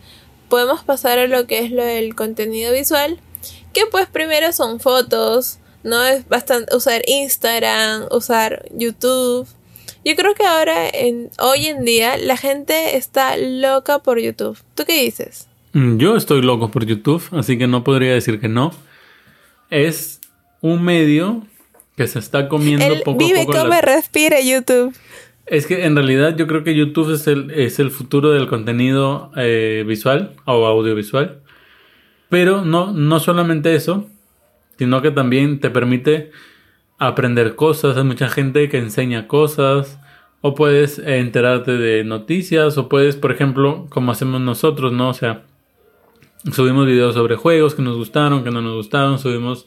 podemos 0.49 0.83
pasar 0.83 1.19
a 1.19 1.27
lo 1.27 1.47
que 1.47 1.61
es 1.61 1.71
lo 1.71 1.85
del 1.85 2.15
contenido 2.15 2.73
visual, 2.73 3.19
que 3.73 3.83
pues 3.91 4.07
primero 4.07 4.53
son 4.53 4.81
fotos, 4.81 5.59
¿no? 5.83 6.05
Es 6.05 6.29
bastante 6.29 6.75
usar 6.77 7.03
Instagram, 7.07 8.07
usar 8.11 8.67
YouTube. 8.75 9.49
Yo 10.05 10.17
creo 10.17 10.35
que 10.35 10.45
ahora, 10.45 10.89
en, 10.89 11.31
hoy 11.39 11.67
en 11.67 11.85
día, 11.85 12.17
la 12.17 12.37
gente 12.37 12.97
está 12.97 13.37
loca 13.37 14.01
por 14.01 14.19
YouTube. 14.19 14.59
¿Tú 14.75 14.85
qué 14.87 15.03
dices? 15.03 15.49
Mm, 15.73 15.99
yo 15.99 16.17
estoy 16.17 16.43
loco 16.43 16.71
por 16.71 16.85
YouTube, 16.85 17.23
así 17.33 17.59
que 17.59 17.67
no 17.67 17.85
podría 17.85 18.13
decir 18.13 18.41
que 18.41 18.49
no. 18.49 18.73
Es 19.71 20.21
un 20.61 20.83
medio 20.83 21.47
que 22.01 22.07
se 22.07 22.19
está 22.19 22.49
comiendo 22.49 22.87
poco 23.05 23.19
vive, 23.19 23.43
a 23.43 23.45
poco. 23.45 23.59
Vive, 23.59 23.63
come, 23.63 23.81
respira 23.83 24.41
YouTube. 24.41 24.97
Es 25.45 25.67
que 25.67 25.85
en 25.85 25.95
realidad 25.95 26.35
yo 26.35 26.47
creo 26.47 26.65
que 26.65 26.75
YouTube 26.75 27.13
es 27.13 27.27
el, 27.27 27.51
es 27.51 27.79
el 27.79 27.91
futuro 27.91 28.31
del 28.31 28.47
contenido 28.47 29.31
eh, 29.37 29.85
visual 29.87 30.33
o 30.47 30.65
audiovisual. 30.65 31.43
Pero 32.31 32.65
no, 32.65 32.93
no 32.93 33.21
solamente 33.21 33.75
eso, 33.75 34.09
sino 34.79 35.03
que 35.03 35.11
también 35.11 35.61
te 35.61 35.69
permite 35.69 36.31
aprender 36.97 37.55
cosas. 37.55 37.99
Hay 37.99 38.05
mucha 38.05 38.31
gente 38.31 38.71
que 38.71 38.79
enseña 38.79 39.29
cosas. 39.29 39.99
O 40.41 40.55
puedes 40.55 40.99
enterarte 41.01 41.73
de 41.73 42.03
noticias. 42.03 42.79
O 42.79 42.89
puedes, 42.89 43.17
por 43.17 43.31
ejemplo, 43.31 43.89
como 43.91 44.13
hacemos 44.13 44.41
nosotros, 44.41 44.91
¿no? 44.91 45.11
O 45.11 45.15
sea, 45.15 45.43
subimos 46.51 46.87
videos 46.87 47.15
sobre 47.15 47.37
juegos 47.37 47.75
que 47.75 47.83
nos 47.83 47.99
gustaron, 47.99 48.43
que 48.43 48.51
no 48.51 48.63
nos 48.63 48.75
gustaron. 48.77 49.19
Subimos 49.19 49.67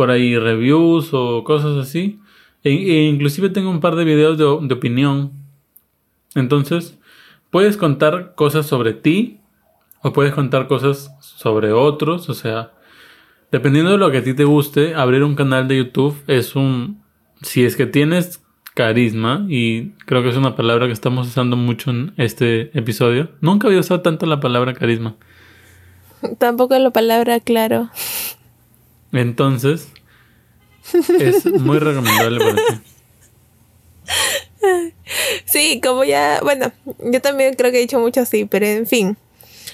por 0.00 0.10
ahí 0.10 0.38
reviews 0.38 1.10
o 1.12 1.44
cosas 1.44 1.76
así. 1.76 2.20
E, 2.64 2.70
e 2.70 3.06
inclusive 3.06 3.50
tengo 3.50 3.68
un 3.68 3.80
par 3.80 3.96
de 3.96 4.04
videos 4.06 4.38
de, 4.38 4.44
de, 4.66 4.74
opinión. 4.74 5.32
Entonces, 6.34 6.98
puedes 7.50 7.76
contar 7.76 8.34
cosas 8.34 8.64
sobre 8.64 8.94
ti 8.94 9.40
o 10.02 10.14
puedes 10.14 10.32
contar 10.32 10.68
cosas 10.68 11.14
sobre 11.20 11.72
otros. 11.72 12.30
O 12.30 12.34
sea, 12.34 12.72
dependiendo 13.52 13.90
de 13.90 13.98
lo 13.98 14.10
que 14.10 14.16
a 14.16 14.24
ti 14.24 14.32
te 14.32 14.44
guste, 14.44 14.94
abrir 14.94 15.22
un 15.22 15.34
canal 15.34 15.68
de 15.68 15.76
YouTube 15.76 16.16
es 16.26 16.56
un... 16.56 17.02
Si 17.42 17.62
es 17.66 17.76
que 17.76 17.84
tienes 17.84 18.42
carisma, 18.74 19.44
y 19.50 19.90
creo 20.06 20.22
que 20.22 20.30
es 20.30 20.36
una 20.38 20.56
palabra 20.56 20.86
que 20.86 20.94
estamos 20.94 21.28
usando 21.28 21.58
mucho 21.58 21.90
en 21.90 22.14
este 22.16 22.70
episodio. 22.72 23.32
Nunca 23.42 23.66
había 23.66 23.80
usado 23.80 24.00
tanto 24.00 24.24
la 24.24 24.40
palabra 24.40 24.72
carisma. 24.72 25.16
Tampoco 26.38 26.78
la 26.78 26.88
palabra 26.88 27.38
claro. 27.40 27.90
Entonces, 29.12 29.88
es 31.18 31.44
muy 31.46 31.78
recomendable 31.78 32.38
para 32.38 32.56
ti. 32.56 32.62
Sí, 35.44 35.80
como 35.82 36.04
ya, 36.04 36.40
bueno, 36.42 36.72
yo 36.98 37.20
también 37.20 37.54
creo 37.54 37.70
que 37.70 37.78
he 37.78 37.80
dicho 37.80 37.98
mucho 37.98 38.20
así, 38.20 38.44
pero 38.44 38.66
en 38.66 38.86
fin. 38.86 39.16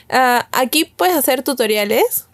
Ah, 0.08 0.48
aquí 0.52 0.84
puedes 0.84 1.16
hacer 1.16 1.42
tutoriales. 1.42 2.28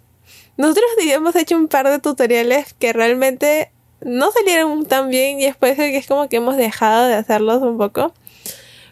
Nosotros 0.57 0.85
hemos 1.01 1.35
hecho 1.37 1.57
un 1.57 1.69
par 1.69 1.89
de 1.89 1.99
tutoriales 1.99 2.75
que 2.75 2.93
realmente 2.93 3.73
no 4.01 4.31
salieron 4.33 4.85
tan 4.87 5.11
bien 5.11 5.41
y 5.41 5.45
después 5.45 5.79
es 5.79 6.07
como 6.07 6.29
que 6.29 6.37
hemos 6.37 6.57
dejado 6.57 7.09
de 7.09 7.15
hacerlos 7.15 7.63
un 7.63 7.79
poco. 7.79 8.13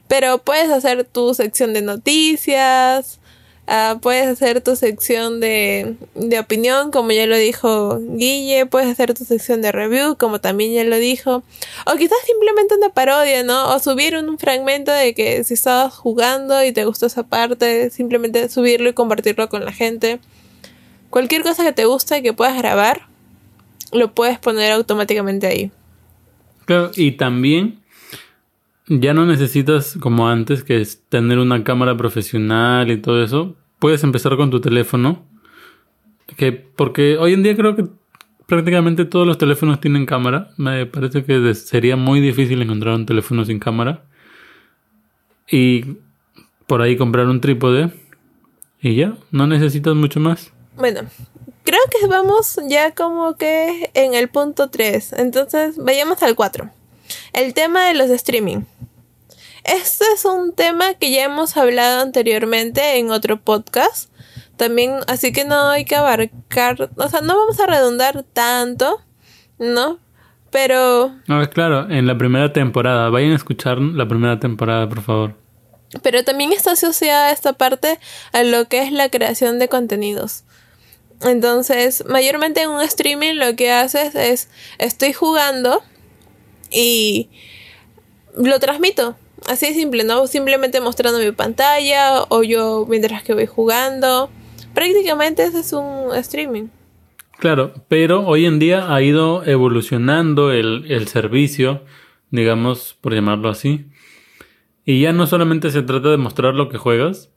Pero 0.08 0.38
puedes 0.38 0.70
hacer 0.70 1.04
tu 1.04 1.34
sección 1.34 1.72
de 1.72 1.82
noticias, 1.82 3.19
Ah, 3.72 3.98
puedes 4.02 4.26
hacer 4.26 4.60
tu 4.62 4.74
sección 4.74 5.38
de, 5.38 5.94
de 6.16 6.40
opinión, 6.40 6.90
como 6.90 7.12
ya 7.12 7.24
lo 7.28 7.36
dijo 7.36 8.00
Guille. 8.00 8.66
Puedes 8.66 8.88
hacer 8.88 9.14
tu 9.14 9.24
sección 9.24 9.62
de 9.62 9.70
review, 9.70 10.16
como 10.16 10.40
también 10.40 10.72
ya 10.72 10.82
lo 10.82 10.96
dijo. 10.96 11.44
O 11.86 11.96
quizás 11.96 12.18
simplemente 12.26 12.74
una 12.74 12.88
parodia, 12.88 13.44
¿no? 13.44 13.72
O 13.72 13.78
subir 13.78 14.16
un 14.16 14.38
fragmento 14.38 14.90
de 14.90 15.14
que 15.14 15.44
si 15.44 15.54
estabas 15.54 15.94
jugando 15.94 16.64
y 16.64 16.72
te 16.72 16.84
gustó 16.84 17.06
esa 17.06 17.28
parte, 17.28 17.90
simplemente 17.90 18.48
subirlo 18.48 18.88
y 18.88 18.92
compartirlo 18.92 19.48
con 19.48 19.64
la 19.64 19.70
gente. 19.70 20.18
Cualquier 21.08 21.44
cosa 21.44 21.62
que 21.62 21.72
te 21.72 21.84
guste 21.84 22.18
y 22.18 22.22
que 22.22 22.32
puedas 22.32 22.58
grabar, 22.58 23.06
lo 23.92 24.12
puedes 24.14 24.40
poner 24.40 24.72
automáticamente 24.72 25.46
ahí. 25.46 25.70
Claro, 26.64 26.90
y 26.96 27.12
también 27.12 27.78
ya 28.88 29.14
no 29.14 29.26
necesitas 29.26 29.96
como 30.00 30.28
antes 30.28 30.64
que 30.64 30.80
es 30.80 31.04
tener 31.08 31.38
una 31.38 31.62
cámara 31.62 31.96
profesional 31.96 32.90
y 32.90 33.00
todo 33.00 33.22
eso 33.22 33.54
puedes 33.80 34.04
empezar 34.04 34.36
con 34.36 34.50
tu 34.50 34.60
teléfono. 34.60 35.24
Que, 36.36 36.52
porque 36.52 37.18
hoy 37.18 37.32
en 37.32 37.42
día 37.42 37.56
creo 37.56 37.74
que 37.74 37.86
prácticamente 38.46 39.04
todos 39.04 39.26
los 39.26 39.38
teléfonos 39.38 39.80
tienen 39.80 40.06
cámara. 40.06 40.50
Me 40.56 40.86
parece 40.86 41.24
que 41.24 41.54
sería 41.54 41.96
muy 41.96 42.20
difícil 42.20 42.62
encontrar 42.62 42.94
un 42.94 43.06
teléfono 43.06 43.44
sin 43.44 43.58
cámara. 43.58 44.04
Y 45.50 45.96
por 46.68 46.82
ahí 46.82 46.96
comprar 46.96 47.26
un 47.26 47.40
trípode. 47.40 47.90
Y 48.80 48.94
ya, 48.94 49.14
no 49.32 49.48
necesitas 49.48 49.96
mucho 49.96 50.20
más. 50.20 50.52
Bueno, 50.76 51.00
creo 51.64 51.80
que 51.90 52.06
vamos 52.06 52.58
ya 52.68 52.94
como 52.94 53.36
que 53.36 53.90
en 53.94 54.14
el 54.14 54.28
punto 54.28 54.70
3. 54.70 55.14
Entonces, 55.14 55.76
vayamos 55.76 56.22
al 56.22 56.36
4. 56.36 56.70
El 57.32 57.54
tema 57.54 57.86
de 57.86 57.94
los 57.94 58.08
streaming. 58.10 58.60
Este 59.64 60.04
es 60.14 60.24
un 60.24 60.54
tema 60.54 60.94
que 60.94 61.10
ya 61.10 61.24
hemos 61.24 61.56
hablado 61.56 62.00
anteriormente 62.02 62.98
en 62.98 63.10
otro 63.10 63.40
podcast. 63.40 64.10
También, 64.56 64.96
así 65.06 65.32
que 65.32 65.44
no 65.44 65.70
hay 65.70 65.84
que 65.84 65.96
abarcar, 65.96 66.90
o 66.96 67.08
sea, 67.08 67.22
no 67.22 67.36
vamos 67.36 67.58
a 67.60 67.66
redundar 67.66 68.24
tanto, 68.32 69.00
¿no? 69.58 69.98
Pero... 70.50 71.14
No, 71.26 71.48
claro, 71.48 71.90
en 71.90 72.06
la 72.06 72.18
primera 72.18 72.52
temporada. 72.52 73.08
Vayan 73.08 73.32
a 73.32 73.36
escuchar 73.36 73.78
la 73.78 74.06
primera 74.06 74.38
temporada, 74.40 74.88
por 74.88 75.02
favor. 75.02 75.34
Pero 76.02 76.24
también 76.24 76.52
está 76.52 76.72
asociada 76.72 77.32
esta 77.32 77.54
parte 77.54 77.98
a 78.32 78.42
lo 78.42 78.68
que 78.68 78.82
es 78.82 78.92
la 78.92 79.08
creación 79.08 79.58
de 79.58 79.68
contenidos. 79.68 80.44
Entonces, 81.22 82.04
mayormente 82.06 82.62
en 82.62 82.70
un 82.70 82.80
streaming 82.80 83.34
lo 83.34 83.54
que 83.56 83.70
haces 83.72 84.14
es, 84.14 84.48
estoy 84.78 85.12
jugando 85.12 85.82
y 86.70 87.28
lo 88.36 88.58
transmito. 88.58 89.16
Así 89.48 89.66
de 89.66 89.74
simple, 89.74 90.04
¿no? 90.04 90.26
Simplemente 90.26 90.80
mostrando 90.80 91.18
mi 91.18 91.32
pantalla 91.32 92.24
o 92.28 92.42
yo 92.42 92.86
mientras 92.88 93.22
que 93.22 93.34
voy 93.34 93.46
jugando. 93.46 94.30
Prácticamente 94.74 95.42
ese 95.42 95.60
es 95.60 95.72
un 95.72 96.14
streaming. 96.14 96.68
Claro, 97.38 97.72
pero 97.88 98.26
hoy 98.26 98.44
en 98.44 98.58
día 98.58 98.94
ha 98.94 99.02
ido 99.02 99.44
evolucionando 99.44 100.52
el, 100.52 100.84
el 100.90 101.08
servicio, 101.08 101.82
digamos, 102.30 102.96
por 103.00 103.14
llamarlo 103.14 103.48
así. 103.48 103.86
Y 104.84 105.00
ya 105.00 105.12
no 105.12 105.26
solamente 105.26 105.70
se 105.70 105.82
trata 105.82 106.10
de 106.10 106.16
mostrar 106.16 106.54
lo 106.54 106.68
que 106.68 106.78
juegas, 106.78 107.30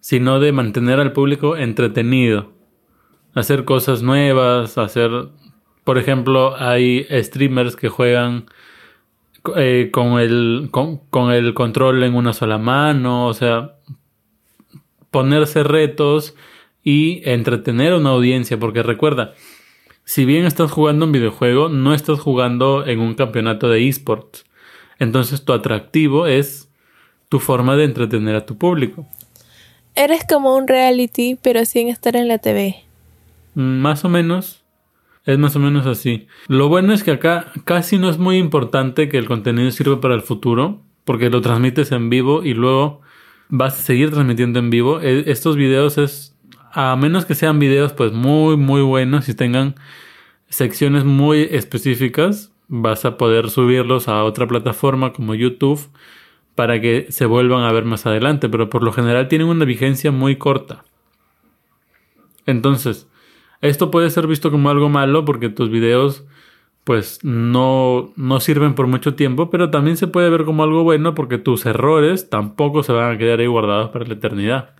sino 0.00 0.40
de 0.40 0.52
mantener 0.52 1.00
al 1.00 1.12
público 1.12 1.56
entretenido. 1.56 2.52
Hacer 3.34 3.64
cosas 3.64 4.02
nuevas, 4.02 4.78
hacer... 4.78 5.10
Por 5.84 5.98
ejemplo, 5.98 6.54
hay 6.56 7.06
streamers 7.10 7.74
que 7.74 7.88
juegan 7.88 8.46
eh, 9.56 9.90
con, 9.92 10.20
el, 10.20 10.68
con, 10.70 11.32
el 11.32 11.54
control 11.54 12.02
en 12.02 12.14
una 12.14 12.32
sola 12.32 12.58
mano, 12.58 13.26
o 13.26 13.34
sea, 13.34 13.76
ponerse 15.10 15.62
retos 15.62 16.34
y 16.82 17.22
entretener 17.28 17.92
a 17.92 17.98
una 17.98 18.10
audiencia, 18.10 18.58
porque 18.58 18.82
recuerda, 18.82 19.34
si 20.04 20.24
bien 20.24 20.44
estás 20.44 20.70
jugando 20.70 21.06
un 21.06 21.12
videojuego, 21.12 21.68
no 21.68 21.94
estás 21.94 22.20
jugando 22.20 22.86
en 22.86 23.00
un 23.00 23.14
campeonato 23.14 23.68
de 23.68 23.88
esports. 23.88 24.44
Entonces 24.98 25.44
tu 25.44 25.52
atractivo 25.52 26.26
es 26.26 26.70
tu 27.28 27.38
forma 27.38 27.76
de 27.76 27.84
entretener 27.84 28.36
a 28.36 28.44
tu 28.44 28.58
público. 28.58 29.06
Eres 29.94 30.24
como 30.28 30.56
un 30.56 30.68
reality, 30.68 31.38
pero 31.40 31.64
sin 31.64 31.88
estar 31.88 32.16
en 32.16 32.28
la 32.28 32.38
TV. 32.38 32.84
Más 33.54 34.04
o 34.04 34.08
menos. 34.08 34.59
Es 35.30 35.38
más 35.38 35.54
o 35.54 35.60
menos 35.60 35.86
así. 35.86 36.26
Lo 36.48 36.68
bueno 36.68 36.92
es 36.92 37.04
que 37.04 37.12
acá 37.12 37.52
casi 37.64 37.98
no 37.98 38.10
es 38.10 38.18
muy 38.18 38.36
importante 38.36 39.08
que 39.08 39.16
el 39.16 39.26
contenido 39.28 39.70
sirva 39.70 40.00
para 40.00 40.16
el 40.16 40.22
futuro, 40.22 40.82
porque 41.04 41.30
lo 41.30 41.40
transmites 41.40 41.92
en 41.92 42.10
vivo 42.10 42.42
y 42.42 42.52
luego 42.52 43.00
vas 43.48 43.78
a 43.78 43.82
seguir 43.82 44.10
transmitiendo 44.10 44.58
en 44.58 44.70
vivo. 44.70 45.00
E, 45.00 45.30
estos 45.30 45.54
videos 45.54 45.98
es, 45.98 46.36
a 46.72 46.96
menos 46.96 47.26
que 47.26 47.36
sean 47.36 47.60
videos 47.60 47.92
pues 47.92 48.12
muy, 48.12 48.56
muy 48.56 48.82
buenos 48.82 49.28
y 49.28 49.34
tengan 49.34 49.76
secciones 50.48 51.04
muy 51.04 51.42
específicas, 51.42 52.52
vas 52.66 53.04
a 53.04 53.16
poder 53.16 53.50
subirlos 53.50 54.08
a 54.08 54.24
otra 54.24 54.48
plataforma 54.48 55.12
como 55.12 55.36
YouTube 55.36 55.80
para 56.56 56.80
que 56.80 57.06
se 57.10 57.26
vuelvan 57.26 57.62
a 57.62 57.70
ver 57.70 57.84
más 57.84 58.04
adelante, 58.04 58.48
pero 58.48 58.68
por 58.68 58.82
lo 58.82 58.92
general 58.92 59.28
tienen 59.28 59.46
una 59.46 59.64
vigencia 59.64 60.10
muy 60.10 60.34
corta. 60.34 60.82
Entonces, 62.46 63.06
esto 63.62 63.90
puede 63.90 64.10
ser 64.10 64.26
visto 64.26 64.50
como 64.50 64.70
algo 64.70 64.88
malo 64.88 65.24
porque 65.24 65.48
tus 65.48 65.70
videos 65.70 66.24
pues 66.84 67.20
no, 67.22 68.12
no 68.16 68.40
sirven 68.40 68.74
por 68.74 68.86
mucho 68.86 69.14
tiempo, 69.14 69.50
pero 69.50 69.70
también 69.70 69.96
se 69.96 70.06
puede 70.06 70.30
ver 70.30 70.44
como 70.44 70.62
algo 70.62 70.82
bueno 70.82 71.14
porque 71.14 71.38
tus 71.38 71.66
errores 71.66 72.30
tampoco 72.30 72.82
se 72.82 72.92
van 72.92 73.14
a 73.14 73.18
quedar 73.18 73.40
ahí 73.40 73.46
guardados 73.46 73.90
para 73.90 74.06
la 74.06 74.14
eternidad. 74.14 74.70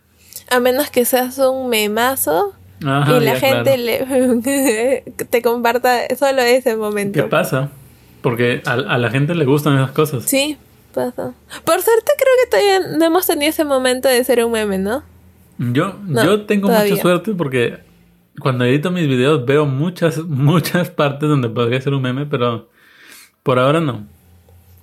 A 0.51 0.61
menos 0.61 0.91
que 0.91 1.05
seas 1.05 1.39
un 1.39 1.69
memazo 1.69 2.55
y 2.81 2.85
la 2.85 3.37
gente 3.37 3.77
le 3.77 5.05
te 5.31 5.43
comparta 5.43 6.01
solo 6.19 6.41
ese 6.43 6.77
momento. 6.77 7.23
¿Qué 7.23 7.29
pasa? 7.29 7.69
Porque 8.23 8.63
a, 8.65 8.77
la 8.77 9.11
gente 9.11 9.35
le 9.35 9.45
gustan 9.45 9.77
esas 9.77 9.93
cosas. 9.93 10.25
Sí, 10.25 10.57
pasa. 10.95 11.35
Por 11.65 11.81
suerte 11.81 12.13
creo 12.17 12.35
que 12.43 12.51
todavía 12.51 12.99
no 12.99 13.05
hemos 13.05 13.27
tenido 13.27 13.51
ese 13.51 13.65
momento 13.65 14.09
de 14.09 14.25
ser 14.25 14.45
un 14.45 14.53
meme, 14.53 14.79
¿no? 14.79 15.03
Yo, 15.59 15.95
yo 16.09 16.47
tengo 16.47 16.69
mucha 16.69 16.97
suerte 16.97 17.35
porque 17.35 17.90
cuando 18.39 18.65
edito 18.65 18.91
mis 18.91 19.09
videos 19.09 19.45
veo 19.45 19.67
muchas, 19.67 20.19
muchas 20.27 20.91
partes 20.91 21.29
donde 21.29 21.49
podría 21.49 21.81
ser 21.81 21.95
un 21.95 22.03
meme, 22.03 22.27
pero 22.27 22.69
por 23.43 23.59
ahora 23.59 23.81
no. 23.81 24.07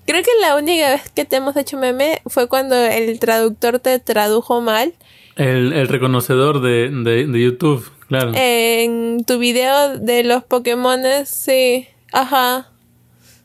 Creo 0.06 0.24
que 0.24 0.32
la 0.42 0.56
única 0.56 0.90
vez 0.92 1.10
que 1.10 1.26
te 1.26 1.36
hemos 1.36 1.56
hecho 1.58 1.78
meme 1.78 2.22
fue 2.28 2.48
cuando 2.48 2.76
el 2.76 3.20
traductor 3.20 3.80
te 3.80 4.00
tradujo 4.00 4.62
mal. 4.62 4.94
El, 5.36 5.74
el 5.74 5.88
reconocedor 5.90 6.62
de, 6.62 6.90
de, 6.90 7.28
de, 7.28 7.42
YouTube, 7.42 7.86
claro. 8.08 8.32
En 8.34 9.24
tu 9.26 9.38
video 9.38 10.00
de 10.00 10.24
los 10.24 10.44
Pokémon, 10.44 11.02
sí. 11.26 11.88
Ajá. 12.14 12.72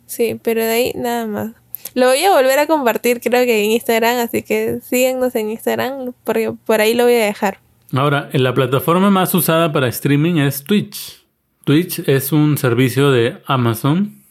Sí, 0.06 0.38
pero 0.40 0.62
de 0.62 0.70
ahí 0.70 0.92
nada 0.94 1.26
más. 1.26 1.50
Lo 1.94 2.06
voy 2.06 2.22
a 2.22 2.30
volver 2.30 2.58
a 2.60 2.66
compartir, 2.66 3.20
creo 3.20 3.44
que 3.44 3.64
en 3.64 3.72
Instagram, 3.72 4.18
así 4.18 4.42
que 4.42 4.78
síguenos 4.82 5.34
en 5.34 5.50
Instagram, 5.50 6.12
porque 6.22 6.52
por 6.64 6.80
ahí 6.80 6.94
lo 6.94 7.04
voy 7.04 7.14
a 7.14 7.24
dejar. 7.24 7.58
Ahora, 7.94 8.30
la 8.32 8.54
plataforma 8.54 9.10
más 9.10 9.34
usada 9.34 9.72
para 9.72 9.88
streaming 9.88 10.36
es 10.36 10.64
Twitch. 10.64 11.22
Twitch 11.64 12.00
es 12.08 12.32
un 12.32 12.56
servicio 12.58 13.10
de 13.10 13.38
Amazon 13.46 14.22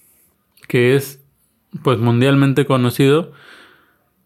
que 0.68 0.96
es 0.96 1.24
pues 1.84 2.00
mundialmente 2.00 2.66
conocido. 2.66 3.34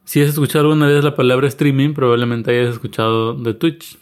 Si 0.05 0.21
has 0.21 0.29
escuchado 0.29 0.65
alguna 0.65 0.87
vez 0.87 1.03
la 1.03 1.15
palabra 1.15 1.47
streaming, 1.47 1.93
probablemente 1.93 2.51
hayas 2.51 2.73
escuchado 2.73 3.33
de 3.33 3.53
Twitch. 3.53 3.97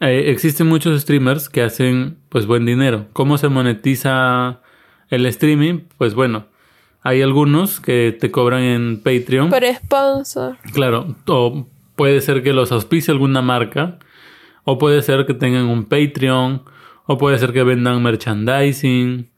Eh, 0.00 0.30
existen 0.30 0.68
muchos 0.68 1.00
streamers 1.00 1.48
que 1.48 1.62
hacen 1.62 2.18
pues 2.28 2.46
buen 2.46 2.64
dinero. 2.64 3.06
¿Cómo 3.12 3.36
se 3.36 3.48
monetiza 3.48 4.62
el 5.10 5.26
streaming? 5.26 5.80
Pues 5.98 6.14
bueno, 6.14 6.46
hay 7.02 7.20
algunos 7.22 7.80
que 7.80 8.16
te 8.18 8.30
cobran 8.30 8.62
en 8.62 9.00
Patreon. 9.02 9.50
Por 9.50 9.64
sponsor. 9.64 10.56
Claro, 10.72 11.16
o 11.26 11.66
puede 11.96 12.20
ser 12.20 12.42
que 12.42 12.52
los 12.52 12.70
auspicie 12.70 13.12
alguna 13.12 13.42
marca 13.42 13.98
o 14.70 14.76
puede 14.76 15.00
ser 15.00 15.24
que 15.24 15.32
tengan 15.32 15.64
un 15.64 15.86
Patreon. 15.86 16.62
O 17.06 17.16
puede 17.16 17.38
ser 17.38 17.54
que 17.54 17.62
vendan 17.62 18.02
merchandising. 18.02 19.30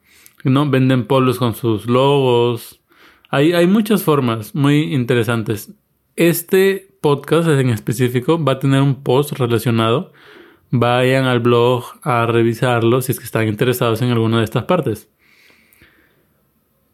¿no? 0.42 0.68
Venden 0.68 1.06
polos 1.06 1.38
con 1.38 1.54
sus 1.54 1.86
logos. 1.86 2.80
Hay, 3.28 3.52
hay 3.52 3.68
muchas 3.68 4.02
formas 4.02 4.56
muy 4.56 4.92
interesantes. 4.92 5.70
Este 6.16 6.88
podcast 7.00 7.48
en 7.48 7.70
específico 7.70 8.42
va 8.42 8.54
a 8.54 8.58
tener 8.58 8.82
un 8.82 9.04
post 9.04 9.30
relacionado. 9.38 10.12
Vayan 10.70 11.26
al 11.26 11.38
blog 11.38 11.84
a 12.02 12.26
revisarlo 12.26 13.00
si 13.00 13.12
es 13.12 13.20
que 13.20 13.24
están 13.24 13.46
interesados 13.46 14.02
en 14.02 14.10
alguna 14.10 14.38
de 14.38 14.44
estas 14.44 14.64
partes. 14.64 15.10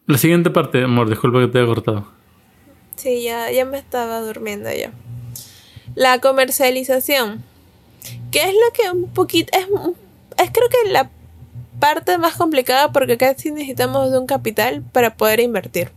La 0.06 0.18
siguiente 0.18 0.50
parte, 0.50 0.84
amor, 0.84 1.08
disculpa 1.08 1.40
que 1.40 1.48
te 1.48 1.58
haya 1.58 1.68
cortado. 1.68 2.06
Sí, 2.96 3.22
ya, 3.22 3.50
ya 3.50 3.64
me 3.64 3.78
estaba 3.78 4.20
durmiendo 4.20 4.68
ya. 4.70 4.92
La 5.94 6.20
comercialización. 6.20 7.55
¿Qué 8.30 8.42
es 8.42 8.54
lo 8.54 8.72
que 8.72 8.90
un 8.90 9.08
poquito... 9.08 9.56
Es, 9.56 9.64
es 9.64 10.50
creo 10.50 10.68
que 10.68 10.90
la 10.90 11.10
parte 11.78 12.18
más 12.18 12.34
complicada 12.36 12.92
porque 12.92 13.16
casi 13.16 13.50
necesitamos 13.50 14.10
de 14.10 14.18
un 14.18 14.26
capital 14.26 14.82
para 14.92 15.16
poder 15.16 15.40
invertir. 15.40 15.90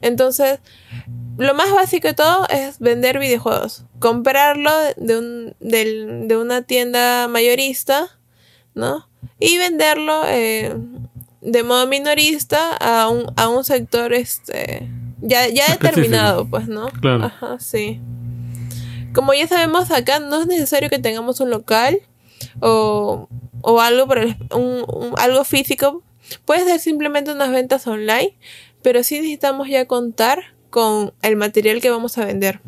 Entonces, 0.00 0.60
lo 1.36 1.54
más 1.54 1.72
básico 1.72 2.08
de 2.08 2.14
todo 2.14 2.46
es 2.48 2.78
vender 2.78 3.18
videojuegos. 3.18 3.84
Comprarlo 3.98 4.70
de, 4.96 5.18
un, 5.18 5.54
de 5.60 6.36
una 6.36 6.62
tienda 6.62 7.28
mayorista, 7.28 8.08
¿no? 8.74 9.08
Y 9.38 9.58
venderlo 9.58 10.22
eh, 10.26 10.74
de 11.40 11.62
modo 11.62 11.86
minorista 11.86 12.76
a 12.76 13.08
un, 13.08 13.32
a 13.36 13.48
un 13.48 13.64
sector 13.64 14.12
este 14.12 14.88
ya, 15.22 15.48
ya 15.48 15.66
determinado, 15.76 16.46
pues, 16.46 16.68
¿no? 16.68 16.88
Claro. 16.88 17.24
Ajá, 17.24 17.58
sí. 17.58 18.00
Como 19.12 19.34
ya 19.34 19.46
sabemos, 19.48 19.90
acá 19.90 20.20
no 20.20 20.40
es 20.40 20.46
necesario 20.46 20.88
que 20.88 20.98
tengamos 20.98 21.40
un 21.40 21.50
local 21.50 21.98
o, 22.60 23.28
o 23.62 23.80
algo, 23.80 24.06
por 24.06 24.18
un, 24.54 25.14
algo 25.18 25.44
físico. 25.44 26.02
Puede 26.44 26.64
ser 26.64 26.78
simplemente 26.78 27.32
unas 27.32 27.50
ventas 27.50 27.86
online, 27.86 28.36
pero 28.82 29.02
sí 29.02 29.16
necesitamos 29.16 29.68
ya 29.68 29.86
contar 29.86 30.54
con 30.70 31.12
el 31.22 31.36
material 31.36 31.80
que 31.80 31.90
vamos 31.90 32.18
a 32.18 32.24
vender. 32.24 32.60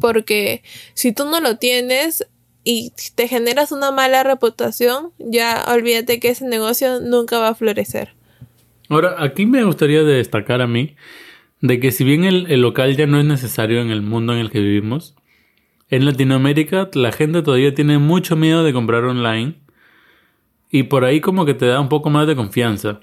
Porque 0.00 0.62
si 0.94 1.12
tú 1.12 1.24
no 1.24 1.40
lo 1.40 1.58
tienes 1.58 2.26
y 2.64 2.92
te 3.14 3.28
generas 3.28 3.70
una 3.70 3.92
mala 3.92 4.22
reputación, 4.24 5.12
ya 5.18 5.64
olvídate 5.68 6.18
que 6.18 6.28
ese 6.28 6.46
negocio 6.46 7.00
nunca 7.00 7.38
va 7.38 7.48
a 7.48 7.54
florecer. 7.54 8.14
Ahora, 8.88 9.22
aquí 9.22 9.46
me 9.46 9.64
gustaría 9.64 10.02
destacar 10.02 10.60
a 10.60 10.66
mí 10.66 10.96
de 11.60 11.80
que 11.80 11.92
si 11.92 12.04
bien 12.04 12.24
el, 12.24 12.50
el 12.50 12.60
local 12.60 12.96
ya 12.96 13.06
no 13.06 13.18
es 13.18 13.24
necesario 13.24 13.80
en 13.80 13.90
el 13.90 14.02
mundo 14.02 14.34
en 14.34 14.40
el 14.40 14.50
que 14.50 14.60
vivimos, 14.60 15.14
en 15.90 16.04
Latinoamérica 16.04 16.88
la 16.94 17.12
gente 17.12 17.42
todavía 17.42 17.74
tiene 17.74 17.98
mucho 17.98 18.36
miedo 18.36 18.64
de 18.64 18.72
comprar 18.72 19.04
online 19.04 19.56
y 20.70 20.84
por 20.84 21.04
ahí 21.04 21.20
como 21.20 21.44
que 21.44 21.54
te 21.54 21.66
da 21.66 21.80
un 21.80 21.88
poco 21.88 22.10
más 22.10 22.26
de 22.26 22.36
confianza. 22.36 23.00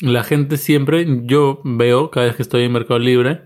La 0.00 0.24
gente 0.24 0.56
siempre, 0.56 1.06
yo 1.24 1.60
veo 1.62 2.10
cada 2.10 2.26
vez 2.26 2.36
que 2.36 2.42
estoy 2.42 2.64
en 2.64 2.72
Mercado 2.72 2.98
Libre, 2.98 3.42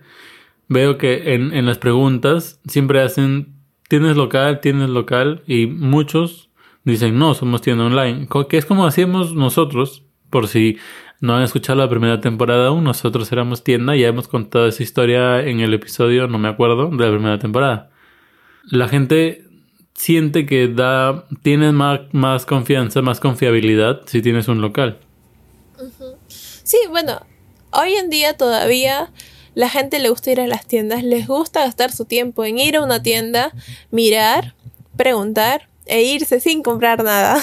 veo 0.68 0.96
que 0.98 1.34
en, 1.34 1.52
en 1.52 1.66
las 1.66 1.78
preguntas 1.78 2.60
siempre 2.66 3.02
hacen, 3.02 3.54
¿tienes 3.88 4.16
local? 4.16 4.60
¿Tienes 4.60 4.88
local? 4.88 5.42
Y 5.46 5.66
muchos 5.66 6.48
dicen, 6.84 7.18
no, 7.18 7.34
somos 7.34 7.60
tienda 7.60 7.84
online, 7.84 8.28
que 8.48 8.56
es 8.56 8.64
como 8.64 8.86
hacíamos 8.86 9.34
nosotros, 9.34 10.04
por 10.30 10.48
si 10.48 10.78
no 11.20 11.36
han 11.36 11.42
escuchado 11.42 11.78
la 11.78 11.88
primera 11.88 12.20
temporada 12.20 12.68
aún, 12.68 12.84
nosotros 12.84 13.30
éramos 13.32 13.64
tienda, 13.64 13.96
ya 13.96 14.08
hemos 14.08 14.28
contado 14.28 14.66
esa 14.68 14.82
historia 14.82 15.40
en 15.40 15.60
el 15.60 15.74
episodio, 15.74 16.28
no 16.28 16.38
me 16.38 16.48
acuerdo, 16.48 16.88
de 16.88 17.04
la 17.04 17.12
primera 17.12 17.38
temporada 17.38 17.90
la 18.70 18.88
gente 18.88 19.44
siente 19.94 20.46
que 20.46 20.68
da, 20.68 21.26
tienes 21.42 21.72
más, 21.72 22.00
más 22.12 22.46
confianza, 22.46 23.02
más 23.02 23.20
confiabilidad 23.20 24.02
si 24.06 24.22
tienes 24.22 24.48
un 24.48 24.60
local. 24.60 24.98
Sí, 26.28 26.78
bueno, 26.88 27.20
hoy 27.72 27.94
en 27.94 28.10
día 28.10 28.36
todavía 28.36 29.12
la 29.54 29.68
gente 29.68 29.98
le 29.98 30.08
gusta 30.08 30.32
ir 30.32 30.40
a 30.40 30.46
las 30.46 30.66
tiendas, 30.66 31.04
les 31.04 31.26
gusta 31.26 31.60
gastar 31.60 31.92
su 31.92 32.04
tiempo 32.04 32.44
en 32.44 32.58
ir 32.58 32.76
a 32.76 32.82
una 32.82 33.02
tienda, 33.02 33.52
mirar, 33.90 34.54
preguntar 34.96 35.68
e 35.86 36.02
irse 36.02 36.40
sin 36.40 36.62
comprar 36.62 37.04
nada, 37.04 37.40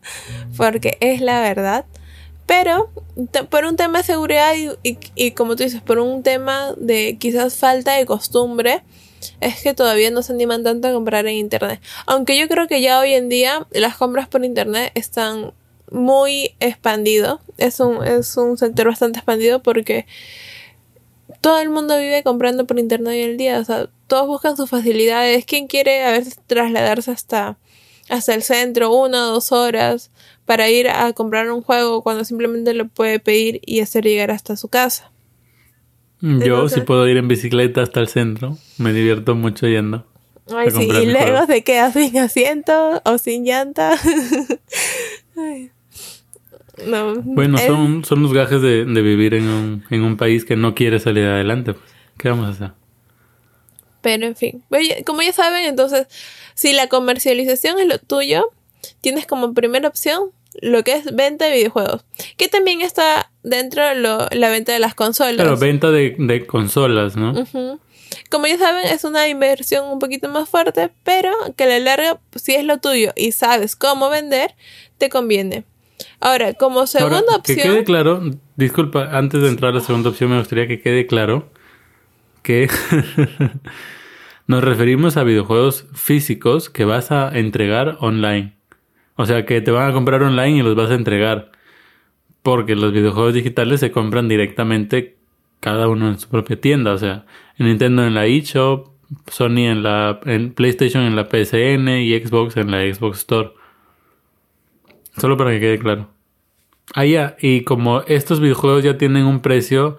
porque 0.56 0.98
es 1.00 1.20
la 1.20 1.40
verdad. 1.40 1.86
Pero 2.46 2.90
por 3.50 3.64
un 3.64 3.76
tema 3.76 3.98
de 3.98 4.04
seguridad 4.04 4.52
y, 4.54 4.98
y, 5.16 5.30
como 5.32 5.56
tú 5.56 5.64
dices, 5.64 5.80
por 5.80 5.98
un 5.98 6.22
tema 6.22 6.74
de 6.76 7.16
quizás 7.18 7.56
falta 7.56 7.94
de 7.94 8.06
costumbre, 8.06 8.84
es 9.40 9.62
que 9.62 9.74
todavía 9.74 10.10
no 10.10 10.22
se 10.22 10.32
animan 10.32 10.62
tanto 10.62 10.88
a 10.88 10.92
comprar 10.92 11.26
en 11.26 11.34
internet. 11.34 11.80
Aunque 12.06 12.38
yo 12.38 12.48
creo 12.48 12.66
que 12.66 12.80
ya 12.80 13.00
hoy 13.00 13.14
en 13.14 13.28
día 13.28 13.66
las 13.70 13.96
compras 13.96 14.28
por 14.28 14.44
internet 14.44 14.92
están 14.94 15.52
muy 15.90 16.54
expandido. 16.60 17.40
Es 17.58 17.80
un, 17.80 18.04
es 18.04 18.36
un 18.36 18.58
sector 18.58 18.88
bastante 18.88 19.18
expandido 19.18 19.62
porque 19.62 20.06
todo 21.40 21.58
el 21.58 21.70
mundo 21.70 21.98
vive 21.98 22.22
comprando 22.22 22.66
por 22.66 22.78
internet 22.78 23.12
hoy 23.12 23.22
en 23.22 23.36
día. 23.36 23.58
O 23.58 23.64
sea, 23.64 23.88
todos 24.06 24.26
buscan 24.26 24.56
sus 24.56 24.70
facilidades. 24.70 25.44
¿Quién 25.44 25.66
quiere 25.66 26.04
a 26.04 26.12
veces 26.12 26.38
trasladarse 26.46 27.10
hasta, 27.10 27.58
hasta 28.08 28.34
el 28.34 28.42
centro 28.42 28.94
una 28.94 29.28
o 29.28 29.32
dos 29.34 29.52
horas 29.52 30.10
para 30.44 30.70
ir 30.70 30.88
a 30.88 31.12
comprar 31.12 31.50
un 31.50 31.62
juego 31.62 32.02
cuando 32.02 32.24
simplemente 32.24 32.74
lo 32.74 32.88
puede 32.88 33.18
pedir 33.18 33.60
y 33.64 33.80
hacer 33.80 34.04
llegar 34.04 34.30
hasta 34.30 34.56
su 34.56 34.68
casa? 34.68 35.10
Yo, 36.20 36.68
si 36.68 36.80
puedo 36.80 37.06
ir 37.08 37.16
en 37.18 37.28
bicicleta 37.28 37.82
hasta 37.82 38.00
el 38.00 38.08
centro, 38.08 38.56
me 38.78 38.92
divierto 38.92 39.34
mucho 39.34 39.66
yendo. 39.68 40.06
Ay, 40.54 40.70
sí, 40.70 40.84
y 40.84 41.06
luego 41.06 41.44
se 41.46 41.62
queda 41.64 41.92
sin 41.92 42.16
asiento 42.18 43.02
o 43.04 43.18
sin 43.18 43.44
llanta. 43.44 43.96
No, 46.86 47.14
Bueno, 47.22 47.56
es- 47.58 47.64
son, 47.66 48.04
son 48.04 48.22
los 48.22 48.32
gajes 48.34 48.60
de, 48.60 48.84
de 48.84 49.02
vivir 49.02 49.34
en 49.34 49.48
un, 49.48 49.84
en 49.90 50.02
un 50.02 50.16
país 50.16 50.44
que 50.44 50.56
no 50.56 50.74
quiere 50.74 50.98
salir 50.98 51.24
adelante. 51.24 51.72
Pues. 51.72 51.84
¿Qué 52.18 52.28
vamos 52.28 52.46
a 52.46 52.50
hacer? 52.50 52.72
Pero 54.02 54.26
en 54.26 54.36
fin, 54.36 54.62
Oye, 54.70 55.02
como 55.04 55.22
ya 55.22 55.32
saben, 55.32 55.64
entonces, 55.64 56.06
si 56.54 56.72
la 56.74 56.86
comercialización 56.88 57.78
es 57.80 57.86
lo 57.86 57.98
tuyo, 57.98 58.50
tienes 59.00 59.26
como 59.26 59.52
primera 59.54 59.88
opción 59.88 60.30
lo 60.62 60.82
que 60.84 60.94
es 60.94 61.14
venta 61.14 61.44
de 61.46 61.52
videojuegos, 61.56 62.04
que 62.36 62.48
también 62.48 62.80
está 62.80 63.30
dentro 63.42 63.84
de 63.86 63.94
lo- 63.96 64.28
la 64.32 64.48
venta 64.50 64.72
de 64.72 64.78
las 64.78 64.94
consolas. 64.94 65.34
Claro, 65.36 65.56
venta 65.56 65.90
de, 65.90 66.14
de 66.18 66.46
consolas, 66.46 67.16
¿no? 67.16 67.34
Como 68.30 68.46
ya 68.46 68.56
saben, 68.58 68.86
es 68.86 69.04
una 69.04 69.28
inversión 69.28 69.86
un 69.88 69.98
poquito 69.98 70.28
más 70.28 70.48
fuerte, 70.48 70.90
pero 71.04 71.32
que 71.56 71.64
a 71.64 71.66
la 71.66 71.78
larga, 71.80 72.18
si 72.34 72.54
es 72.54 72.64
lo 72.64 72.78
tuyo 72.78 73.12
y 73.16 73.32
sabes 73.32 73.76
cómo 73.76 74.08
vender, 74.10 74.54
te 74.98 75.08
conviene. 75.08 75.64
Ahora, 76.20 76.54
como 76.54 76.86
segunda 76.86 77.18
Ahora, 77.18 77.36
opción, 77.36 77.56
Que 77.58 77.62
quede 77.62 77.84
claro, 77.84 78.22
disculpa, 78.56 79.10
antes 79.16 79.42
de 79.42 79.48
entrar 79.48 79.72
a 79.72 79.76
la 79.76 79.80
segunda 79.80 80.10
opción 80.10 80.30
me 80.30 80.38
gustaría 80.38 80.66
que 80.66 80.80
quede 80.80 81.06
claro 81.06 81.50
que 82.42 82.68
nos 84.46 84.62
referimos 84.62 85.16
a 85.16 85.24
videojuegos 85.24 85.86
físicos 85.94 86.70
que 86.70 86.84
vas 86.84 87.10
a 87.10 87.36
entregar 87.36 87.96
online. 88.00 88.55
O 89.16 89.26
sea, 89.26 89.44
que 89.46 89.60
te 89.60 89.70
van 89.70 89.90
a 89.90 89.92
comprar 89.92 90.22
online 90.22 90.58
y 90.58 90.62
los 90.62 90.74
vas 90.74 90.90
a 90.90 90.94
entregar. 90.94 91.50
Porque 92.42 92.76
los 92.76 92.92
videojuegos 92.92 93.34
digitales 93.34 93.80
se 93.80 93.90
compran 93.90 94.28
directamente 94.28 95.16
cada 95.60 95.88
uno 95.88 96.08
en 96.08 96.18
su 96.18 96.28
propia 96.28 96.60
tienda. 96.60 96.92
O 96.92 96.98
sea, 96.98 97.26
en 97.58 97.66
Nintendo 97.66 98.04
en 98.04 98.14
la 98.14 98.26
eShop, 98.26 98.88
Sony 99.28 99.66
en 99.68 99.82
la 99.82 100.20
en 100.24 100.52
PlayStation 100.52 101.02
en 101.04 101.16
la 101.16 101.24
PSN 101.24 101.88
y 101.88 102.18
Xbox 102.18 102.56
en 102.56 102.70
la 102.70 102.82
Xbox 102.92 103.18
Store. 103.18 103.50
Solo 105.16 105.36
para 105.36 105.52
que 105.52 105.60
quede 105.60 105.78
claro. 105.78 106.10
Ah, 106.94 107.04
ya. 107.04 107.36
Y 107.40 107.62
como 107.62 108.02
estos 108.02 108.40
videojuegos 108.40 108.84
ya 108.84 108.98
tienen 108.98 109.24
un 109.24 109.40
precio 109.40 109.96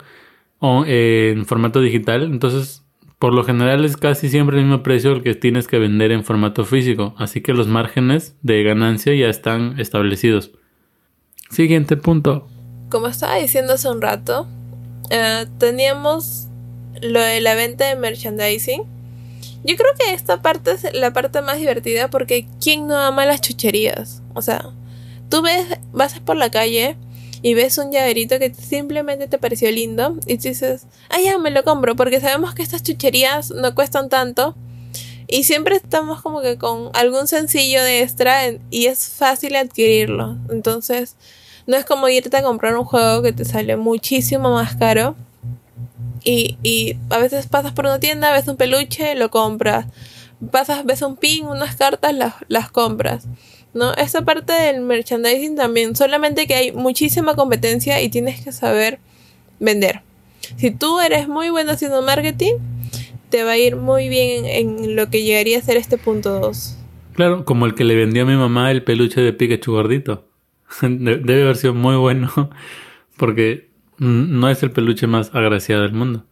eh, 0.86 1.34
en 1.36 1.46
formato 1.46 1.82
digital, 1.82 2.24
entonces 2.24 2.87
por 3.20 3.34
lo 3.34 3.44
general 3.44 3.84
es 3.84 3.98
casi 3.98 4.30
siempre 4.30 4.58
el 4.58 4.66
mismo 4.66 4.84
precio 4.84 5.12
el 5.12 5.24
que 5.24 5.34
tienes 5.34 5.68
que 5.68 5.80
vender 5.80 6.12
en 6.12 6.24
formato 6.24 6.66
físico. 6.66 7.16
Así 7.18 7.42
que 7.42 7.54
los 7.54 7.68
márgenes 7.68 8.36
de 8.44 8.64
ganancia 8.64 9.14
ya 9.16 9.28
están 9.28 9.80
establecidos. 9.80 10.52
Siguiente 11.50 11.98
punto. 11.98 12.48
como 12.90 13.08
estaba 13.08 13.36
diciendo 13.36 13.74
hace 13.74 13.90
un 13.90 14.02
rato, 14.02 14.48
eh, 15.10 15.46
teníamos 15.58 16.48
lo 17.02 17.20
de 17.20 17.42
la 17.42 17.56
venta 17.56 17.86
de 17.86 17.96
merchandising. 17.96 18.84
Yo 19.64 19.76
creo 19.76 19.92
que 20.00 20.14
esta 20.14 20.42
parte 20.42 20.72
es 20.72 20.94
la 20.94 21.12
parte 21.12 21.42
más 21.42 21.58
divertida 21.58 22.10
porque 22.10 22.48
¿quién 22.62 22.88
no 22.88 22.98
ama 22.98 23.26
las 23.26 23.42
chucherías? 23.42 24.22
O 24.34 24.42
sea, 24.42 24.70
tú 25.30 25.42
ves, 25.42 25.66
vas 25.92 26.20
por 26.20 26.38
la 26.38 26.52
calle 26.52 26.96
y 27.42 27.54
ves 27.54 27.78
un 27.78 27.92
llaverito 27.92 28.40
que 28.40 28.54
simplemente 28.54 29.28
te 29.28 29.38
pareció 29.38 29.72
lindo 29.72 30.18
y 30.26 30.38
dices, 30.38 30.88
ah, 31.10 31.20
ya 31.24 31.38
me 31.38 31.52
lo 31.52 31.64
compro 31.64 31.96
porque 31.96 32.20
sabemos 32.20 32.54
que 32.54 32.64
estas 32.64 32.84
chucherías 32.84 33.52
no 33.52 33.76
cuestan 33.76 34.10
tanto 34.10 34.56
y 35.28 35.44
siempre 35.44 35.76
estamos 35.76 36.22
como 36.22 36.42
que 36.42 36.58
con 36.58 36.90
algún 36.94 37.28
sencillo 37.28 37.84
de 37.84 38.02
extra 38.02 38.44
y 38.70 38.86
es 38.86 39.10
fácil 39.10 39.58
adquirirlo. 39.58 40.38
Entonces, 40.50 41.18
no 41.66 41.76
es 41.76 41.86
como 41.86 42.08
irte 42.08 42.36
a 42.38 42.44
comprar 42.44 42.78
un 42.78 42.86
juego 42.86 43.22
que 43.22 43.34
te 43.34 43.44
sale 43.44 43.76
muchísimo 43.76 44.54
más 44.54 44.78
caro. 44.78 45.16
Y, 46.24 46.58
y 46.64 46.98
a 47.10 47.18
veces 47.18 47.48
pasas 47.48 47.74
por 47.74 47.86
una 47.86 48.00
tienda, 48.00 48.32
ves 48.32 48.48
un 48.48 48.56
peluche, 48.56 49.16
lo 49.16 49.30
compras. 49.30 49.86
Pasas, 50.52 50.86
ves 50.86 51.02
un 51.02 51.18
pin, 51.18 51.46
unas 51.46 51.76
cartas, 51.76 52.14
las, 52.14 52.36
las 52.48 52.72
compras. 52.72 53.26
¿No? 53.78 53.94
Esa 53.94 54.24
parte 54.24 54.54
del 54.54 54.82
merchandising 54.82 55.56
también. 55.56 55.96
Solamente 55.96 56.48
que 56.48 56.56
hay 56.56 56.72
muchísima 56.72 57.36
competencia 57.36 58.02
y 58.02 58.10
tienes 58.10 58.44
que 58.44 58.52
saber 58.52 59.00
vender. 59.60 60.02
Si 60.56 60.72
tú 60.72 61.00
eres 61.00 61.28
muy 61.28 61.50
bueno 61.50 61.72
haciendo 61.74 62.02
marketing, 62.02 62.54
te 63.30 63.44
va 63.44 63.52
a 63.52 63.58
ir 63.58 63.76
muy 63.76 64.10
bien 64.10 64.46
en, 64.46 64.96
lo 64.96 65.10
que 65.10 65.22
llegaría 65.24 65.60
a 65.60 65.62
ser 65.62 65.78
este 65.78 65.98
punto 65.98 66.40
2. 66.40 66.78
Claro, 67.14 67.46
como 67.46 67.66
el 67.66 67.76
que 67.76 67.84
le 67.84 67.96
vendió 67.96 68.24
a 68.24 68.26
mi 68.26 68.36
mamá 68.36 68.72
el 68.72 68.84
peluche 68.84 69.22
de 69.22 69.34
Pikachu 69.34 69.72
gordito. 69.74 70.28
De- 70.82 71.18
Debe 71.18 71.44
haber 71.44 71.58
sido 71.58 71.74
muy 71.74 71.96
bueno 71.98 72.32
porque 73.18 73.70
no 74.00 74.50
es 74.50 74.64
el 74.64 74.72
peluche 74.72 75.08
más 75.08 75.34
agraciado 75.34 75.84
del 75.84 75.94
mundo. 75.94 76.26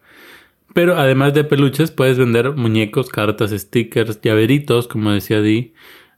Pero 0.73 0.97
además 0.97 1.33
de 1.33 1.43
peluches 1.43 1.91
puedes 1.91 2.17
vender 2.17 2.51
muñecos, 2.51 3.09
cartas, 3.09 3.51
stickers, 3.51 4.19
llaveritos, 4.21 4.87
como 4.87 5.11
decía 5.11 5.41
Di, 5.41 5.73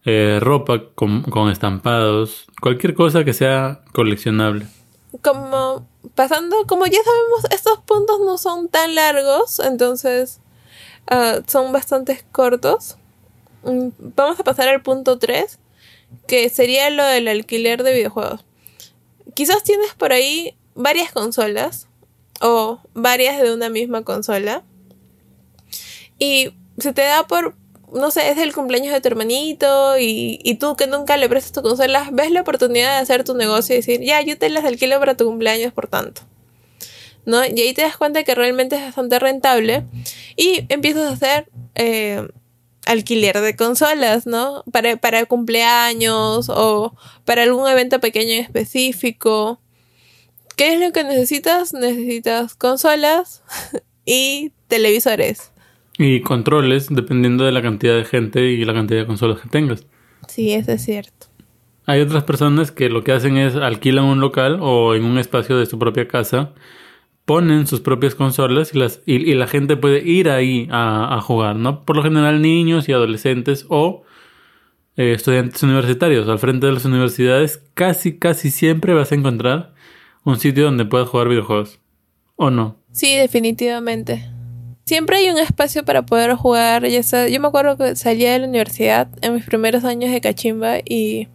eh, 0.10 0.40
ropa 0.40 0.86
con, 0.96 1.22
con 1.24 1.50
estampados, 1.52 2.46
cualquier 2.62 2.94
cosa 2.94 3.26
que 3.26 3.34
sea 3.34 3.82
coleccionable. 3.92 4.66
como 5.22 5.86
pasando, 6.16 6.66
como 6.66 6.86
ya 6.86 7.00
sabemos, 7.04 7.52
estos 7.52 7.80
puntos 7.80 8.22
no 8.22 8.38
son 8.38 8.70
tan 8.70 8.96
largos, 8.96 9.60
entonces 9.60 10.40
ah, 11.08 11.42
son 11.46 11.74
bastante 11.74 12.24
cortos. 12.32 12.96
Mm, 13.64 13.90
Vamos 14.16 14.40
a 14.40 14.46
pasar 14.46 14.70
al 14.70 14.82
punto 14.82 15.20
3, 15.20 15.60
que 16.26 16.48
sería 16.48 16.90
lo 16.90 17.04
del 17.04 17.28
alquiler 17.28 17.84
de 17.84 17.94
videojuegos. 17.94 18.46
Quizás 19.34 19.62
tienes 19.64 19.94
por 19.94 20.14
ahí 20.14 20.56
varias 20.74 21.12
consolas 21.12 21.90
o 22.40 22.80
varias 22.94 23.42
de 23.42 23.54
una 23.54 23.68
misma 23.68 24.04
consola 24.04 24.64
y 26.18 26.54
se 26.78 26.94
te 26.94 27.02
da 27.02 27.28
por, 27.28 27.56
no 27.92 28.12
sé, 28.12 28.30
es 28.30 28.38
el 28.38 28.54
cumpleaños 28.54 28.94
de 28.94 29.02
tu 29.02 29.08
hermanito 29.08 29.98
y, 29.98 30.40
y 30.44 30.56
tú 30.56 30.76
que 30.76 30.88
nunca 30.88 31.18
le 31.18 31.30
prestas 31.30 31.54
tu 31.54 31.62
consola, 31.62 32.10
ves 32.12 32.32
la 32.32 32.42
oportunidad 32.42 32.96
de 32.96 33.02
hacer 33.02 33.24
tu 33.24 33.34
negocio 33.34 33.76
y 33.76 33.78
decir, 33.78 34.02
ya, 34.02 34.22
yo 34.22 34.38
te 34.38 34.50
las 34.50 34.66
alquilo 34.66 35.00
para 35.00 35.16
tu 35.16 35.26
cumpleaños 35.26 35.74
por 35.74 35.88
tanto. 35.88 36.22
¿No? 37.26 37.44
Y 37.46 37.60
ahí 37.60 37.74
te 37.74 37.82
das 37.82 37.98
cuenta 37.98 38.24
que 38.24 38.36
realmente 38.36 38.78
es 38.78 38.84
bastante 38.84 39.20
rentable 39.20 39.86
y 40.38 40.66
empiezas 40.70 41.10
a 41.10 41.14
hacer 41.14 41.50
eh, 41.76 42.26
alquiler 42.86 43.42
de 43.42 43.56
consolas, 43.56 44.26
¿no? 44.26 44.64
Para, 44.72 44.96
para 44.96 45.26
cumpleaños 45.26 46.50
o 46.50 46.96
para 47.26 47.44
algún 47.44 47.68
evento 47.68 48.00
pequeño 48.00 48.34
en 48.34 48.44
específico. 48.46 49.60
¿Qué 50.56 50.74
es 50.74 50.80
lo 50.80 50.92
que 50.94 51.04
necesitas? 51.04 51.74
Necesitas 51.74 52.56
consolas 52.56 53.44
y 54.06 54.54
televisores. 54.68 55.52
Y 55.98 56.22
controles 56.22 56.88
dependiendo 56.90 57.44
de 57.46 57.52
la 57.52 57.62
cantidad 57.62 57.96
de 57.96 58.06
gente 58.06 58.52
y 58.52 58.64
la 58.66 58.74
cantidad 58.74 59.00
de 59.00 59.06
consolas 59.08 59.42
que 59.42 59.50
tengas. 59.50 59.86
Sí, 60.28 60.54
eso 60.54 60.72
es 60.72 60.84
cierto. 60.84 61.28
Hay 61.86 62.02
otras 62.02 62.24
personas 62.24 62.72
que 62.72 62.90
lo 62.90 63.04
que 63.04 63.14
hacen 63.14 63.38
es 63.38 63.56
alquilan 63.56 64.06
un 64.06 64.20
local 64.20 64.60
o 64.62 64.94
en 64.94 65.06
un 65.06 65.18
espacio 65.18 65.58
de 65.58 65.66
su 65.66 65.80
propia 65.80 66.08
casa, 66.08 66.54
ponen 67.26 67.66
sus 67.66 67.80
propias 67.80 68.14
consolas 68.14 68.74
y, 68.74 68.78
las, 68.78 69.02
y, 69.06 69.16
y 69.16 69.34
la 69.36 69.48
gente 69.48 69.78
puede 69.78 70.06
ir 70.08 70.30
ahí 70.30 70.68
a, 70.70 71.16
a 71.16 71.22
jugar, 71.22 71.56
¿no? 71.56 71.86
Por 71.86 71.96
lo 71.96 72.04
general 72.04 72.42
niños 72.42 72.88
y 72.90 72.94
adolescentes 72.94 73.66
o 73.70 74.04
eh, 74.98 75.14
estudiantes 75.14 75.62
universitarios. 75.64 76.28
Al 76.28 76.40
frente 76.40 76.68
de 76.68 76.74
las 76.74 76.86
universidades 76.86 77.64
casi, 77.74 78.18
casi 78.18 78.50
siempre 78.50 78.94
vas 78.94 79.12
a 79.12 79.16
encontrar 79.16 79.74
un 80.24 80.40
sitio 80.40 80.66
donde 80.66 80.86
puedas 80.86 81.08
jugar 81.08 81.30
videojuegos. 81.30 81.80
¿O 82.36 82.50
no? 82.50 82.78
Sí, 82.92 83.16
definitivamente. 83.16 84.30
Siempre 84.88 85.18
hay 85.18 85.30
un 85.30 85.38
espacio 85.38 85.84
para 85.84 86.06
poder 86.06 86.36
jugar. 86.36 86.88
Ya 86.88 87.04
sea, 87.04 87.28
yo 87.28 87.42
me 87.42 87.50
acuerdo 87.50 87.76
que 87.76 87.98
salía 87.98 88.32
de 88.32 88.40
la 88.40 88.48
universidad 88.48 89.10
en 89.22 89.34
mis 89.34 89.44
primeros 89.44 89.84
años 89.84 90.14
de 90.14 90.22
cachimba 90.22 90.78
y 90.80 91.28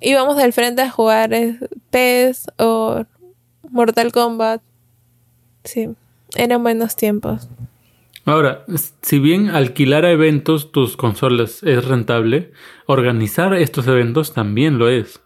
íbamos 0.00 0.38
al 0.38 0.54
frente 0.54 0.80
a 0.80 0.90
jugar 0.90 1.32
PES 1.90 2.46
o 2.56 3.04
Mortal 3.68 4.10
Kombat. 4.10 4.62
Sí, 5.64 5.90
eran 6.34 6.62
buenos 6.62 6.96
tiempos. 6.96 7.50
Ahora, 8.24 8.64
si 9.02 9.18
bien 9.18 9.50
alquilar 9.50 10.06
a 10.06 10.10
eventos 10.10 10.72
tus 10.72 10.96
consolas 10.96 11.62
es 11.62 11.84
rentable, 11.84 12.52
organizar 12.86 13.52
estos 13.52 13.86
eventos 13.86 14.32
también 14.32 14.78
lo 14.78 14.88
es. 14.88 15.20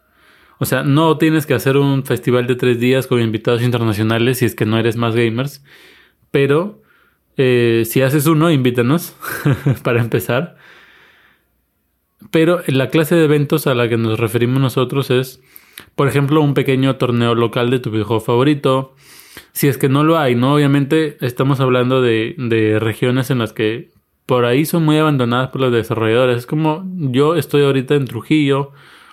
O 0.59 0.65
sea, 0.65 0.83
no 0.83 1.17
tienes 1.17 1.47
que 1.47 1.55
hacer 1.55 1.77
un 1.77 2.05
festival 2.05 2.49
de 2.49 2.57
tres 2.57 2.81
días 2.81 3.07
con 3.07 3.21
invitados 3.21 3.63
internacionales 3.63 4.39
si 4.39 4.47
es 4.47 4.57
que 4.57 4.67
no 4.67 4.81
eres 4.81 4.97
más 4.97 5.15
gamers, 5.15 5.63
pero 6.33 6.83
eh, 7.37 7.83
si 7.87 8.03
haces 8.03 8.27
uno, 8.27 8.51
invítanos 8.51 9.17
para 9.83 10.01
empezar. 10.01 10.57
Pero 12.31 12.63
la 12.67 12.89
clase 12.89 13.15
de 13.15 13.25
eventos 13.25 13.67
a 13.67 13.75
la 13.75 13.89
que 13.89 13.97
nos 13.97 14.19
referimos 14.19 14.61
nosotros 14.61 15.11
es, 15.11 15.41
por 15.95 16.09
ejemplo, 16.09 16.41
un 16.41 16.55
pequeño 16.55 16.97
torneo 16.97 17.35
local 17.35 17.71
de 17.71 17.79
tu 17.79 17.91
videojuego 17.91 18.21
favorito. 18.21 18.95
Si 19.53 19.69
es 19.69 19.79
que 19.79 19.89
no 19.89 20.05
lo 20.05 20.19
hay, 20.19 20.35
¿no? 20.35 20.55
Obviamente 20.55 21.17
estamos 21.21 21.61
hablando 21.61 22.03
de, 22.03 22.35
de 22.39 22.79
regiones 22.79 23.31
en 23.31 23.39
las 23.39 23.53
que 23.53 23.91
por 24.27 24.47
ahí 24.47 24.65
son 24.65 24.85
muy 24.85 24.97
abandonadas 24.97 25.51
por 25.51 25.61
los 25.61 25.73
desarrolladores. 25.73 26.39
Es 26.39 26.47
como 26.47 26.85
yo 26.97 27.35
estoy 27.35 27.63
ahorita 27.63 27.95
en 27.95 28.07
Trujillo, 28.07 28.73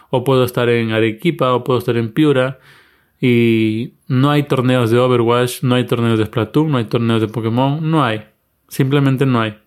o 0.09 0.23
puedo 0.23 0.43
estar 0.43 0.69
en 0.69 0.91
Arequipa, 0.91 1.53
o 1.53 1.63
puedo 1.63 1.79
estar 1.79 1.97
en 1.97 2.13
Piura, 2.13 2.59
y 3.21 3.93
no 4.07 4.31
hay 4.31 4.43
torneos 4.43 4.89
de 4.89 4.97
Overwatch, 4.97 5.61
no 5.61 5.75
hay 5.75 5.85
torneos 5.85 6.17
de 6.17 6.25
Splatoon, 6.25 6.71
no 6.71 6.79
hay 6.79 6.85
torneos 6.85 7.21
de 7.21 7.27
Pokémon, 7.27 7.79
no 7.89 8.03
hay. 8.03 8.23
Simplemente 8.67 9.27
no 9.27 9.39
hay. 9.39 9.59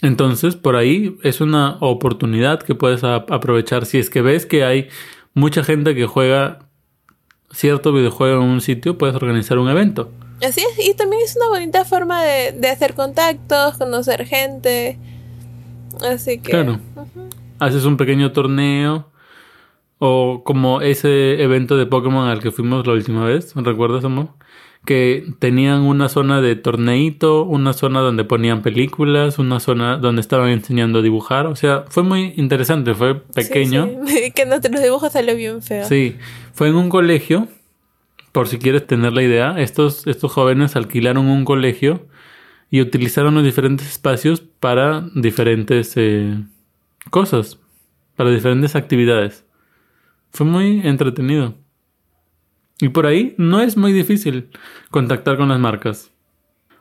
Entonces, 0.00 0.56
por 0.56 0.74
ahí 0.74 1.18
es 1.22 1.42
una 1.42 1.76
oportunidad 1.80 2.62
que 2.62 2.74
puedes 2.74 3.04
aprovechar 3.04 3.84
si 3.84 3.98
es 3.98 4.08
que 4.08 4.22
ves 4.22 4.46
que 4.46 4.64
hay 4.64 4.88
mucha 5.34 5.62
gente 5.62 5.94
que 5.94 6.06
juega 6.06 6.60
cierto 7.50 7.92
videojuego 7.92 8.42
en 8.42 8.48
un 8.48 8.60
sitio, 8.62 8.96
puedes 8.96 9.14
organizar 9.14 9.58
un 9.58 9.68
evento. 9.68 10.10
Así 10.42 10.60
es, 10.60 10.86
y 10.86 10.94
también 10.94 11.22
es 11.22 11.36
una 11.36 11.48
bonita 11.48 11.84
forma 11.84 12.22
de, 12.22 12.52
de 12.52 12.68
hacer 12.68 12.94
contactos, 12.94 13.76
conocer 13.76 14.24
gente. 14.24 14.98
Así 16.00 16.38
que. 16.38 16.50
Claro. 16.50 16.80
Haces 17.58 17.84
un 17.84 17.96
pequeño 17.98 18.32
torneo. 18.32 19.10
O 19.98 20.42
como 20.44 20.80
ese 20.80 21.42
evento 21.42 21.76
de 21.76 21.86
Pokémon 21.86 22.28
al 22.28 22.40
que 22.40 22.52
fuimos 22.52 22.86
la 22.86 22.92
última 22.92 23.24
vez, 23.24 23.52
¿recuerdas, 23.56 24.04
amor? 24.04 24.28
Que 24.84 25.26
tenían 25.40 25.80
una 25.80 26.08
zona 26.08 26.40
de 26.40 26.54
torneito, 26.54 27.42
una 27.42 27.72
zona 27.72 28.00
donde 28.00 28.24
ponían 28.24 28.62
películas, 28.62 29.38
una 29.38 29.58
zona 29.58 29.96
donde 29.96 30.20
estaban 30.20 30.50
enseñando 30.50 31.00
a 31.00 31.02
dibujar. 31.02 31.46
O 31.46 31.56
sea, 31.56 31.84
fue 31.88 32.04
muy 32.04 32.32
interesante, 32.36 32.94
fue 32.94 33.16
pequeño. 33.16 33.88
Sí, 34.06 34.30
que 34.34 34.46
nuestros 34.46 34.80
dibujos 34.80 35.12
salió 35.12 35.34
bien 35.34 35.62
feo. 35.62 35.84
Sí, 35.84 36.16
fue 36.52 36.68
en 36.68 36.76
un 36.76 36.88
colegio 36.88 37.48
por 38.32 38.48
si 38.48 38.58
quieres 38.58 38.86
tener 38.86 39.12
la 39.12 39.22
idea, 39.22 39.54
estos, 39.58 40.06
estos 40.06 40.32
jóvenes 40.32 40.76
alquilaron 40.76 41.26
un 41.26 41.44
colegio 41.44 42.06
y 42.70 42.80
utilizaron 42.80 43.34
los 43.34 43.44
diferentes 43.44 43.88
espacios 43.88 44.40
para 44.40 45.08
diferentes 45.14 45.94
eh, 45.96 46.38
cosas, 47.10 47.58
para 48.16 48.30
diferentes 48.30 48.76
actividades. 48.76 49.44
Fue 50.30 50.46
muy 50.46 50.80
entretenido. 50.86 51.54
Y 52.80 52.90
por 52.90 53.06
ahí 53.06 53.34
no 53.38 53.60
es 53.60 53.76
muy 53.76 53.92
difícil 53.92 54.50
contactar 54.90 55.36
con 55.36 55.48
las 55.48 55.58
marcas. 55.58 56.12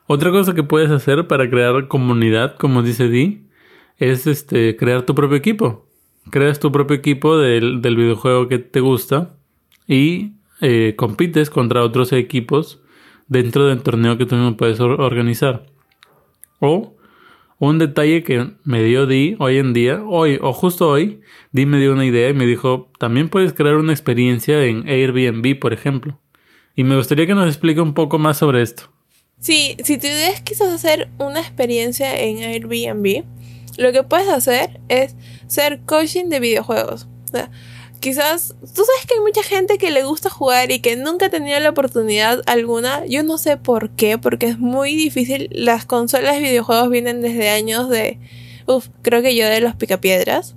Otra 0.06 0.32
cosa 0.32 0.54
que 0.54 0.64
puedes 0.64 0.92
hacer 0.92 1.28
para 1.28 1.50
crear 1.50 1.88
comunidad, 1.88 2.56
como 2.58 2.84
dice 2.84 3.10
Di, 3.10 3.48
es 3.98 4.28
este, 4.28 4.76
crear 4.78 5.04
tu 5.04 5.16
propio 5.16 5.38
equipo. 5.38 5.88
Creas 6.30 6.60
tu 6.60 6.72
propio 6.72 6.96
equipo 6.96 7.38
del, 7.38 7.82
del 7.82 7.96
videojuego 7.96 8.48
que 8.48 8.60
te 8.60 8.80
gusta 8.80 9.38
y 9.88 10.34
eh, 10.62 10.96
compites 10.98 11.50
contra 11.50 11.84
otros 11.84 12.12
equipos 12.14 12.82
dentro 13.28 13.68
del 13.68 13.82
torneo 13.82 14.18
que 14.18 14.26
tú 14.26 14.36
mismo 14.36 14.58
puedes 14.58 14.80
organizar. 14.80 15.66
O 16.60 16.97
un 17.60 17.80
detalle 17.80 18.24
que 18.24 18.52
me 18.64 18.84
dio 18.84 19.08
Di 19.08 19.36
hoy 19.40 19.58
en 19.58 19.74
día, 19.74 20.04
hoy 20.06 20.40
o 20.42 20.54
justo 20.54 20.90
hoy, 20.90 21.22
Di 21.52 21.66
me 21.66 21.80
dio 21.80 21.94
una 21.94 22.06
idea 22.06 22.30
y 22.30 22.34
me 22.34 22.46
dijo, 22.46 22.92
también 23.00 23.30
puedes 23.30 23.54
crear 23.54 23.76
una 23.76 23.94
experiencia 23.94 24.64
en 24.66 24.88
Airbnb, 24.88 25.60
por 25.60 25.74
ejemplo. 25.74 26.20
Y 26.76 26.84
me 26.84 26.96
gustaría 26.96 27.26
que 27.26 27.36
nos 27.36 27.48
explique 27.48 27.82
un 27.82 27.94
poco 27.94 28.20
más 28.20 28.38
sobre 28.38 28.62
esto. 28.62 28.92
Sí, 29.40 29.78
si 29.84 29.98
tu 29.98 30.08
idea 30.08 30.30
es 30.30 30.62
hacer 30.62 31.10
una 31.20 31.40
experiencia 31.40 32.20
en 32.20 32.38
Airbnb, 32.40 33.24
lo 33.78 33.92
que 33.92 34.04
puedes 34.04 34.28
hacer 34.28 34.80
es 34.90 35.16
ser 35.48 35.82
coaching 35.86 36.26
de 36.26 36.40
videojuegos. 36.40 37.08
O 37.26 37.28
sea, 37.28 37.52
quizás, 38.00 38.56
tú 38.62 38.84
sabes 38.84 39.06
que 39.08 39.16
hay 39.16 39.20
mucha 39.22 39.44
gente 39.44 39.78
que 39.78 39.92
le 39.92 40.04
gusta 40.04 40.30
jugar 40.30 40.72
y 40.72 40.80
que 40.80 40.96
nunca 40.96 41.28
ha 41.28 41.30
tenido 41.30 41.60
la 41.60 41.70
oportunidad 41.70 42.42
alguna. 42.46 43.06
Yo 43.06 43.24
no 43.24 43.38
sé 43.38 43.58
por 43.58 43.92
qué, 43.92 44.18
porque 44.18 44.48
es 44.48 44.60
muy 44.60 44.96
difícil. 44.96 45.50
Las 45.52 45.86
consolas 45.86 46.36
de 46.36 46.42
videojuegos 46.42 46.90
vienen 46.90 47.22
desde 47.22 47.50
años 47.50 47.90
de, 47.90 48.20
Uf, 48.68 48.90
creo 49.02 49.22
que 49.22 49.36
yo 49.36 49.48
de 49.48 49.62
los 49.62 49.76
picapiedras. 49.76 50.56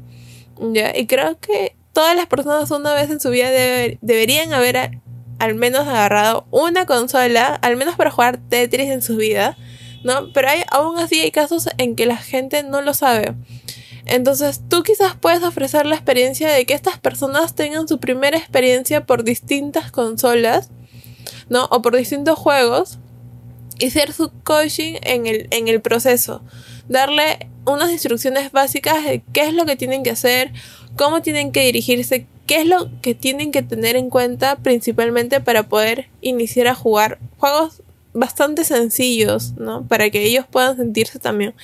Ya, 0.58 0.94
y 0.94 1.06
creo 1.06 1.38
que 1.38 1.76
todas 1.92 2.14
las 2.16 2.26
personas 2.26 2.70
una 2.70 2.92
vez 2.92 3.08
en 3.08 3.20
su 3.20 3.30
vida 3.30 3.50
deberían 3.50 4.52
haber 4.52 5.00
al 5.38 5.54
menos 5.54 5.86
agarrado 5.86 6.46
una 6.50 6.84
consola, 6.86 7.54
al 7.54 7.76
menos 7.76 7.96
para 7.96 8.10
jugar 8.10 8.38
Tetris 8.48 8.90
en 8.90 9.00
su 9.00 9.16
vida, 9.16 9.56
¿no? 10.04 10.32
Pero 10.34 10.48
hay, 10.48 10.62
aún 10.70 10.98
así 10.98 11.20
hay 11.20 11.30
casos 11.30 11.68
en 11.78 11.96
que 11.96 12.04
la 12.04 12.16
gente 12.16 12.62
no 12.62 12.82
lo 12.82 12.94
sabe. 12.94 13.34
Entonces 14.06 14.60
tú 14.68 14.82
quizás 14.82 15.14
puedes 15.20 15.42
ofrecer 15.42 15.86
la 15.86 15.94
experiencia 15.94 16.50
de 16.50 16.64
que 16.66 16.74
estas 16.74 16.98
personas 16.98 17.54
tengan 17.54 17.88
su 17.88 17.98
primera 17.98 18.36
experiencia 18.36 19.06
por 19.06 19.24
distintas 19.24 19.90
consolas, 19.90 20.70
¿no? 21.48 21.66
O 21.66 21.82
por 21.82 21.96
distintos 21.96 22.38
juegos 22.38 22.98
y 23.78 23.90
ser 23.90 24.12
su 24.12 24.30
coaching 24.44 24.94
en 25.02 25.26
el, 25.26 25.48
en 25.50 25.68
el 25.68 25.80
proceso. 25.80 26.42
Darle 26.88 27.48
unas 27.66 27.90
instrucciones 27.90 28.52
básicas 28.52 29.04
de 29.04 29.22
qué 29.32 29.42
es 29.42 29.54
lo 29.54 29.64
que 29.66 29.76
tienen 29.76 30.02
que 30.02 30.10
hacer, 30.10 30.52
cómo 30.96 31.22
tienen 31.22 31.52
que 31.52 31.64
dirigirse, 31.64 32.26
qué 32.46 32.60
es 32.60 32.66
lo 32.66 32.90
que 33.00 33.14
tienen 33.14 33.52
que 33.52 33.62
tener 33.62 33.96
en 33.96 34.10
cuenta 34.10 34.56
principalmente 34.56 35.40
para 35.40 35.68
poder 35.68 36.08
iniciar 36.20 36.66
a 36.66 36.74
jugar 36.74 37.18
juegos 37.38 37.82
bastante 38.12 38.64
sencillos, 38.64 39.52
¿no? 39.56 39.86
Para 39.86 40.10
que 40.10 40.24
ellos 40.24 40.46
puedan 40.50 40.76
sentirse 40.76 41.18
también 41.18 41.54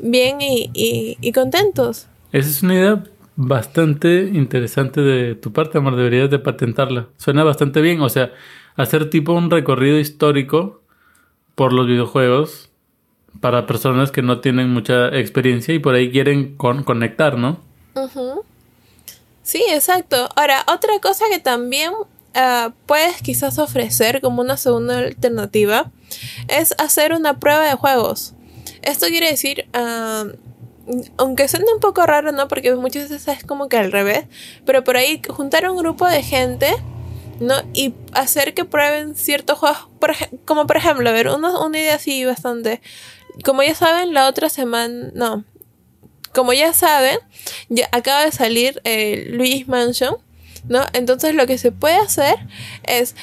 bien 0.00 0.38
y, 0.40 1.32
contentos. 1.32 2.08
Esa 2.32 2.48
es 2.48 2.62
una 2.62 2.74
idea 2.74 3.04
bastante 3.36 4.30
interesante 4.32 5.00
de 5.00 5.34
tu 5.34 5.52
parte, 5.52 5.78
amor. 5.78 5.96
Deberías 5.96 6.30
de 6.30 6.38
patentarla. 6.38 7.08
Suena 7.16 7.44
bastante 7.44 7.80
bien. 7.80 8.00
O 8.00 8.08
sea, 8.08 8.32
hacer 8.76 9.10
tipo 9.10 9.32
un 9.32 9.50
recorrido 9.50 9.98
histórico 9.98 10.82
por 11.54 11.72
los 11.72 11.86
videojuegos 11.86 12.70
para 13.40 13.66
personas 13.66 14.10
que 14.10 14.22
no 14.22 14.40
tienen 14.40 14.70
mucha 14.70 15.08
experiencia 15.08 15.74
y 15.74 15.78
por 15.78 15.94
ahí 15.94 16.10
quieren 16.10 16.56
conectar, 16.56 17.38
¿no? 17.38 17.60
Sí, 19.42 19.62
exacto. 19.70 20.28
Ahora, 20.36 20.64
otra 20.72 20.98
cosa 21.00 21.24
que 21.30 21.38
también 21.38 21.92
ah, 22.34 22.72
puedes 22.86 23.22
quizás 23.22 23.58
ofrecer 23.58 24.20
como 24.20 24.42
una 24.42 24.56
segunda 24.56 24.98
alternativa 24.98 25.90
es 26.48 26.74
hacer 26.78 27.12
una 27.12 27.38
prueba 27.38 27.64
de 27.64 27.74
juegos. 27.74 28.34
Esto 28.82 29.06
quiere 29.06 29.30
decir, 29.30 29.68
aunque 31.16 31.48
suene 31.48 31.66
un 31.72 31.80
poco 31.80 32.04
raro, 32.06 32.32
¿no? 32.32 32.48
Porque 32.48 32.74
muchas 32.74 33.10
veces 33.10 33.28
es 33.38 33.44
como 33.44 33.68
que 33.68 33.76
al 33.76 33.92
revés, 33.92 34.24
pero 34.64 34.84
por 34.84 34.96
ahí 34.96 35.20
juntar 35.28 35.68
un 35.70 35.76
grupo 35.76 36.06
de 36.06 36.22
gente, 36.22 36.74
¿no? 37.40 37.54
Y 37.72 37.94
hacer 38.12 38.54
que 38.54 38.64
prueben 38.64 39.14
ciertos 39.14 39.58
juegos, 39.58 39.88
como 40.44 40.66
por 40.66 40.76
ejemplo, 40.76 41.08
a 41.08 41.12
ver, 41.12 41.28
una, 41.28 41.58
una 41.60 41.78
idea 41.78 41.94
así 41.94 42.24
bastante. 42.24 42.80
Como 43.44 43.62
ya 43.62 43.74
saben, 43.74 44.12
la 44.12 44.28
otra 44.28 44.48
semana, 44.48 45.10
no, 45.14 45.44
como 46.32 46.52
ya 46.52 46.72
saben, 46.72 47.18
ya 47.68 47.88
acaba 47.92 48.24
de 48.24 48.32
salir 48.32 48.80
eh, 48.84 49.28
Luis 49.30 49.68
Mansion. 49.68 50.16
¿No? 50.68 50.84
Entonces 50.92 51.34
lo 51.34 51.46
que 51.46 51.58
se 51.58 51.72
puede 51.72 51.96
hacer 51.96 52.36
es 52.84 53.14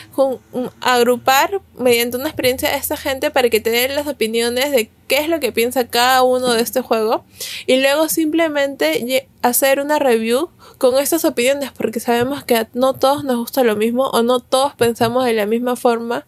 agrupar 0.82 1.62
mediante 1.78 2.18
una 2.18 2.28
experiencia 2.28 2.70
a 2.70 2.76
esta 2.76 2.98
gente 2.98 3.32
para 3.32 3.50
que 3.50 3.60
te 3.60 3.70
den 3.70 3.96
las 3.96 4.08
opiniones 4.08 4.72
de 4.72 4.90
qué 5.08 5.20
es 5.20 5.30
lo 5.30 5.40
que 5.40 5.52
piensa 5.52 5.88
cada 5.88 6.24
uno 6.24 6.54
de 6.54 6.62
este 6.62 6.82
juego 6.82 7.24
y 7.66 7.78
luego 7.78 8.10
simplemente 8.10 9.28
hacer 9.42 9.80
una 9.80 10.00
review 10.00 10.50
con 10.78 10.98
estas 10.98 11.26
opiniones 11.26 11.72
porque 11.72 12.00
sabemos 12.00 12.44
que 12.44 12.68
no 12.74 12.94
todos 12.94 13.24
nos 13.24 13.38
gusta 13.38 13.64
lo 13.64 13.76
mismo 13.76 14.10
o 14.10 14.24
no 14.24 14.40
todos 14.40 14.76
pensamos 14.76 15.26
de 15.26 15.34
la 15.34 15.46
misma 15.46 15.76
forma 15.76 16.26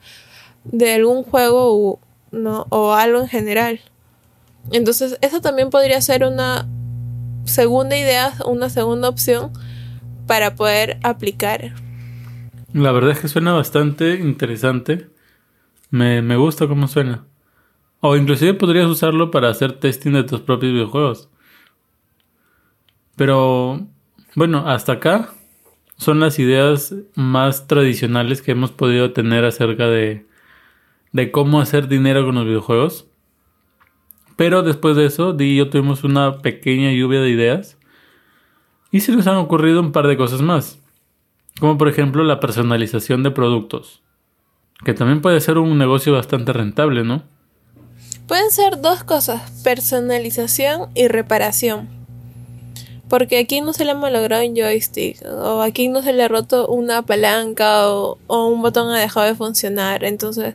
de 0.64 0.94
algún 0.94 1.24
juego 1.24 1.74
o, 1.74 2.00
o 2.70 2.94
algo 2.94 3.20
en 3.20 3.28
general. 3.28 3.82
Entonces, 4.72 5.18
eso 5.22 5.42
también 5.42 5.70
podría 5.70 6.00
ser 6.02 6.24
una 6.24 6.68
segunda 7.46 7.98
idea, 7.98 8.34
una 8.46 8.70
segunda 8.70 9.10
opción 9.10 9.52
para 10.30 10.54
poder 10.54 11.00
aplicar. 11.02 11.74
La 12.72 12.92
verdad 12.92 13.14
es 13.14 13.20
que 13.20 13.28
suena 13.28 13.52
bastante 13.54 14.14
interesante. 14.14 15.10
Me, 15.90 16.22
me 16.22 16.36
gusta 16.36 16.68
cómo 16.68 16.88
suena. 16.88 17.26
O 18.00 18.16
inclusive 18.16 18.54
podrías 18.54 18.86
usarlo 18.86 19.32
para 19.32 19.50
hacer 19.50 19.74
testing 19.80 20.12
de 20.12 20.24
tus 20.24 20.42
propios 20.42 20.74
videojuegos. 20.74 21.30
Pero 23.16 23.88
bueno, 24.36 24.70
hasta 24.70 24.94
acá 24.94 25.34
son 25.98 26.20
las 26.20 26.38
ideas 26.38 26.94
más 27.16 27.66
tradicionales 27.66 28.44
que 28.44 28.52
hemos 28.52 28.70
podido 28.70 29.14
tener 29.14 29.46
acerca 29.46 29.88
de, 29.88 30.28
de 31.12 31.32
cómo 31.32 31.60
hacer 31.60 31.88
dinero 31.88 32.24
con 32.24 32.36
los 32.36 32.46
videojuegos. 32.46 33.08
Pero 34.36 34.62
después 34.62 34.96
de 34.96 35.08
eso, 35.08 35.34
Di 35.34 35.54
y 35.54 35.58
yo 35.58 35.72
tuvimos 35.72 36.04
una 36.04 36.38
pequeña 36.38 36.92
lluvia 36.92 37.20
de 37.20 37.32
ideas 37.32 37.79
y 38.92 39.02
se 39.02 39.12
nos 39.12 39.28
han 39.28 39.38
ocurrido 39.38 39.80
un 39.82 39.92
par 39.92 40.08
de 40.08 40.18
cosas 40.18 40.42
más, 40.42 40.80
como 41.60 41.78
por 41.78 41.90
ejemplo 41.90 42.24
la 42.24 42.40
personalización 42.40 43.24
de 43.24 43.32
productos, 43.32 44.02
que 44.84 44.94
también 44.94 45.22
puede 45.22 45.42
ser 45.42 45.58
un 45.58 45.78
negocio 45.78 46.14
bastante 46.14 46.54
rentable, 46.54 47.04
¿no? 47.04 47.24
Pueden 48.28 48.52
ser 48.52 48.80
dos 48.80 49.04
cosas, 49.04 49.52
personalización 49.64 50.90
y 50.94 51.08
reparación. 51.08 51.88
Porque 53.08 53.40
aquí 53.40 53.60
no 53.60 53.74
se 53.74 53.86
le 53.86 53.92
ha 53.92 53.96
malogrado 53.96 54.46
un 54.46 54.56
joystick, 54.56 55.20
o 55.26 55.64
aquí 55.64 55.88
no 55.88 56.04
se 56.04 56.14
le 56.14 56.24
ha 56.24 56.28
roto 56.28 56.68
una 56.68 57.02
palanca, 57.02 57.90
o, 57.90 58.20
o 58.28 58.46
un 58.46 58.62
botón 58.62 58.92
ha 58.92 59.00
dejado 59.00 59.26
de 59.26 59.34
funcionar. 59.34 60.04
Entonces, 60.04 60.54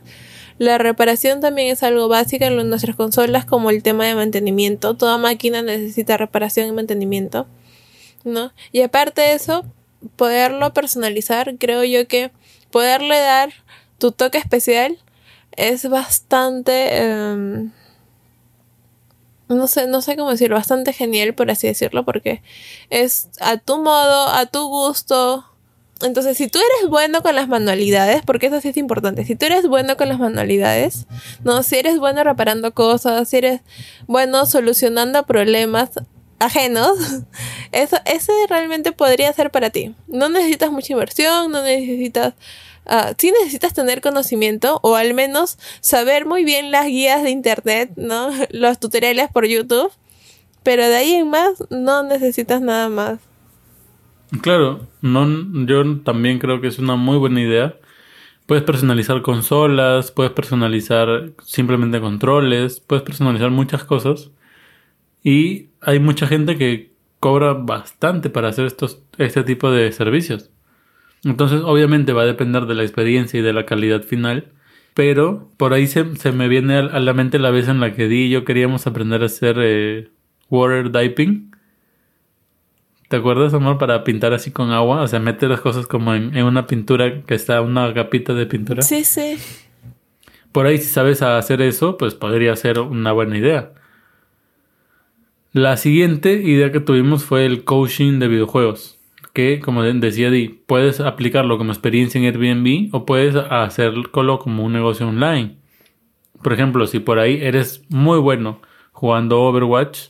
la 0.57 0.77
reparación 0.77 1.41
también 1.41 1.67
es 1.67 1.83
algo 1.83 2.07
básico 2.07 2.45
en 2.45 2.69
nuestras 2.69 2.95
consolas, 2.95 3.43
como 3.43 3.71
el 3.71 3.83
tema 3.83 4.05
de 4.05 4.15
mantenimiento. 4.15 4.93
Toda 4.93 5.17
máquina 5.17 5.61
necesita 5.61 6.15
reparación 6.15 6.69
y 6.69 6.71
mantenimiento. 6.71 7.45
¿No? 8.25 8.51
Y 8.71 8.81
aparte 8.81 9.21
de 9.21 9.33
eso, 9.33 9.65
poderlo 10.17 10.73
personalizar, 10.73 11.55
creo 11.57 11.83
yo 11.83 12.07
que 12.07 12.31
poderle 12.71 13.19
dar 13.19 13.53
tu 13.97 14.11
toque 14.11 14.37
especial 14.37 14.97
es 15.55 15.87
bastante... 15.89 16.97
Em, 16.97 17.71
no 19.47 19.67
sé, 19.67 19.87
no 19.87 20.01
sé 20.01 20.17
cómo 20.17 20.31
decirlo, 20.31 20.55
bastante 20.55 20.91
genial, 20.91 21.35
por 21.35 21.51
así 21.51 21.67
decirlo, 21.67 22.03
porque 22.03 22.41
es 22.89 23.29
a 23.39 23.57
tu 23.57 23.77
modo, 23.77 24.27
a 24.29 24.47
tu 24.47 24.67
gusto, 24.67 25.45
Entonces, 26.01 26.35
si 26.37 26.47
tú 26.49 26.57
eres 26.57 26.89
bueno 26.89 27.21
con 27.21 27.35
las 27.35 27.47
manualidades, 27.47 28.21
porque 28.25 28.47
eso 28.47 28.59
sí 28.59 28.69
es 28.69 28.77
importante, 28.77 29.23
si 29.23 29.35
tú 29.35 29.45
eres 29.45 29.67
bueno 29.67 29.95
con 29.97 30.09
las 30.09 30.19
manualidades, 30.19 31.05
¿no? 31.43 31.63
Si 31.63 31.77
eres 31.77 31.99
bueno 31.99 32.23
reparando 32.23 32.73
cosas, 32.73 33.29
si 33.29 33.37
eres 33.37 33.61
bueno 34.07 34.45
solucionando 34.45 35.25
problemas 35.25 35.91
ajenos, 36.39 36.97
eso, 37.71 37.97
ese 38.05 38.31
realmente 38.49 38.91
podría 38.91 39.31
ser 39.33 39.51
para 39.51 39.69
ti. 39.69 39.95
No 40.07 40.29
necesitas 40.29 40.71
mucha 40.71 40.93
inversión, 40.93 41.51
no 41.51 41.63
necesitas... 41.63 42.33
Uh, 42.87 43.15
sí 43.17 43.31
necesitas 43.31 43.73
tener 43.73 43.99
conocimiento 43.99 44.79
o 44.83 44.95
al 44.95 45.15
menos 45.15 45.57
saber 45.81 46.27
muy 46.27 46.43
bien 46.45 46.69
las 46.69 46.85
guías 46.85 47.23
de 47.23 47.31
internet, 47.31 47.91
¿no? 47.95 48.29
Los 48.51 48.79
tutoriales 48.79 49.29
por 49.31 49.47
YouTube. 49.47 49.91
Pero 50.61 50.87
de 50.87 50.95
ahí 50.95 51.13
en 51.13 51.29
más 51.29 51.63
no 51.71 52.03
necesitas 52.03 52.61
nada 52.61 52.89
más. 52.89 53.19
Claro, 54.41 54.87
no, 55.01 55.27
yo 55.65 55.99
también 56.01 56.39
creo 56.39 56.61
que 56.61 56.67
es 56.67 56.79
una 56.79 56.95
muy 56.95 57.17
buena 57.17 57.41
idea. 57.41 57.75
Puedes 58.45 58.63
personalizar 58.63 59.21
consolas, 59.21 60.11
puedes 60.11 60.31
personalizar 60.31 61.31
simplemente 61.43 61.99
controles, 61.99 62.79
puedes 62.79 63.03
personalizar 63.03 63.49
muchas 63.49 63.83
cosas. 63.83 64.31
Y 65.23 65.69
hay 65.85 65.99
mucha 65.99 66.27
gente 66.27 66.57
que 66.57 66.93
cobra 67.19 67.53
bastante 67.53 68.29
para 68.29 68.49
hacer 68.49 68.65
estos, 68.65 69.01
este 69.17 69.43
tipo 69.43 69.71
de 69.71 69.91
servicios. 69.91 70.51
Entonces, 71.23 71.61
obviamente 71.63 72.13
va 72.13 72.23
a 72.23 72.25
depender 72.25 72.65
de 72.65 72.75
la 72.75 72.83
experiencia 72.83 73.39
y 73.39 73.43
de 73.43 73.53
la 73.53 73.65
calidad 73.65 74.03
final. 74.03 74.51
Pero 74.93 75.51
por 75.57 75.73
ahí 75.73 75.87
se, 75.87 76.03
me 76.31 76.47
viene 76.47 76.77
a, 76.77 76.99
la 76.99 77.13
mente 77.13 77.37
la 77.37 77.51
vez 77.51 77.67
en 77.67 77.79
la 77.79 77.93
que 77.93 78.07
Di 78.07 78.25
y 78.25 78.29
yo 78.29 78.45
queríamos 78.45 78.87
aprender 78.87 79.23
a 79.23 79.25
hacer 79.25 79.57
eh, 79.59 80.09
water 80.49 80.91
dipping. 80.91 81.51
¿Te 83.09 83.17
acuerdas, 83.17 83.53
amor? 83.53 83.77
Para 83.77 84.03
pintar 84.03 84.33
así 84.33 84.51
con 84.51 84.71
agua. 84.71 85.01
O 85.01 85.07
sea, 85.07 85.19
meter 85.19 85.49
las 85.49 85.61
cosas 85.61 85.85
como 85.85 86.15
en, 86.15 86.37
una 86.41 86.65
pintura 86.65 87.23
que 87.23 87.35
está 87.35 87.61
una 87.61 87.93
capita 87.93 88.33
de 88.33 88.45
pintura. 88.45 88.81
Sí, 88.83 89.03
sí. 89.03 89.37
Por 90.51 90.65
ahí, 90.65 90.77
si 90.77 90.89
sabes 90.89 91.21
hacer 91.21 91.61
eso, 91.61 91.97
pues 91.97 92.15
podría 92.15 92.55
ser 92.55 92.79
una 92.79 93.11
buena 93.11 93.37
idea. 93.37 93.73
La 95.55 95.77
siguiente 95.77 96.33
idea 96.33 96.73
que 96.73 96.81
tuvimos 96.81 97.23
fue 97.23 97.45
el 97.45 97.63
coaching 97.63 98.19
de 98.19 98.27
videojuegos. 98.27 98.99
Que, 99.31 99.61
como 99.61 99.83
decía 99.83 100.29
Di, 100.29 100.49
puedes 100.49 100.99
aplicarlo 100.99 101.57
como 101.57 101.71
experiencia 101.71 102.19
en 102.19 102.25
Airbnb 102.25 102.93
o 102.93 103.05
puedes 103.05 103.37
hacerlo 103.37 104.37
como 104.39 104.65
un 104.65 104.73
negocio 104.73 105.07
online. 105.07 105.55
Por 106.43 106.51
ejemplo, 106.51 106.87
si 106.87 106.99
por 106.99 107.19
ahí 107.19 107.39
eres 107.41 107.85
muy 107.87 108.19
bueno 108.19 108.59
jugando 108.91 109.41
Overwatch, 109.43 110.09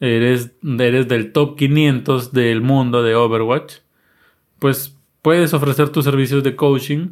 eres, 0.00 0.56
eres 0.64 1.06
del 1.06 1.30
top 1.30 1.56
500 1.56 2.32
del 2.32 2.60
mundo 2.60 3.04
de 3.04 3.14
Overwatch, 3.14 3.74
pues 4.58 4.98
puedes 5.22 5.54
ofrecer 5.54 5.90
tus 5.90 6.04
servicios 6.04 6.42
de 6.42 6.56
coaching 6.56 7.10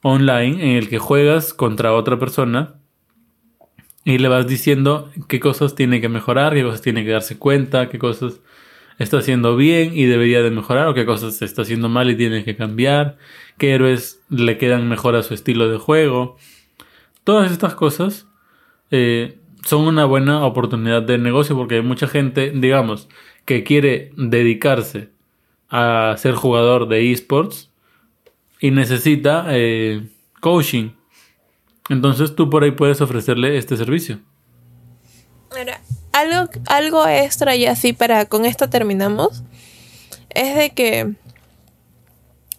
online 0.00 0.70
en 0.70 0.76
el 0.78 0.88
que 0.88 0.98
juegas 0.98 1.52
contra 1.52 1.92
otra 1.92 2.18
persona 2.18 2.76
y 4.04 4.18
le 4.18 4.28
vas 4.28 4.46
diciendo 4.46 5.10
qué 5.28 5.40
cosas 5.40 5.74
tiene 5.74 6.00
que 6.00 6.08
mejorar, 6.08 6.54
qué 6.54 6.62
cosas 6.62 6.82
tiene 6.82 7.04
que 7.04 7.10
darse 7.10 7.38
cuenta, 7.38 7.88
qué 7.88 7.98
cosas 7.98 8.40
está 8.98 9.18
haciendo 9.18 9.56
bien 9.56 9.96
y 9.96 10.04
debería 10.04 10.42
de 10.42 10.50
mejorar 10.50 10.88
o 10.88 10.94
qué 10.94 11.04
cosas 11.06 11.40
está 11.42 11.62
haciendo 11.62 11.88
mal 11.88 12.10
y 12.10 12.16
tiene 12.16 12.44
que 12.44 12.56
cambiar, 12.56 13.16
qué 13.58 13.72
héroes 13.72 14.20
le 14.28 14.58
quedan 14.58 14.88
mejor 14.88 15.16
a 15.16 15.22
su 15.22 15.34
estilo 15.34 15.68
de 15.68 15.78
juego. 15.78 16.36
Todas 17.24 17.50
estas 17.50 17.74
cosas 17.74 18.26
eh, 18.90 19.38
son 19.64 19.86
una 19.86 20.04
buena 20.04 20.44
oportunidad 20.44 21.02
de 21.02 21.18
negocio 21.18 21.56
porque 21.56 21.76
hay 21.76 21.82
mucha 21.82 22.06
gente, 22.06 22.52
digamos, 22.54 23.08
que 23.44 23.64
quiere 23.64 24.12
dedicarse 24.16 25.10
a 25.70 26.14
ser 26.18 26.34
jugador 26.34 26.88
de 26.88 27.10
esports 27.10 27.72
y 28.60 28.70
necesita 28.70 29.46
eh, 29.50 30.08
coaching. 30.40 30.90
Entonces 31.88 32.34
tú 32.34 32.48
por 32.50 32.64
ahí 32.64 32.70
puedes 32.70 33.00
ofrecerle 33.00 33.58
este 33.58 33.76
servicio. 33.76 34.20
Ahora, 35.50 35.80
algo, 36.12 36.50
algo 36.66 37.06
extra 37.06 37.56
y 37.56 37.66
así 37.66 37.92
para 37.92 38.26
con 38.26 38.44
esto 38.44 38.68
terminamos 38.70 39.42
es 40.30 40.56
de 40.56 40.70
que 40.70 41.14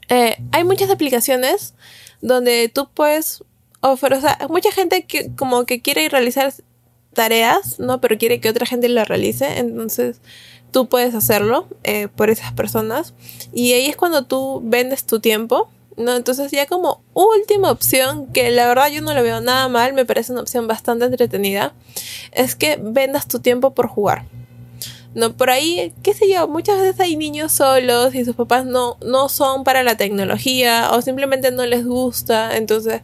eh, 0.09 0.37
hay 0.51 0.63
muchas 0.63 0.89
aplicaciones 0.89 1.73
donde 2.21 2.69
tú 2.73 2.89
puedes 2.93 3.43
ofrecer, 3.81 4.31
mucha 4.49 4.71
gente 4.71 5.05
que 5.05 5.33
como 5.35 5.65
que 5.65 5.81
quiere 5.81 6.07
realizar 6.09 6.53
tareas, 7.13 7.79
¿no? 7.79 8.01
Pero 8.01 8.17
quiere 8.17 8.39
que 8.39 8.49
otra 8.49 8.65
gente 8.65 8.89
lo 8.89 9.03
realice, 9.03 9.57
entonces 9.57 10.21
tú 10.71 10.87
puedes 10.87 11.15
hacerlo 11.15 11.67
eh, 11.83 12.07
por 12.07 12.29
esas 12.29 12.51
personas. 12.53 13.13
Y 13.53 13.73
ahí 13.73 13.87
es 13.87 13.95
cuando 13.95 14.25
tú 14.25 14.61
vendes 14.63 15.05
tu 15.05 15.19
tiempo, 15.19 15.69
¿no? 15.97 16.15
Entonces 16.15 16.51
ya 16.51 16.65
como 16.65 17.01
última 17.13 17.71
opción, 17.71 18.27
que 18.27 18.51
la 18.51 18.67
verdad 18.67 18.89
yo 18.89 19.01
no 19.01 19.13
lo 19.13 19.23
veo 19.23 19.41
nada 19.41 19.67
mal, 19.67 19.93
me 19.93 20.05
parece 20.05 20.31
una 20.31 20.41
opción 20.41 20.67
bastante 20.67 21.05
entretenida, 21.05 21.73
es 22.31 22.55
que 22.55 22.77
vendas 22.81 23.27
tu 23.27 23.39
tiempo 23.39 23.73
por 23.73 23.87
jugar. 23.87 24.25
No, 25.13 25.31
por 25.31 25.49
ahí, 25.49 25.93
qué 26.03 26.13
sé 26.13 26.29
yo, 26.29 26.47
muchas 26.49 26.77
veces 26.77 26.99
hay 26.99 27.15
niños 27.15 27.53
solos 27.53 28.13
y 28.13 28.25
sus 28.25 28.35
papás 28.35 28.65
no, 28.65 28.97
no 29.05 29.29
son 29.29 29.63
para 29.63 29.81
la 29.81 29.95
tecnología 29.95 30.89
o 30.91 31.01
simplemente 31.01 31.51
no 31.51 31.65
les 31.65 31.85
gusta, 31.85 32.57
entonces 32.57 33.01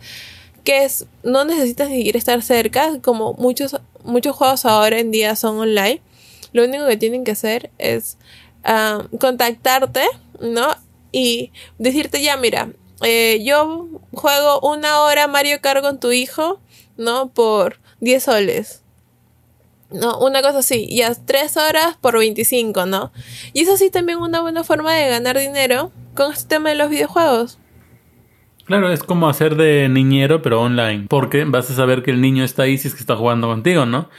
que 0.63 0.83
es, 0.83 1.05
no 1.23 1.45
necesitas 1.45 1.89
ni 1.89 2.09
estar 2.09 2.41
cerca, 2.41 2.99
como 3.01 3.33
muchos, 3.33 3.77
muchos 4.03 4.35
juegos 4.35 4.65
ahora 4.65 4.99
en 4.99 5.11
día 5.11 5.35
son 5.35 5.57
online. 5.57 6.01
Lo 6.53 6.63
único 6.65 6.85
que 6.87 6.97
tienen 6.97 7.23
que 7.23 7.31
hacer 7.31 7.71
es 7.77 8.17
ah, 8.63 9.07
contactarte, 9.19 10.03
¿no? 10.39 10.67
Y 11.11 11.51
decirte 11.77 12.21
ya, 12.21 12.37
mira, 12.37 12.69
eh, 13.03 13.43
yo 13.43 13.87
juego 14.13 14.59
una 14.61 15.01
hora 15.01 15.27
Mario 15.27 15.59
Kart 15.61 15.81
con 15.81 15.99
tu 15.99 16.11
hijo, 16.11 16.59
¿no? 16.97 17.29
Por 17.29 17.79
10 17.99 18.23
soles. 18.23 18.83
No, 19.91 20.19
una 20.19 20.41
cosa 20.41 20.59
así, 20.59 20.87
ya 20.95 21.13
3 21.13 21.57
horas 21.57 21.97
por 21.99 22.17
25, 22.17 22.85
¿no? 22.85 23.11
Y 23.53 23.61
eso 23.61 23.75
sí 23.75 23.89
también 23.89 24.19
una 24.19 24.41
buena 24.41 24.63
forma 24.63 24.93
de 24.93 25.09
ganar 25.09 25.37
dinero 25.37 25.91
con 26.15 26.31
este 26.31 26.55
tema 26.55 26.69
de 26.69 26.75
los 26.75 26.89
videojuegos. 26.89 27.59
Claro, 28.65 28.91
es 28.91 29.03
como 29.03 29.27
hacer 29.27 29.55
de 29.55 29.89
niñero 29.89 30.41
pero 30.41 30.61
online, 30.61 31.07
porque 31.09 31.43
vas 31.43 31.69
a 31.69 31.75
saber 31.75 32.03
que 32.03 32.11
el 32.11 32.21
niño 32.21 32.45
está 32.45 32.63
ahí 32.63 32.77
si 32.77 32.87
es 32.87 32.93
que 32.93 33.01
está 33.01 33.17
jugando 33.17 33.47
contigo, 33.47 33.85
¿no? 33.85 34.09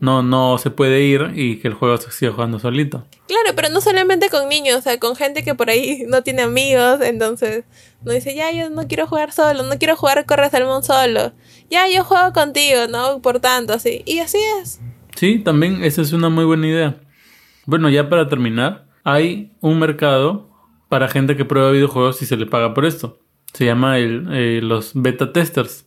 No, 0.00 0.22
no 0.22 0.56
se 0.58 0.70
puede 0.70 1.02
ir 1.02 1.32
y 1.34 1.58
que 1.58 1.68
el 1.68 1.74
juego 1.74 1.96
se 1.98 2.10
siga 2.10 2.32
jugando 2.32 2.58
solito. 2.58 3.06
Claro, 3.28 3.50
pero 3.54 3.68
no 3.68 3.80
solamente 3.80 4.30
con 4.30 4.48
niños, 4.48 4.78
o 4.78 4.80
sea, 4.80 4.98
con 4.98 5.14
gente 5.14 5.44
que 5.44 5.54
por 5.54 5.68
ahí 5.68 6.04
no 6.08 6.22
tiene 6.22 6.42
amigos, 6.42 7.00
entonces 7.02 7.64
no 8.02 8.12
dice, 8.12 8.34
ya, 8.34 8.50
yo 8.50 8.70
no 8.70 8.88
quiero 8.88 9.06
jugar 9.06 9.30
solo, 9.32 9.62
no 9.62 9.78
quiero 9.78 9.96
jugar 9.96 10.24
Corre 10.24 10.48
Salmón 10.48 10.82
solo. 10.82 11.32
Ya, 11.70 11.86
yo 11.88 12.02
juego 12.02 12.32
contigo, 12.32 12.88
¿no? 12.88 13.20
Por 13.20 13.40
tanto, 13.40 13.74
así. 13.74 14.02
Y 14.06 14.20
así 14.20 14.38
es. 14.60 14.80
Sí, 15.16 15.38
también 15.38 15.84
esa 15.84 16.00
es 16.02 16.12
una 16.12 16.30
muy 16.30 16.44
buena 16.44 16.66
idea. 16.66 17.00
Bueno, 17.66 17.90
ya 17.90 18.08
para 18.08 18.28
terminar, 18.28 18.86
hay 19.04 19.52
un 19.60 19.78
mercado 19.78 20.48
para 20.88 21.08
gente 21.08 21.36
que 21.36 21.44
prueba 21.44 21.70
videojuegos 21.70 22.22
y 22.22 22.26
se 22.26 22.36
le 22.36 22.46
paga 22.46 22.74
por 22.74 22.86
esto. 22.86 23.18
Se 23.52 23.64
llama 23.64 23.98
el, 23.98 24.28
eh, 24.32 24.60
los 24.62 24.92
beta 24.94 25.32
testers. 25.32 25.86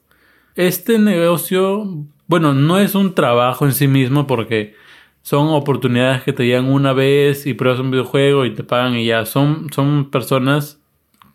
Este 0.56 1.00
negocio, 1.00 2.06
bueno, 2.28 2.54
no 2.54 2.80
es 2.80 2.96
un 2.96 3.14
trabajo 3.14 3.66
en 3.66 3.74
sí 3.74 3.88
mismo 3.88 4.28
porque 4.28 4.76
son 5.22 5.48
oportunidades 5.50 6.24
que 6.24 6.34
te 6.34 6.46
llegan 6.46 6.66
una 6.66 6.94
vez 6.94 7.46
y 7.46 7.54
pruebas 7.54 7.80
un 7.80 7.92
videojuego 7.92 8.46
y 8.46 8.54
te 8.54 8.64
pagan 8.64 8.96
y 8.96 9.06
ya. 9.06 9.26
Son, 9.26 9.68
son 9.74 10.12
personas 10.12 10.82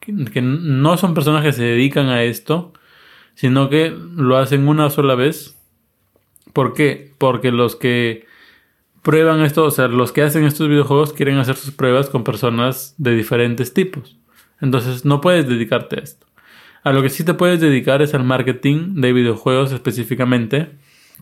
que, 0.00 0.42
no 0.42 0.96
son 0.96 1.14
personas 1.14 1.42
que 1.42 1.52
se 1.52 1.62
dedican 1.62 2.08
a 2.08 2.22
esto, 2.22 2.72
sino 3.34 3.68
que 3.68 3.90
lo 3.90 4.36
hacen 4.36 4.68
una 4.68 4.90
sola 4.90 5.14
vez. 5.14 5.56
¿Por 6.52 6.74
qué? 6.74 7.14
Porque 7.18 7.50
los 7.50 7.76
que 7.76 8.26
prueban 9.02 9.40
esto, 9.40 9.64
o 9.64 9.70
sea, 9.70 9.88
los 9.88 10.12
que 10.12 10.22
hacen 10.22 10.44
estos 10.44 10.68
videojuegos 10.68 11.12
quieren 11.12 11.38
hacer 11.38 11.56
sus 11.56 11.72
pruebas 11.72 12.10
con 12.10 12.24
personas 12.24 12.94
de 12.98 13.14
diferentes 13.14 13.72
tipos. 13.72 14.18
Entonces 14.60 15.04
no 15.04 15.20
puedes 15.20 15.48
dedicarte 15.48 15.96
a 15.96 16.02
esto. 16.02 16.27
A 16.88 16.92
lo 16.92 17.02
que 17.02 17.10
sí 17.10 17.22
te 17.22 17.34
puedes 17.34 17.60
dedicar 17.60 18.00
es 18.00 18.14
al 18.14 18.24
marketing 18.24 18.94
de 18.94 19.12
videojuegos 19.12 19.72
específicamente, 19.72 20.70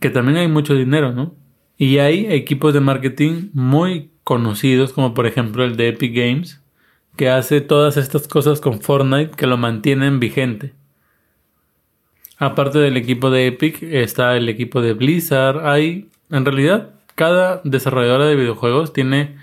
que 0.01 0.11
también 0.11 0.39
hay 0.39 0.47
mucho 0.47 0.77
dinero, 0.77 1.13
¿no? 1.13 1.35
Y 1.77 1.99
hay 1.99 2.33
equipos 2.33 2.73
de 2.73 2.79
marketing 2.79 3.51
muy 3.53 4.13
conocidos, 4.23 4.93
como 4.93 5.13
por 5.13 5.27
ejemplo 5.27 5.65
el 5.65 5.77
de 5.77 5.89
Epic 5.89 6.15
Games, 6.15 6.63
que 7.17 7.31
hace 7.31 7.61
todas 7.61 7.97
estas 7.97 8.29
cosas 8.29 8.61
con 8.61 8.81
Fortnite 8.81 9.33
que 9.33 9.49
lo 9.49 9.57
mantienen 9.57 10.21
vigente. 10.21 10.73
Aparte 12.39 12.79
del 12.79 12.97
equipo 12.97 13.31
de 13.31 13.49
Epic 13.49 13.83
está 13.83 14.37
el 14.37 14.49
equipo 14.49 14.81
de 14.81 14.93
Blizzard. 14.93 15.67
Hay, 15.67 16.09
en 16.31 16.45
realidad, 16.45 16.91
cada 17.17 17.61
desarrolladora 17.65 18.27
de 18.27 18.37
videojuegos 18.37 18.93
tiene 18.93 19.35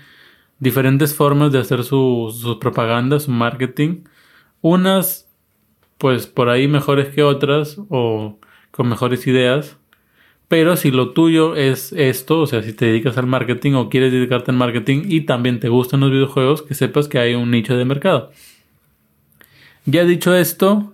diferentes 0.58 1.14
formas 1.14 1.52
de 1.52 1.58
hacer 1.58 1.84
su, 1.84 2.34
su 2.34 2.58
propaganda, 2.58 3.20
su 3.20 3.30
marketing. 3.30 4.04
Unas, 4.62 5.23
pues 6.04 6.26
por 6.26 6.50
ahí 6.50 6.68
mejores 6.68 7.08
que 7.14 7.22
otras 7.22 7.78
o 7.88 8.38
con 8.72 8.90
mejores 8.90 9.26
ideas. 9.26 9.78
Pero 10.48 10.76
si 10.76 10.90
lo 10.90 11.12
tuyo 11.12 11.56
es 11.56 11.94
esto, 11.94 12.40
o 12.40 12.46
sea, 12.46 12.62
si 12.62 12.74
te 12.74 12.84
dedicas 12.84 13.16
al 13.16 13.26
marketing 13.26 13.72
o 13.72 13.88
quieres 13.88 14.12
dedicarte 14.12 14.50
al 14.50 14.58
marketing 14.58 15.04
y 15.08 15.22
también 15.22 15.60
te 15.60 15.70
gustan 15.70 16.00
los 16.00 16.10
videojuegos, 16.10 16.60
que 16.60 16.74
sepas 16.74 17.08
que 17.08 17.18
hay 17.18 17.34
un 17.34 17.50
nicho 17.50 17.74
de 17.74 17.86
mercado. 17.86 18.32
Ya 19.86 20.04
dicho 20.04 20.34
esto, 20.34 20.92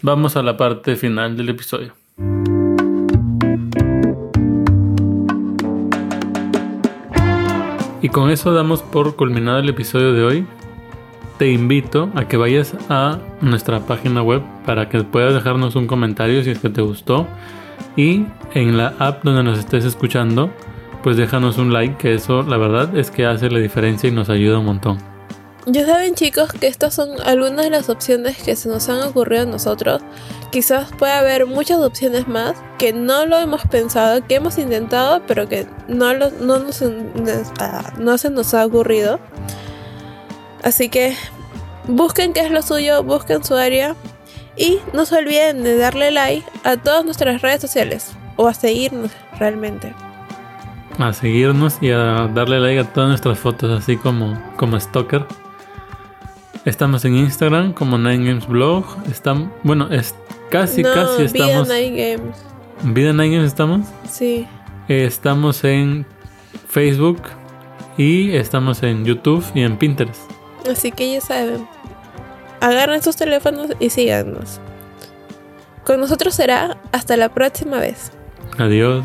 vamos 0.00 0.36
a 0.36 0.42
la 0.42 0.56
parte 0.56 0.96
final 0.96 1.36
del 1.36 1.50
episodio. 1.50 1.92
Y 8.00 8.08
con 8.08 8.30
eso 8.30 8.54
damos 8.54 8.80
por 8.80 9.16
culminado 9.16 9.58
el 9.58 9.68
episodio 9.68 10.14
de 10.14 10.24
hoy. 10.24 10.46
Te 11.38 11.50
invito 11.50 12.10
a 12.14 12.26
que 12.26 12.38
vayas 12.38 12.74
a 12.88 13.18
nuestra 13.42 13.80
página 13.80 14.22
web 14.22 14.42
para 14.64 14.88
que 14.88 15.02
puedas 15.04 15.34
dejarnos 15.34 15.76
un 15.76 15.86
comentario 15.86 16.42
si 16.42 16.50
es 16.50 16.58
que 16.58 16.70
te 16.70 16.80
gustó. 16.80 17.26
Y 17.94 18.24
en 18.54 18.78
la 18.78 18.94
app 18.98 19.22
donde 19.22 19.42
nos 19.42 19.58
estés 19.58 19.84
escuchando, 19.84 20.50
pues 21.02 21.16
déjanos 21.16 21.58
un 21.58 21.72
like, 21.72 21.96
que 21.98 22.14
eso 22.14 22.42
la 22.42 22.56
verdad 22.56 22.96
es 22.96 23.10
que 23.10 23.26
hace 23.26 23.50
la 23.50 23.58
diferencia 23.58 24.08
y 24.08 24.12
nos 24.12 24.30
ayuda 24.30 24.58
un 24.58 24.64
montón. 24.64 24.98
Ya 25.68 25.84
saben 25.84 26.14
chicos 26.14 26.52
que 26.52 26.68
estas 26.68 26.94
son 26.94 27.20
algunas 27.24 27.64
de 27.64 27.70
las 27.70 27.88
opciones 27.88 28.36
que 28.40 28.54
se 28.54 28.68
nos 28.68 28.88
han 28.88 29.02
ocurrido 29.02 29.42
a 29.42 29.46
nosotros. 29.46 30.00
Quizás 30.52 30.92
pueda 30.96 31.18
haber 31.18 31.46
muchas 31.46 31.80
opciones 31.80 32.28
más 32.28 32.54
que 32.78 32.92
no 32.92 33.26
lo 33.26 33.36
hemos 33.36 33.62
pensado, 33.62 34.24
que 34.26 34.36
hemos 34.36 34.58
intentado, 34.58 35.22
pero 35.26 35.48
que 35.48 35.66
no, 35.88 36.14
lo, 36.14 36.30
no, 36.30 36.60
nos, 36.60 36.82
ah, 37.58 37.92
no 37.98 38.16
se 38.16 38.30
nos 38.30 38.54
ha 38.54 38.64
ocurrido. 38.64 39.18
Así 40.66 40.88
que 40.88 41.14
busquen 41.86 42.32
qué 42.32 42.40
es 42.40 42.50
lo 42.50 42.60
suyo, 42.60 43.04
busquen 43.04 43.44
su 43.44 43.54
área 43.54 43.94
y 44.56 44.80
no 44.92 45.06
se 45.06 45.16
olviden 45.16 45.62
de 45.62 45.76
darle 45.76 46.10
like 46.10 46.44
a 46.64 46.76
todas 46.76 47.04
nuestras 47.04 47.40
redes 47.40 47.60
sociales 47.60 48.10
o 48.34 48.48
a 48.48 48.52
seguirnos 48.52 49.12
realmente. 49.38 49.94
A 50.98 51.12
seguirnos 51.12 51.78
y 51.80 51.92
a 51.92 52.28
darle 52.34 52.58
like 52.58 52.80
a 52.80 52.92
todas 52.92 53.10
nuestras 53.10 53.38
fotos, 53.38 53.80
así 53.80 53.96
como, 53.96 54.36
como 54.56 54.80
Stalker. 54.80 55.24
Estamos 56.64 57.04
en 57.04 57.14
Instagram 57.14 57.72
como 57.72 57.96
Nine 57.96 58.26
Games 58.26 58.48
Blog. 58.48 58.84
Estamos, 59.08 59.50
bueno, 59.62 59.86
es 59.92 60.16
casi, 60.50 60.82
casi 60.82 61.26
estamos. 61.26 61.68
Vida 61.68 61.78
Nine 61.78 62.16
Games. 62.16 62.36
¿Vida 62.82 63.12
Nine 63.12 63.36
Games 63.36 63.46
estamos? 63.46 63.86
Sí. 64.10 64.48
estamos 64.88 65.62
en 65.62 66.04
Facebook 66.66 67.22
y 67.96 68.32
estamos 68.32 68.82
en 68.82 69.04
YouTube 69.04 69.44
y 69.54 69.60
en 69.60 69.76
Pinterest. 69.76 70.25
Así 70.68 70.92
que 70.92 71.12
ya 71.12 71.20
saben. 71.20 71.66
Agarren 72.60 73.02
sus 73.02 73.16
teléfonos 73.16 73.70
y 73.78 73.90
síganos. 73.90 74.60
Con 75.84 76.00
nosotros 76.00 76.34
será 76.34 76.78
hasta 76.92 77.16
la 77.16 77.28
próxima 77.28 77.78
vez. 77.78 78.10
Adiós. 78.58 79.04